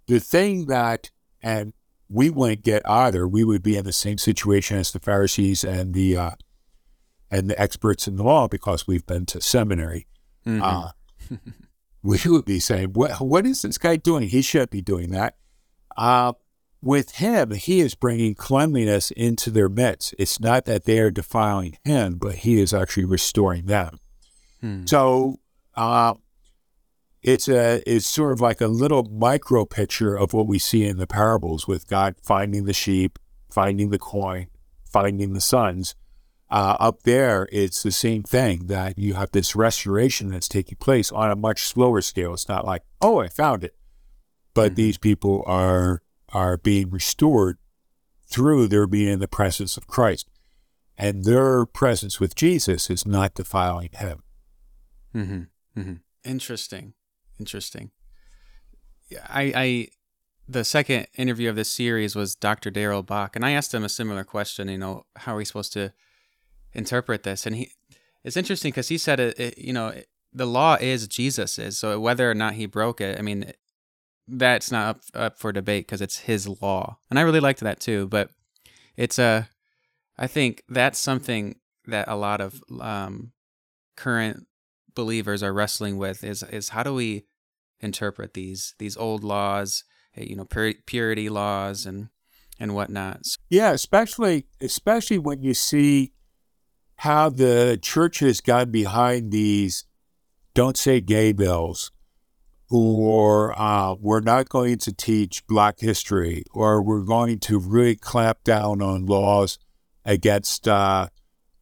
the 0.06 0.20
thing 0.20 0.66
that, 0.66 1.10
and 1.42 1.72
we 2.08 2.30
wouldn't 2.30 2.62
get 2.62 2.88
either, 2.88 3.26
we 3.26 3.44
would 3.44 3.62
be 3.62 3.76
in 3.76 3.84
the 3.84 3.92
same 3.92 4.16
situation 4.18 4.78
as 4.78 4.92
the 4.92 5.00
Pharisees 5.00 5.64
and 5.64 5.92
the 5.92 6.16
uh, 6.16 6.30
and 7.30 7.50
the 7.50 7.60
experts 7.60 8.08
in 8.08 8.16
the 8.16 8.22
law 8.22 8.48
because 8.48 8.86
we've 8.86 9.06
been 9.06 9.26
to 9.26 9.40
seminary. 9.40 10.06
Mhm. 10.46 10.92
We 12.08 12.18
would 12.26 12.46
be 12.46 12.58
saying, 12.58 12.94
what, 12.94 13.20
what 13.20 13.44
is 13.44 13.62
this 13.62 13.76
guy 13.76 13.96
doing? 13.96 14.28
He 14.28 14.40
shouldn't 14.40 14.70
be 14.70 14.80
doing 14.80 15.10
that. 15.10 15.36
Uh, 15.94 16.32
with 16.80 17.16
him, 17.16 17.50
he 17.50 17.80
is 17.80 17.94
bringing 17.94 18.34
cleanliness 18.34 19.10
into 19.10 19.50
their 19.50 19.68
midst. 19.68 20.14
It's 20.18 20.40
not 20.40 20.64
that 20.64 20.84
they 20.84 21.00
are 21.00 21.10
defiling 21.10 21.76
him, 21.84 22.14
but 22.16 22.36
he 22.36 22.60
is 22.60 22.72
actually 22.72 23.04
restoring 23.04 23.66
them. 23.66 23.98
Hmm. 24.62 24.86
So 24.86 25.38
uh, 25.74 26.14
it's 27.22 27.48
a 27.48 27.82
it's 27.86 28.06
sort 28.06 28.32
of 28.32 28.40
like 28.40 28.60
a 28.60 28.68
little 28.68 29.04
micro 29.04 29.66
picture 29.66 30.14
of 30.16 30.32
what 30.32 30.46
we 30.46 30.58
see 30.58 30.84
in 30.84 30.96
the 30.96 31.06
parables 31.06 31.68
with 31.68 31.88
God 31.88 32.14
finding 32.22 32.64
the 32.64 32.72
sheep, 32.72 33.18
finding 33.50 33.90
the 33.90 33.98
coin, 33.98 34.46
finding 34.84 35.34
the 35.34 35.40
sons. 35.40 35.94
Uh, 36.50 36.76
up 36.80 37.02
there, 37.02 37.46
it's 37.52 37.82
the 37.82 37.90
same 37.92 38.22
thing 38.22 38.68
that 38.68 38.98
you 38.98 39.14
have 39.14 39.30
this 39.32 39.54
restoration 39.54 40.30
that's 40.30 40.48
taking 40.48 40.78
place 40.78 41.12
on 41.12 41.30
a 41.30 41.36
much 41.36 41.62
slower 41.62 42.00
scale. 42.00 42.32
It's 42.32 42.48
not 42.48 42.64
like, 42.64 42.82
oh, 43.02 43.18
I 43.20 43.28
found 43.28 43.64
it, 43.64 43.76
but 44.54 44.72
Mhm. 44.72 44.76
these 44.76 44.98
people 44.98 45.42
are 45.46 46.02
are 46.30 46.58
being 46.58 46.90
restored 46.90 47.58
through 48.26 48.68
their 48.68 48.86
being 48.86 49.08
in 49.08 49.18
the 49.18 49.28
presence 49.28 49.76
of 49.78 49.86
Christ, 49.86 50.28
and 50.98 51.24
their 51.24 51.64
presence 51.64 52.20
with 52.20 52.34
Jesus 52.34 52.90
is 52.90 53.06
not 53.06 53.34
defiling 53.34 53.88
him. 53.92 54.22
Mm-hmm. 55.14 55.80
Mm-hmm. 55.80 55.94
Interesting. 56.24 56.92
Interesting. 57.40 57.90
I, 59.30 59.52
I, 59.56 59.88
the 60.46 60.64
second 60.64 61.06
interview 61.16 61.48
of 61.48 61.56
this 61.56 61.70
series 61.70 62.14
was 62.14 62.34
Dr. 62.34 62.70
Darrell 62.70 63.02
Bock, 63.02 63.34
and 63.36 63.44
I 63.46 63.52
asked 63.52 63.72
him 63.72 63.84
a 63.84 63.88
similar 63.88 64.24
question. 64.24 64.68
You 64.68 64.76
know, 64.78 65.06
how 65.16 65.32
are 65.34 65.38
we 65.38 65.44
supposed 65.46 65.72
to 65.74 65.92
interpret 66.72 67.22
this? 67.22 67.46
And 67.46 67.56
he, 67.56 67.70
it's 68.24 68.36
interesting 68.36 68.70
because 68.70 68.88
he 68.88 68.98
said 68.98 69.20
it, 69.20 69.38
it. 69.38 69.58
You 69.58 69.72
know, 69.72 69.88
it, 69.88 70.08
the 70.32 70.46
law 70.46 70.76
is 70.80 71.08
Jesus's, 71.08 71.78
so 71.78 71.98
whether 71.98 72.30
or 72.30 72.34
not 72.34 72.54
he 72.54 72.66
broke 72.66 73.00
it, 73.00 73.18
I 73.18 73.22
mean, 73.22 73.52
that's 74.26 74.70
not 74.70 74.88
up, 74.88 75.00
up 75.14 75.38
for 75.38 75.52
debate 75.52 75.86
because 75.86 76.02
it's 76.02 76.18
his 76.18 76.46
law, 76.46 76.98
and 77.10 77.18
I 77.18 77.22
really 77.22 77.40
liked 77.40 77.60
that 77.60 77.80
too. 77.80 78.06
But 78.08 78.30
it's 78.96 79.18
a, 79.18 79.48
I 80.18 80.26
think 80.26 80.62
that's 80.68 80.98
something 80.98 81.56
that 81.86 82.08
a 82.08 82.16
lot 82.16 82.40
of 82.40 82.62
um, 82.80 83.32
current 83.96 84.46
believers 84.94 85.42
are 85.42 85.52
wrestling 85.52 85.96
with 85.96 86.24
is 86.24 86.42
is 86.42 86.70
how 86.70 86.82
do 86.82 86.92
we 86.92 87.24
interpret 87.80 88.34
these 88.34 88.74
these 88.78 88.96
old 88.96 89.24
laws, 89.24 89.84
eh, 90.16 90.24
you 90.24 90.36
know, 90.36 90.44
pur- 90.44 90.74
purity 90.86 91.28
laws 91.28 91.86
and 91.86 92.08
and 92.60 92.74
whatnot. 92.74 93.22
Yeah, 93.48 93.70
especially 93.70 94.46
especially 94.60 95.18
when 95.18 95.42
you 95.42 95.54
see 95.54 96.12
how 96.98 97.28
the 97.28 97.78
church 97.80 98.18
has 98.20 98.40
gone 98.40 98.70
behind 98.70 99.30
these 99.30 99.84
"don't 100.54 100.76
say 100.76 101.00
gay" 101.00 101.32
bills, 101.32 101.90
or 102.70 103.58
uh, 103.58 103.94
we're 103.94 104.20
not 104.20 104.48
going 104.48 104.78
to 104.78 104.92
teach 104.92 105.46
Black 105.46 105.80
history, 105.80 106.44
or 106.52 106.82
we're 106.82 107.02
going 107.02 107.38
to 107.38 107.58
really 107.58 107.96
clamp 107.96 108.42
down 108.44 108.82
on 108.82 109.06
laws 109.06 109.58
against 110.04 110.66
uh, 110.66 111.08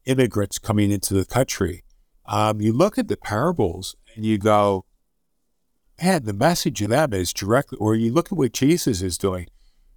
immigrants 0.07 0.59
coming 0.59 0.91
into 0.91 1.13
the 1.15 1.27
country. 1.27 1.83
Um, 2.25 2.61
you 2.61 2.73
look 2.73 2.99
at 2.99 3.09
the 3.09 3.17
parables 3.17 3.95
and 4.15 4.25
you 4.25 4.39
go, 4.39 4.85
man, 6.03 6.25
the 6.25 6.33
message 6.33 6.81
of 6.83 6.91
them 6.91 7.13
is 7.13 7.33
directly, 7.33 7.79
or 7.79 7.95
you 7.95 8.13
look 8.13 8.33
at 8.33 8.39
what 8.39 8.53
Jesus 8.53 9.03
is 9.03 9.19
doing. 9.19 9.49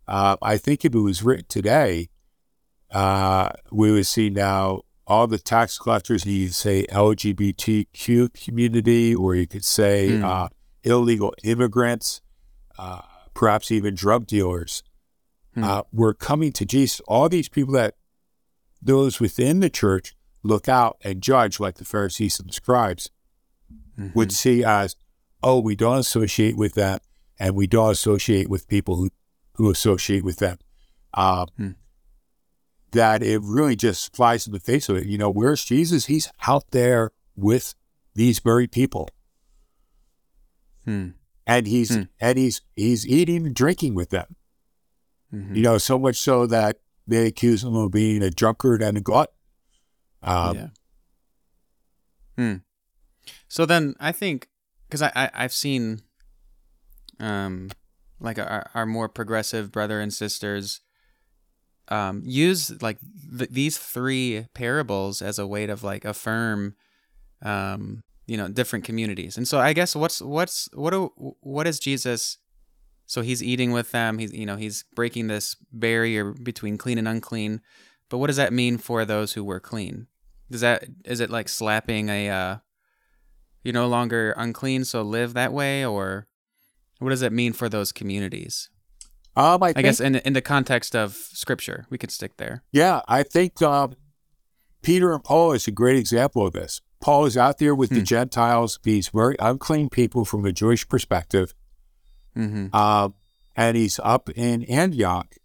Uh, 0.07 0.35
I 0.41 0.57
think 0.57 0.83
if 0.83 0.93
it 0.93 0.99
was 0.99 1.23
written 1.23 1.45
today, 1.47 2.09
uh, 2.91 3.49
we 3.71 3.91
would 3.91 4.07
see 4.07 4.29
now 4.29 4.81
all 5.09 5.25
the 5.27 5.39
tax 5.39 5.77
collectors, 5.79 6.25
you 6.25 6.45
could 6.47 6.55
say 6.55 6.85
LGBTQ 6.91 8.29
community, 8.45 9.15
or 9.15 9.35
you 9.35 9.47
could 9.47 9.65
say 9.65 10.17
Hmm. 10.17 10.23
uh, 10.23 10.47
illegal 10.83 11.33
immigrants, 11.43 12.21
uh, 12.77 13.01
perhaps 13.33 13.71
even 13.71 13.95
drug 13.95 14.27
dealers, 14.27 14.83
Hmm. 15.55 15.63
uh, 15.63 15.81
were 15.91 16.13
coming 16.13 16.51
to 16.53 16.65
Jesus. 16.65 17.01
All 17.07 17.27
these 17.27 17.49
people 17.49 17.73
that 17.73 17.95
those 18.81 19.19
within 19.19 19.59
the 19.59 19.69
church 19.69 20.15
look 20.43 20.69
out 20.69 20.97
and 21.03 21.21
judge, 21.21 21.59
like 21.59 21.75
the 21.75 21.85
Pharisees 21.85 22.39
and 22.39 22.47
the 22.49 22.53
scribes, 22.53 23.09
would 24.15 24.31
see 24.31 24.63
as, 24.63 24.95
oh, 25.43 25.59
we 25.59 25.75
don't 25.75 25.97
associate 25.99 26.55
with 26.55 26.73
that, 26.75 27.01
and 27.37 27.53
we 27.55 27.67
don't 27.67 27.91
associate 27.91 28.47
with 28.49 28.65
people 28.69 28.95
who, 28.95 29.09
who 29.55 29.69
associate 29.69 30.23
with 30.23 30.37
them. 30.37 30.57
Um, 31.13 31.47
Hmm. 31.57 31.71
That 32.91 33.21
it 33.23 33.41
really 33.43 33.75
just 33.75 34.15
flies 34.15 34.47
in 34.47 34.53
the 34.53 34.59
face 34.59 34.89
of 34.89 34.97
it. 34.97 35.05
You 35.05 35.17
know, 35.17 35.29
where's 35.29 35.63
Jesus? 35.63 36.07
He's 36.07 36.31
out 36.47 36.71
there 36.71 37.11
with 37.35 37.75
these 38.15 38.39
very 38.39 38.67
people, 38.67 39.09
Hmm. 40.85 41.09
and 41.45 41.67
he's 41.67 41.93
Hmm. 41.95 42.03
and 42.19 42.37
he's 42.37 42.61
he's 42.75 43.07
eating 43.07 43.45
and 43.45 43.55
drinking 43.55 43.93
with 43.95 44.09
them. 44.09 44.35
Mhm. 45.33 45.55
You 45.55 45.61
know, 45.61 45.77
so 45.77 45.99
much 45.99 46.17
so 46.17 46.47
that 46.47 46.79
they 47.07 47.27
accuse 47.27 47.63
him 47.63 47.75
of 47.75 47.91
being 47.91 48.23
a 48.23 48.29
drunkard 48.31 48.81
and 48.81 48.97
a 48.97 49.01
glutton. 49.01 49.35
Um, 50.23 50.55
yeah. 50.57 50.67
Hmm. 52.37 52.55
So 53.47 53.65
then 53.65 53.95
I 53.99 54.11
think 54.11 54.49
because 54.87 55.01
I, 55.01 55.11
I 55.15 55.29
I've 55.33 55.53
seen 55.53 56.01
um 57.19 57.69
like 58.19 58.39
our 58.39 58.69
our 58.73 58.85
more 58.85 59.07
progressive 59.09 59.71
brother 59.71 59.99
and 60.01 60.13
sisters 60.13 60.81
um 61.89 62.21
use 62.25 62.81
like 62.81 62.97
th- 63.37 63.49
these 63.49 63.77
three 63.77 64.47
parables 64.53 65.21
as 65.21 65.39
a 65.39 65.47
way 65.47 65.65
to 65.65 65.75
like 65.81 66.05
affirm 66.05 66.75
um 67.41 68.03
you 68.27 68.37
know 68.37 68.47
different 68.47 68.85
communities. 68.85 69.37
And 69.37 69.47
so 69.47 69.59
I 69.59 69.73
guess 69.73 69.95
what's 69.95 70.21
what's 70.21 70.69
what 70.73 70.91
do 70.91 71.11
what 71.41 71.67
is 71.67 71.79
Jesus 71.79 72.37
so 73.05 73.21
he's 73.21 73.41
eating 73.41 73.71
with 73.71 73.91
them 73.91 74.19
he's 74.19 74.31
you 74.31 74.45
know 74.45 74.55
he's 74.55 74.85
breaking 74.93 75.27
this 75.27 75.55
barrier 75.71 76.31
between 76.31 76.77
clean 76.77 76.99
and 76.99 77.07
unclean 77.07 77.61
but 78.09 78.17
what 78.17 78.27
does 78.27 78.37
that 78.37 78.51
mean 78.51 78.77
for 78.77 79.05
those 79.05 79.33
who 79.33 79.43
were 79.43 79.59
clean? 79.59 80.07
Does 80.51 80.61
that 80.61 80.85
is 81.05 81.19
it 81.19 81.29
like 81.29 81.47
slapping 81.47 82.09
a 82.09 82.29
uh 82.29 82.57
you're 83.63 83.73
no 83.73 83.87
longer 83.87 84.33
unclean 84.35 84.83
so 84.83 85.03
live 85.03 85.33
that 85.33 85.53
way 85.53 85.85
or 85.85 86.27
what 86.97 87.09
does 87.09 87.21
it 87.21 87.31
mean 87.31 87.53
for 87.53 87.69
those 87.69 87.91
communities 87.91 88.69
um, 89.39 89.63
I, 89.63 89.67
i 89.67 89.73
think, 89.73 89.85
guess 89.85 89.99
in 89.99 90.15
in 90.15 90.33
the 90.33 90.41
context 90.41 90.95
of 90.95 91.13
scripture 91.15 91.85
we 91.89 91.97
could 91.97 92.11
stick 92.11 92.37
there 92.37 92.63
Yeah, 92.71 93.01
I 93.07 93.23
think 93.23 93.61
um, 93.61 93.95
Peter 94.81 95.13
and 95.13 95.23
Paul 95.23 95.51
is 95.53 95.67
a 95.67 95.71
great 95.71 95.97
example 95.97 96.45
of 96.47 96.53
this. 96.53 96.81
Paul 97.01 97.25
is 97.25 97.37
out 97.37 97.57
there 97.59 97.73
with 97.75 97.89
the 97.91 97.99
Hmm. 97.99 98.13
Gentiles, 98.15 98.79
these 98.83 99.07
very 99.09 99.35
unclean 99.39 99.89
people 99.89 100.25
from 100.25 100.45
a 100.45 100.51
Jewish 100.51 100.83
perspective, 100.87 101.53
mm-hmm 102.35 102.75
um, 102.75 103.13
and 103.55 103.75
he's 103.75 103.99
up 104.03 104.29
in 104.35 104.63
Antioch, 104.65 105.35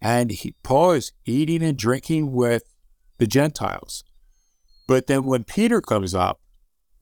and 0.00 0.30
he, 0.30 0.54
Paul 0.62 0.92
is 0.92 1.12
eating 1.24 1.62
and 1.62 1.76
drinking 1.76 2.32
with 2.32 2.64
the 3.18 3.26
Gentiles. 3.26 4.02
But 4.88 5.06
then 5.06 5.24
when 5.24 5.44
Peter 5.44 5.80
comes 5.80 6.14
up, 6.14 6.40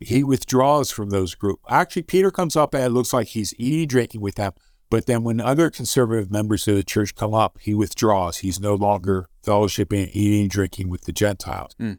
he 0.00 0.22
withdraws 0.22 0.90
from 0.90 1.08
those 1.10 1.34
group. 1.34 1.60
Actually, 1.68 2.02
Peter 2.02 2.30
comes 2.30 2.54
up 2.56 2.74
and 2.74 2.84
it 2.84 2.90
looks 2.90 3.12
like 3.12 3.28
he's 3.28 3.54
eating, 3.58 3.88
drinking 3.88 4.20
with 4.20 4.34
them. 4.34 4.52
But 4.90 5.06
then 5.06 5.22
when 5.22 5.40
other 5.40 5.70
conservative 5.70 6.30
members 6.30 6.66
of 6.66 6.74
the 6.74 6.82
church 6.82 7.14
come 7.14 7.34
up, 7.34 7.58
he 7.60 7.74
withdraws. 7.74 8.38
He's 8.38 8.58
no 8.58 8.74
longer 8.74 9.28
fellowshipping, 9.44 10.10
eating, 10.12 10.48
drinking 10.48 10.88
with 10.88 11.02
the 11.02 11.12
Gentiles. 11.12 11.74
Mm. 11.78 11.98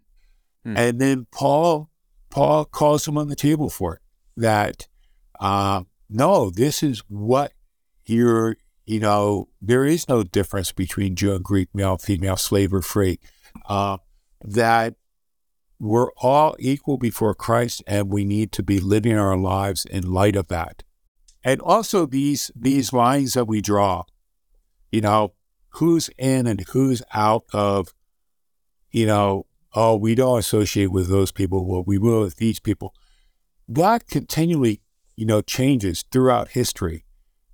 Mm. 0.65 0.77
And 0.77 1.01
then 1.01 1.27
Paul, 1.31 1.89
Paul 2.29 2.65
calls 2.65 3.07
him 3.07 3.17
on 3.17 3.27
the 3.27 3.35
table 3.35 3.69
for 3.69 3.95
it. 3.95 4.01
That 4.35 4.87
uh, 5.39 5.83
no, 6.09 6.49
this 6.49 6.83
is 6.83 7.03
what 7.07 7.53
you're. 8.05 8.57
You 8.85 8.99
know, 8.99 9.49
there 9.61 9.85
is 9.85 10.09
no 10.09 10.23
difference 10.23 10.71
between 10.71 11.15
Jew 11.15 11.35
and 11.35 11.43
Greek, 11.43 11.69
male, 11.75 11.99
female, 11.99 12.37
slave 12.37 12.73
or 12.73 12.81
free. 12.81 13.19
Uh, 13.67 13.97
that 14.43 14.95
we're 15.77 16.11
all 16.13 16.55
equal 16.57 16.97
before 16.97 17.35
Christ, 17.35 17.83
and 17.85 18.09
we 18.09 18.25
need 18.25 18.51
to 18.53 18.63
be 18.63 18.79
living 18.79 19.15
our 19.15 19.37
lives 19.37 19.85
in 19.85 20.11
light 20.11 20.35
of 20.35 20.47
that. 20.47 20.83
And 21.43 21.61
also 21.61 22.05
these 22.05 22.51
these 22.55 22.91
lines 22.91 23.33
that 23.33 23.45
we 23.45 23.61
draw, 23.61 24.03
you 24.91 25.01
know, 25.01 25.33
who's 25.69 26.09
in 26.17 26.47
and 26.47 26.61
who's 26.71 27.01
out 27.13 27.45
of, 27.53 27.93
you 28.91 29.05
know, 29.05 29.45
oh, 29.73 29.95
we 29.95 30.15
don't 30.15 30.39
associate 30.39 30.91
with 30.91 31.09
those 31.09 31.31
people, 31.31 31.65
well, 31.65 31.83
we 31.85 31.97
will 31.97 32.21
with 32.21 32.37
these 32.37 32.59
people. 32.59 32.93
That 33.67 34.07
continually, 34.07 34.81
you 35.15 35.25
know, 35.25 35.41
changes 35.41 36.03
throughout 36.11 36.49
history. 36.49 37.05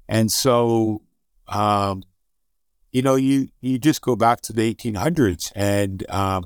And 0.07 0.31
so 0.31 1.01
um, 1.47 2.03
you 2.91 3.01
know, 3.01 3.15
you 3.15 3.49
you 3.61 3.77
just 3.77 4.01
go 4.01 4.15
back 4.15 4.41
to 4.41 4.53
the 4.53 4.73
1800s, 4.73 5.51
and 5.55 6.09
um, 6.09 6.45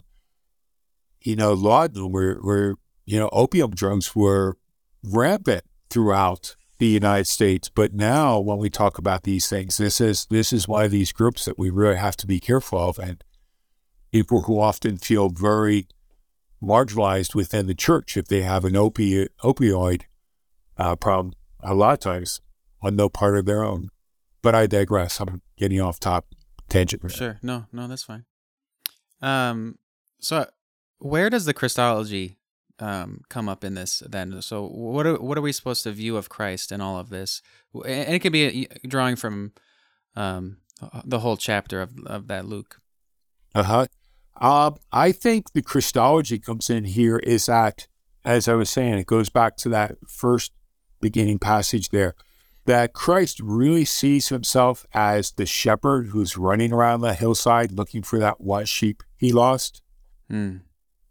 you 1.21 1.35
know, 1.35 1.53
laudanum 1.53 2.11
were 2.11 2.39
were 2.41 2.75
you 3.05 3.19
know, 3.19 3.29
opium 3.31 3.71
drugs 3.71 4.15
were 4.15 4.57
rampant 5.03 5.63
throughout 5.89 6.55
the 6.80 6.88
United 6.88 7.27
States. 7.27 7.69
But 7.69 7.93
now, 7.93 8.39
when 8.39 8.57
we 8.57 8.69
talk 8.69 8.97
about 8.97 9.23
these 9.23 9.47
things, 9.47 9.77
this 9.77 10.01
is 10.01 10.25
this 10.30 10.51
is 10.51 10.67
one 10.67 10.86
of 10.86 10.91
these 10.91 11.11
groups 11.11 11.45
that 11.45 11.59
we 11.59 11.69
really 11.69 11.97
have 11.97 12.17
to 12.17 12.27
be 12.27 12.39
careful 12.39 12.80
of, 12.80 12.97
and 12.97 13.23
people 14.11 14.43
who 14.43 14.59
often 14.59 14.97
feel 14.97 15.30
very 15.30 15.88
marginalized 16.61 17.36
within 17.36 17.67
the 17.67 17.75
church 17.75 18.17
if 18.17 18.25
they 18.25 18.41
have 18.41 18.65
an 18.65 18.73
opi- 18.73 19.27
opioid 19.43 20.03
uh, 20.77 20.95
problem. 20.95 21.34
A 21.61 21.73
lot 21.73 21.93
of 21.93 21.99
times, 21.99 22.41
on 22.82 22.95
no 22.95 23.09
part 23.09 23.38
of 23.38 23.45
their 23.45 23.63
own. 23.63 23.89
But 24.41 24.55
I 24.55 24.67
digress. 24.67 25.19
I'm 25.19 25.41
getting 25.57 25.82
off 25.82 25.99
top 25.99 26.27
tangent. 26.69 27.01
For 27.01 27.09
sure. 27.09 27.39
No, 27.43 27.65
no, 27.73 27.88
that's 27.88 28.03
fine. 28.03 28.25
Um, 29.21 29.77
so 30.19 30.47
where 30.99 31.30
does 31.30 31.43
the 31.43 31.53
Christology 31.53 32.38
um, 32.80 33.21
come 33.30 33.47
up 33.47 33.63
in 33.63 33.75
this 33.75 34.01
then? 34.07 34.41
So 34.41 34.65
what 34.65 35.05
are, 35.05 35.19
what 35.19 35.38
are 35.38 35.41
we 35.41 35.51
supposed 35.51 35.84
to 35.84 35.91
view 35.91 36.17
of 36.17 36.30
Christ 36.30 36.71
in 36.71 36.82
all 36.82 36.97
of 36.97 37.09
this? 37.09 37.41
And 37.73 38.13
it 38.13 38.19
could 38.19 38.32
be 38.32 38.67
a, 38.84 38.88
drawing 38.88 39.15
from 39.15 39.53
um, 40.15 40.57
the 41.05 41.19
whole 41.19 41.38
chapter 41.38 41.82
of, 41.82 41.91
of 42.05 42.27
that 42.27 42.45
Luke. 42.45 42.80
Uh-huh. 43.55 43.88
Uh, 44.39 44.71
I 44.91 45.11
think 45.11 45.51
the 45.53 45.61
Christology 45.61 46.39
comes 46.39 46.69
in 46.69 46.86
here 46.86 47.17
is 47.17 47.47
that, 47.47 47.88
as 48.23 48.47
I 48.47 48.53
was 48.53 48.69
saying, 48.69 48.93
it 48.93 49.05
goes 49.05 49.30
back 49.30 49.57
to 49.57 49.69
that 49.69 49.97
first 50.07 50.53
beginning 51.01 51.39
passage 51.39 51.89
there, 51.89 52.15
that 52.65 52.93
Christ 52.93 53.39
really 53.39 53.86
sees 53.86 54.30
himself 54.30 54.86
as 54.93 55.32
the 55.32 55.45
shepherd 55.45 56.07
who's 56.07 56.38
running 56.38 56.71
around 56.71 57.01
the 57.01 57.13
hillside 57.13 57.71
looking 57.71 58.03
for 58.03 58.19
that 58.19 58.39
one 58.39 58.65
sheep 58.65 59.03
he 59.17 59.32
lost. 59.32 59.82
Mm. 60.32 60.61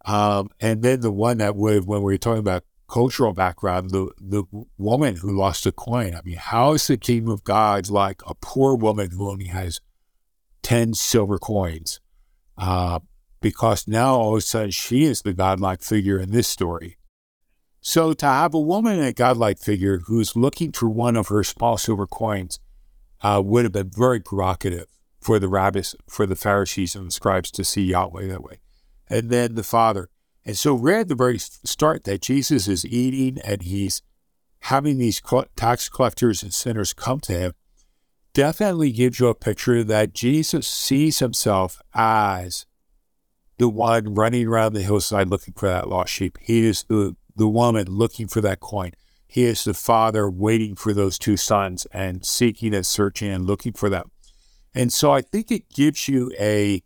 Um, 0.08 0.48
and 0.58 0.82
then 0.82 1.00
the 1.00 1.12
one 1.12 1.36
that 1.38 1.54
would, 1.54 1.86
when 1.86 2.02
we 2.02 2.14
were 2.14 2.18
talking 2.18 2.38
about 2.38 2.64
cultural 2.88 3.34
background, 3.34 3.90
the, 3.90 4.10
the 4.18 4.44
woman 4.78 5.16
who 5.16 5.36
lost 5.36 5.66
a 5.66 5.72
coin. 5.72 6.14
I 6.14 6.22
mean, 6.24 6.38
how 6.38 6.72
is 6.72 6.86
the 6.86 6.96
kingdom 6.96 7.30
of 7.30 7.44
God 7.44 7.90
like 7.90 8.22
a 8.26 8.34
poor 8.34 8.74
woman 8.74 9.10
who 9.10 9.28
only 9.28 9.48
has 9.48 9.82
10 10.62 10.94
silver 10.94 11.38
coins? 11.38 12.00
Uh, 12.56 13.00
because 13.42 13.86
now 13.86 14.14
all 14.14 14.32
of 14.32 14.38
a 14.38 14.40
sudden 14.40 14.70
she 14.70 15.04
is 15.04 15.20
the 15.20 15.34
godlike 15.34 15.82
figure 15.82 16.18
in 16.18 16.30
this 16.30 16.48
story. 16.48 16.96
So 17.82 18.14
to 18.14 18.26
have 18.26 18.54
a 18.54 18.60
woman, 18.60 19.00
a 19.00 19.12
godlike 19.12 19.58
figure, 19.58 19.98
who's 20.06 20.34
looking 20.34 20.72
for 20.72 20.88
one 20.88 21.16
of 21.16 21.28
her 21.28 21.44
small 21.44 21.76
silver 21.76 22.06
coins 22.06 22.60
uh, 23.20 23.42
would 23.44 23.66
have 23.66 23.72
been 23.72 23.90
very 23.94 24.20
provocative 24.20 24.86
for 25.20 25.38
the 25.38 25.48
rabbis, 25.48 25.94
for 26.08 26.24
the 26.24 26.34
Pharisees 26.34 26.96
and 26.96 27.08
the 27.08 27.12
scribes 27.12 27.50
to 27.50 27.62
see 27.62 27.82
Yahweh 27.82 28.26
that 28.28 28.42
way 28.42 28.60
and 29.08 29.30
then 29.30 29.54
the 29.54 29.62
Father. 29.62 30.08
And 30.44 30.56
so, 30.56 30.74
right 30.74 31.00
at 31.00 31.08
the 31.08 31.14
very 31.14 31.38
start, 31.38 32.04
that 32.04 32.22
Jesus 32.22 32.68
is 32.68 32.84
eating 32.84 33.38
and 33.44 33.62
he's 33.62 34.02
having 34.60 34.98
these 34.98 35.22
tax 35.56 35.88
collectors 35.88 36.42
and 36.42 36.52
sinners 36.52 36.92
come 36.92 37.20
to 37.20 37.32
him 37.32 37.52
definitely 38.32 38.92
gives 38.92 39.18
you 39.18 39.28
a 39.28 39.34
picture 39.34 39.82
that 39.82 40.12
Jesus 40.12 40.66
sees 40.66 41.18
himself 41.18 41.80
as 41.94 42.66
the 43.58 43.68
one 43.68 44.14
running 44.14 44.46
around 44.46 44.74
the 44.74 44.82
hillside 44.82 45.28
looking 45.28 45.54
for 45.54 45.68
that 45.68 45.88
lost 45.88 46.12
sheep. 46.12 46.38
He 46.40 46.64
is 46.64 46.84
the, 46.84 47.16
the 47.34 47.48
woman 47.48 47.86
looking 47.88 48.28
for 48.28 48.40
that 48.42 48.60
coin. 48.60 48.92
He 49.26 49.44
is 49.44 49.64
the 49.64 49.74
father 49.74 50.30
waiting 50.30 50.74
for 50.74 50.94
those 50.94 51.18
two 51.18 51.36
sons 51.36 51.86
and 51.92 52.24
seeking 52.24 52.74
and 52.74 52.86
searching 52.86 53.30
and 53.30 53.46
looking 53.46 53.72
for 53.72 53.90
them. 53.90 54.10
And 54.74 54.92
so 54.92 55.10
I 55.10 55.20
think 55.20 55.50
it 55.50 55.68
gives 55.70 56.08
you 56.08 56.32
a 56.38 56.82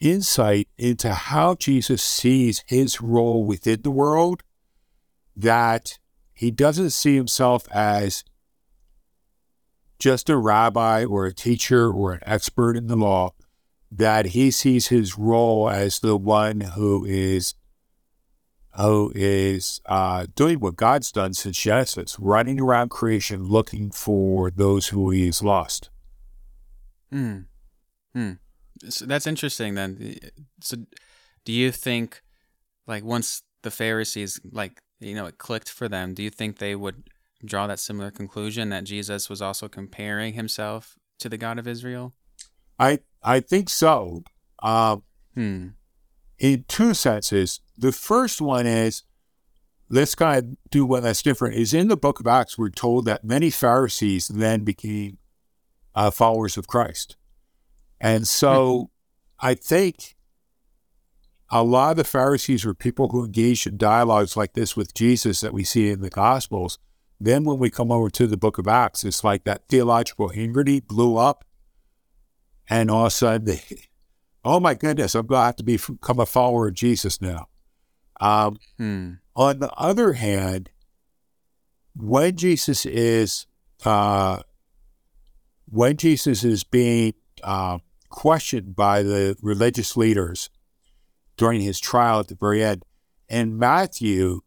insight 0.00 0.68
into 0.78 1.12
how 1.12 1.54
Jesus 1.54 2.02
sees 2.02 2.64
his 2.66 3.00
role 3.00 3.44
within 3.44 3.82
the 3.82 3.90
world, 3.90 4.42
that 5.36 5.98
he 6.32 6.50
doesn't 6.50 6.90
see 6.90 7.16
himself 7.16 7.68
as 7.70 8.24
just 9.98 10.30
a 10.30 10.36
rabbi 10.36 11.04
or 11.04 11.26
a 11.26 11.34
teacher 11.34 11.92
or 11.92 12.12
an 12.14 12.20
expert 12.22 12.76
in 12.76 12.86
the 12.86 12.96
law, 12.96 13.34
that 13.92 14.26
he 14.26 14.50
sees 14.50 14.88
his 14.88 15.18
role 15.18 15.68
as 15.68 16.00
the 16.00 16.16
one 16.16 16.60
who 16.60 17.04
is 17.04 17.54
who 18.76 19.12
is 19.14 19.80
uh, 19.86 20.26
doing 20.34 20.60
what 20.60 20.76
God's 20.76 21.10
done 21.10 21.34
since 21.34 21.58
Genesis, 21.58 22.16
running 22.20 22.60
around 22.60 22.88
creation 22.88 23.44
looking 23.44 23.90
for 23.90 24.50
those 24.50 24.88
who 24.88 25.10
he 25.10 25.26
has 25.26 25.42
lost. 25.42 25.90
Hmm. 27.10 27.40
Hmm. 28.14 28.34
So 28.88 29.06
that's 29.06 29.26
interesting 29.26 29.74
then. 29.74 30.18
So 30.60 30.78
do 31.44 31.52
you 31.52 31.70
think 31.70 32.22
like 32.86 33.04
once 33.04 33.42
the 33.62 33.70
Pharisees 33.70 34.40
like 34.50 34.80
you 35.00 35.14
know 35.14 35.26
it 35.26 35.38
clicked 35.38 35.68
for 35.70 35.88
them, 35.88 36.14
do 36.14 36.22
you 36.22 36.30
think 36.30 36.58
they 36.58 36.74
would 36.74 37.04
draw 37.44 37.66
that 37.66 37.78
similar 37.78 38.10
conclusion 38.10 38.68
that 38.70 38.84
Jesus 38.84 39.28
was 39.28 39.40
also 39.40 39.68
comparing 39.68 40.34
himself 40.34 40.96
to 41.18 41.28
the 41.28 41.38
God 41.38 41.58
of 41.58 41.66
Israel? 41.66 42.14
I 42.78 43.00
I 43.22 43.40
think 43.40 43.68
so. 43.68 44.24
Um, 44.62 45.02
hmm. 45.34 45.68
In 46.38 46.64
two 46.68 46.94
senses. 46.94 47.60
The 47.76 47.92
first 47.92 48.40
one 48.40 48.66
is 48.66 49.04
let's 49.88 50.14
kind 50.14 50.38
of 50.38 50.70
do 50.70 50.86
one 50.86 51.02
that's 51.02 51.22
different. 51.22 51.56
Is 51.56 51.74
in 51.74 51.88
the 51.88 51.96
book 51.96 52.20
of 52.20 52.26
Acts, 52.26 52.56
we're 52.56 52.70
told 52.70 53.04
that 53.06 53.24
many 53.24 53.50
Pharisees 53.50 54.28
then 54.28 54.64
became 54.64 55.18
uh, 55.94 56.10
followers 56.10 56.56
of 56.56 56.66
Christ. 56.66 57.16
And 58.00 58.26
so 58.26 58.90
I 59.38 59.54
think 59.54 60.16
a 61.50 61.62
lot 61.62 61.92
of 61.92 61.96
the 61.96 62.04
Pharisees 62.04 62.64
were 62.64 62.74
people 62.74 63.08
who 63.08 63.24
engaged 63.24 63.66
in 63.66 63.76
dialogues 63.76 64.36
like 64.36 64.52
this 64.52 64.76
with 64.76 64.94
Jesus 64.94 65.40
that 65.40 65.52
we 65.52 65.64
see 65.64 65.90
in 65.90 66.00
the 66.00 66.10
Gospels. 66.10 66.78
Then 67.18 67.44
when 67.44 67.58
we 67.58 67.70
come 67.70 67.90
over 67.90 68.08
to 68.10 68.26
the 68.26 68.36
book 68.36 68.58
of 68.58 68.68
Acts, 68.68 69.04
it's 69.04 69.24
like 69.24 69.44
that 69.44 69.68
theological 69.68 70.30
integrity 70.30 70.80
blew 70.80 71.16
up. 71.16 71.44
And 72.68 72.90
all 72.90 73.02
of 73.02 73.08
a 73.08 73.10
sudden, 73.10 73.46
they, 73.46 73.62
oh 74.44 74.60
my 74.60 74.74
goodness, 74.74 75.14
I'm 75.14 75.26
going 75.26 75.40
to 75.40 75.44
have 75.46 75.56
to 75.56 75.64
become 75.64 76.20
a 76.20 76.26
follower 76.26 76.68
of 76.68 76.74
Jesus 76.74 77.20
now. 77.20 77.48
Um, 78.20 78.58
hmm. 78.78 79.12
On 79.34 79.58
the 79.58 79.72
other 79.72 80.12
hand, 80.12 80.70
when 81.96 82.36
Jesus 82.36 82.86
is 82.86 83.46
uh, 83.84 84.40
when 85.66 85.96
Jesus 85.96 86.44
is 86.44 86.64
being 86.64 87.14
uh, 87.42 87.78
questioned 88.10 88.76
by 88.76 89.02
the 89.02 89.36
religious 89.40 89.96
leaders 89.96 90.50
during 91.36 91.62
his 91.62 91.80
trial 91.80 92.20
at 92.20 92.28
the 92.28 92.34
very 92.34 92.62
end. 92.62 92.84
And 93.28 93.58
Matthew, 93.58 94.40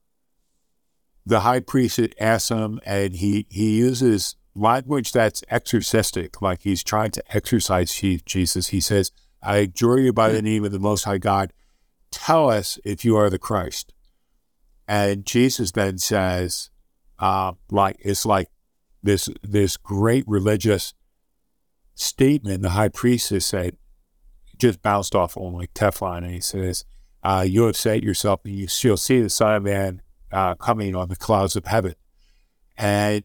the 1.26 1.39
high 1.39 1.61
priest, 1.61 1.99
asks 2.20 2.49
him, 2.49 2.80
and 2.86 3.16
he, 3.16 3.47
he 3.49 3.78
uses 3.78 4.36
language 4.53 5.11
that's 5.11 5.43
exorcistic, 5.49 6.41
like 6.41 6.61
he's 6.61 6.84
trying 6.84 7.11
to 7.11 7.36
exorcise 7.36 7.91
Jesus. 8.26 8.68
He 8.68 8.80
says, 8.80 9.11
I 9.41 9.57
adjure 9.57 9.99
you 9.99 10.14
by 10.14 10.30
the 10.30 10.41
name 10.41 10.64
of 10.64 10.72
the 10.72 10.80
Most 10.80 11.05
High 11.05 11.18
God, 11.18 11.51
tell 12.11 12.49
us 12.49 12.78
if 12.86 13.03
you 13.03 13.18
are 13.18 13.30
the 13.30 13.39
Christ. 13.39 13.93
And 14.88 15.26
Jesus 15.26 15.72
then 15.72 15.97
says, 15.97 16.70
uh, 17.20 17.53
like 17.72 17.97
it's 17.99 18.26
like 18.26 18.49
this 19.01 19.30
this 19.41 19.78
great 19.78 20.26
religious 20.28 20.93
statement 21.96 22.62
the 22.62 22.72
high 22.72 22.89
priestess 22.89 23.46
said 23.46 23.78
just 24.58 24.82
bounced 24.82 25.16
off 25.16 25.38
on 25.38 25.54
like 25.54 25.74
Teflon, 25.74 26.20
and 26.20 26.32
he 26.32 26.39
says, 26.39 26.86
uh, 27.24 27.46
"You 27.48 27.64
have 27.64 27.78
said 27.78 28.04
yourself, 28.04 28.41
and 28.46 28.56
you 28.56 28.68
shall 28.68 28.98
see 28.98 29.22
the 29.22 29.30
Son 29.30 29.56
of 29.56 29.64
Man 29.64 30.02
uh, 30.32 30.56
coming 30.56 30.96
on 30.96 31.10
the 31.10 31.16
clouds 31.16 31.56
of 31.56 31.66
heaven." 31.66 31.96
And 32.78 33.24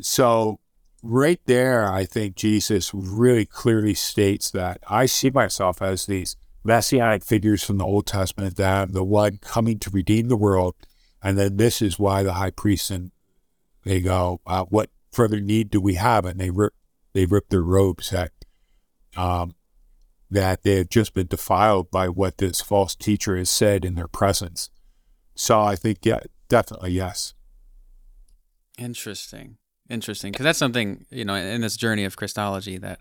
so, 0.00 0.60
right 1.02 1.40
there, 1.46 1.90
I 1.90 2.04
think 2.04 2.36
Jesus 2.36 2.92
really 2.92 3.46
clearly 3.46 3.94
states 3.94 4.50
that 4.50 4.78
I 4.88 5.06
see 5.06 5.30
myself 5.30 5.80
as 5.80 6.06
these 6.06 6.36
messianic 6.64 7.24
figures 7.24 7.62
from 7.62 7.78
the 7.78 7.84
Old 7.84 8.06
Testament, 8.06 8.56
that 8.56 8.82
I'm 8.82 8.92
the 8.92 9.04
one 9.04 9.38
coming 9.38 9.78
to 9.80 9.90
redeem 9.90 10.28
the 10.28 10.36
world, 10.36 10.74
and 11.22 11.38
then 11.38 11.56
this 11.56 11.80
is 11.80 11.98
why 11.98 12.22
the 12.22 12.34
high 12.34 12.50
priest 12.50 12.90
and 12.90 13.10
they 13.84 14.00
go, 14.00 14.40
uh, 14.46 14.64
"What 14.64 14.90
further 15.12 15.40
need 15.40 15.70
do 15.70 15.80
we 15.80 15.94
have?" 15.94 16.24
And 16.24 16.40
they 16.40 16.50
they 17.14 17.24
rip 17.24 17.48
their 17.48 17.62
robes 17.62 18.10
that 18.10 18.32
um, 19.16 19.54
that 20.30 20.62
they 20.64 20.76
have 20.78 20.88
just 20.88 21.14
been 21.14 21.28
defiled 21.28 21.90
by 21.90 22.08
what 22.08 22.38
this 22.38 22.60
false 22.60 22.94
teacher 22.94 23.36
has 23.36 23.48
said 23.48 23.84
in 23.84 23.94
their 23.94 24.08
presence. 24.08 24.68
So 25.36 25.60
I 25.60 25.76
think, 25.76 25.98
yeah, 26.02 26.20
definitely 26.48 26.90
yes. 26.92 27.34
Interesting, 28.76 29.56
interesting, 29.88 30.32
because 30.32 30.44
that's 30.44 30.58
something 30.58 31.06
you 31.10 31.24
know 31.24 31.36
in 31.36 31.60
this 31.60 31.76
journey 31.76 32.04
of 32.04 32.16
Christology 32.16 32.76
that 32.78 33.00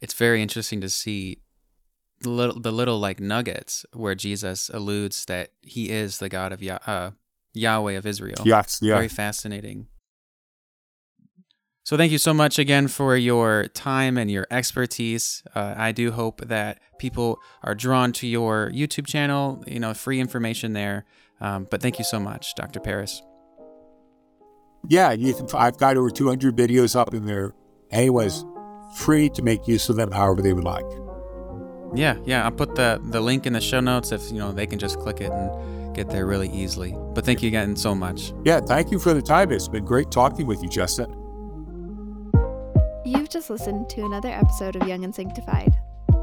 it's 0.00 0.14
very 0.14 0.42
interesting 0.42 0.80
to 0.80 0.88
see 0.88 1.38
the 2.20 2.30
little 2.30 2.60
the 2.60 2.72
little 2.72 2.98
like 2.98 3.20
nuggets 3.20 3.86
where 3.92 4.16
Jesus 4.16 4.68
alludes 4.74 5.24
that 5.26 5.50
he 5.62 5.90
is 5.90 6.18
the 6.18 6.28
God 6.28 6.52
of 6.52 6.60
Yah- 6.60 6.80
uh, 6.84 7.10
Yahweh 7.54 7.92
of 7.92 8.06
Israel. 8.06 8.42
Yes, 8.44 8.80
yeah. 8.82 8.94
Very 8.94 9.08
fascinating. 9.08 9.86
So 11.88 11.96
thank 11.96 12.12
you 12.12 12.18
so 12.18 12.34
much 12.34 12.58
again 12.58 12.86
for 12.86 13.16
your 13.16 13.68
time 13.68 14.18
and 14.18 14.30
your 14.30 14.46
expertise. 14.50 15.42
Uh, 15.54 15.72
I 15.74 15.92
do 15.92 16.12
hope 16.12 16.42
that 16.42 16.80
people 16.98 17.40
are 17.62 17.74
drawn 17.74 18.12
to 18.12 18.26
your 18.26 18.70
YouTube 18.74 19.06
channel. 19.06 19.64
You 19.66 19.80
know, 19.80 19.94
free 19.94 20.20
information 20.20 20.74
there. 20.74 21.06
Um, 21.40 21.66
but 21.70 21.80
thank 21.80 21.98
you 21.98 22.04
so 22.04 22.20
much, 22.20 22.54
Dr. 22.56 22.78
Parris. 22.78 23.22
Yeah, 24.86 25.12
you 25.12 25.32
can, 25.32 25.46
I've 25.54 25.78
got 25.78 25.96
over 25.96 26.10
200 26.10 26.54
videos 26.54 26.94
up 26.94 27.14
in 27.14 27.24
there. 27.24 27.54
Anyone's 27.90 28.44
free 28.98 29.30
to 29.30 29.40
make 29.40 29.66
use 29.66 29.88
of 29.88 29.96
them 29.96 30.12
however 30.12 30.42
they 30.42 30.52
would 30.52 30.64
like. 30.64 30.84
Yeah, 31.94 32.18
yeah. 32.26 32.44
I'll 32.44 32.50
put 32.50 32.74
the 32.74 33.00
the 33.02 33.22
link 33.22 33.46
in 33.46 33.54
the 33.54 33.62
show 33.62 33.80
notes 33.80 34.12
if 34.12 34.30
you 34.30 34.36
know 34.36 34.52
they 34.52 34.66
can 34.66 34.78
just 34.78 34.98
click 34.98 35.22
it 35.22 35.32
and 35.32 35.96
get 35.96 36.10
there 36.10 36.26
really 36.26 36.50
easily. 36.50 36.94
But 37.14 37.24
thank 37.24 37.42
you 37.42 37.48
again 37.48 37.76
so 37.76 37.94
much. 37.94 38.34
Yeah, 38.44 38.60
thank 38.60 38.90
you 38.90 38.98
for 38.98 39.14
the 39.14 39.22
time. 39.22 39.50
It's 39.52 39.68
been 39.68 39.86
great 39.86 40.10
talking 40.10 40.46
with 40.46 40.62
you, 40.62 40.68
Justin. 40.68 41.27
You've 43.08 43.30
just 43.30 43.48
listened 43.48 43.88
to 43.88 44.04
another 44.04 44.28
episode 44.28 44.76
of 44.76 44.86
Young 44.86 45.02
and 45.02 45.14
Sanctified. 45.14 45.74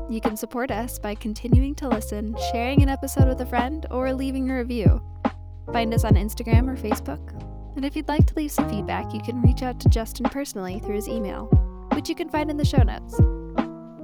You 0.08 0.22
can 0.22 0.38
support 0.38 0.70
us 0.70 1.00
by 1.00 1.16
continuing 1.16 1.74
to 1.76 1.90
listen, 1.90 2.36
sharing 2.52 2.84
an 2.84 2.90
episode 2.90 3.28
with 3.28 3.42
a 3.42 3.46
friend, 3.48 3.88
or 3.90 4.14
leaving 4.14 4.52
a 4.52 4.58
review. 4.58 5.02
Find 5.74 5.92
us 5.96 6.04
on 6.04 6.14
Instagram 6.14 6.70
or 6.70 6.76
Facebook. 6.76 7.34
And 7.76 7.84
if 7.84 7.96
you'd 7.96 8.08
like 8.08 8.28
to 8.28 8.36
leave 8.36 8.52
some 8.52 8.70
feedback, 8.70 9.16
you 9.16 9.20
can 9.20 9.42
reach 9.42 9.64
out 9.64 9.80
to 9.80 9.90
Justin 9.90 10.28
personally 10.30 10.78
through 10.78 10.98
his 10.98 11.10
email, 11.10 11.46
which 11.94 12.08
you 12.08 12.14
can 12.14 12.30
find 12.30 12.52
in 12.52 12.58
the 12.58 12.64
show 12.64 12.84
notes. 12.84 13.20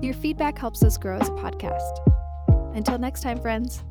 Your 0.04 0.16
feedback 0.16 0.58
helps 0.58 0.82
us 0.82 0.98
grow 0.98 1.20
as 1.20 1.30
a 1.30 1.34
podcast. 1.34 2.00
Until 2.76 2.98
next 2.98 3.22
time, 3.22 3.40
friends. 3.40 3.84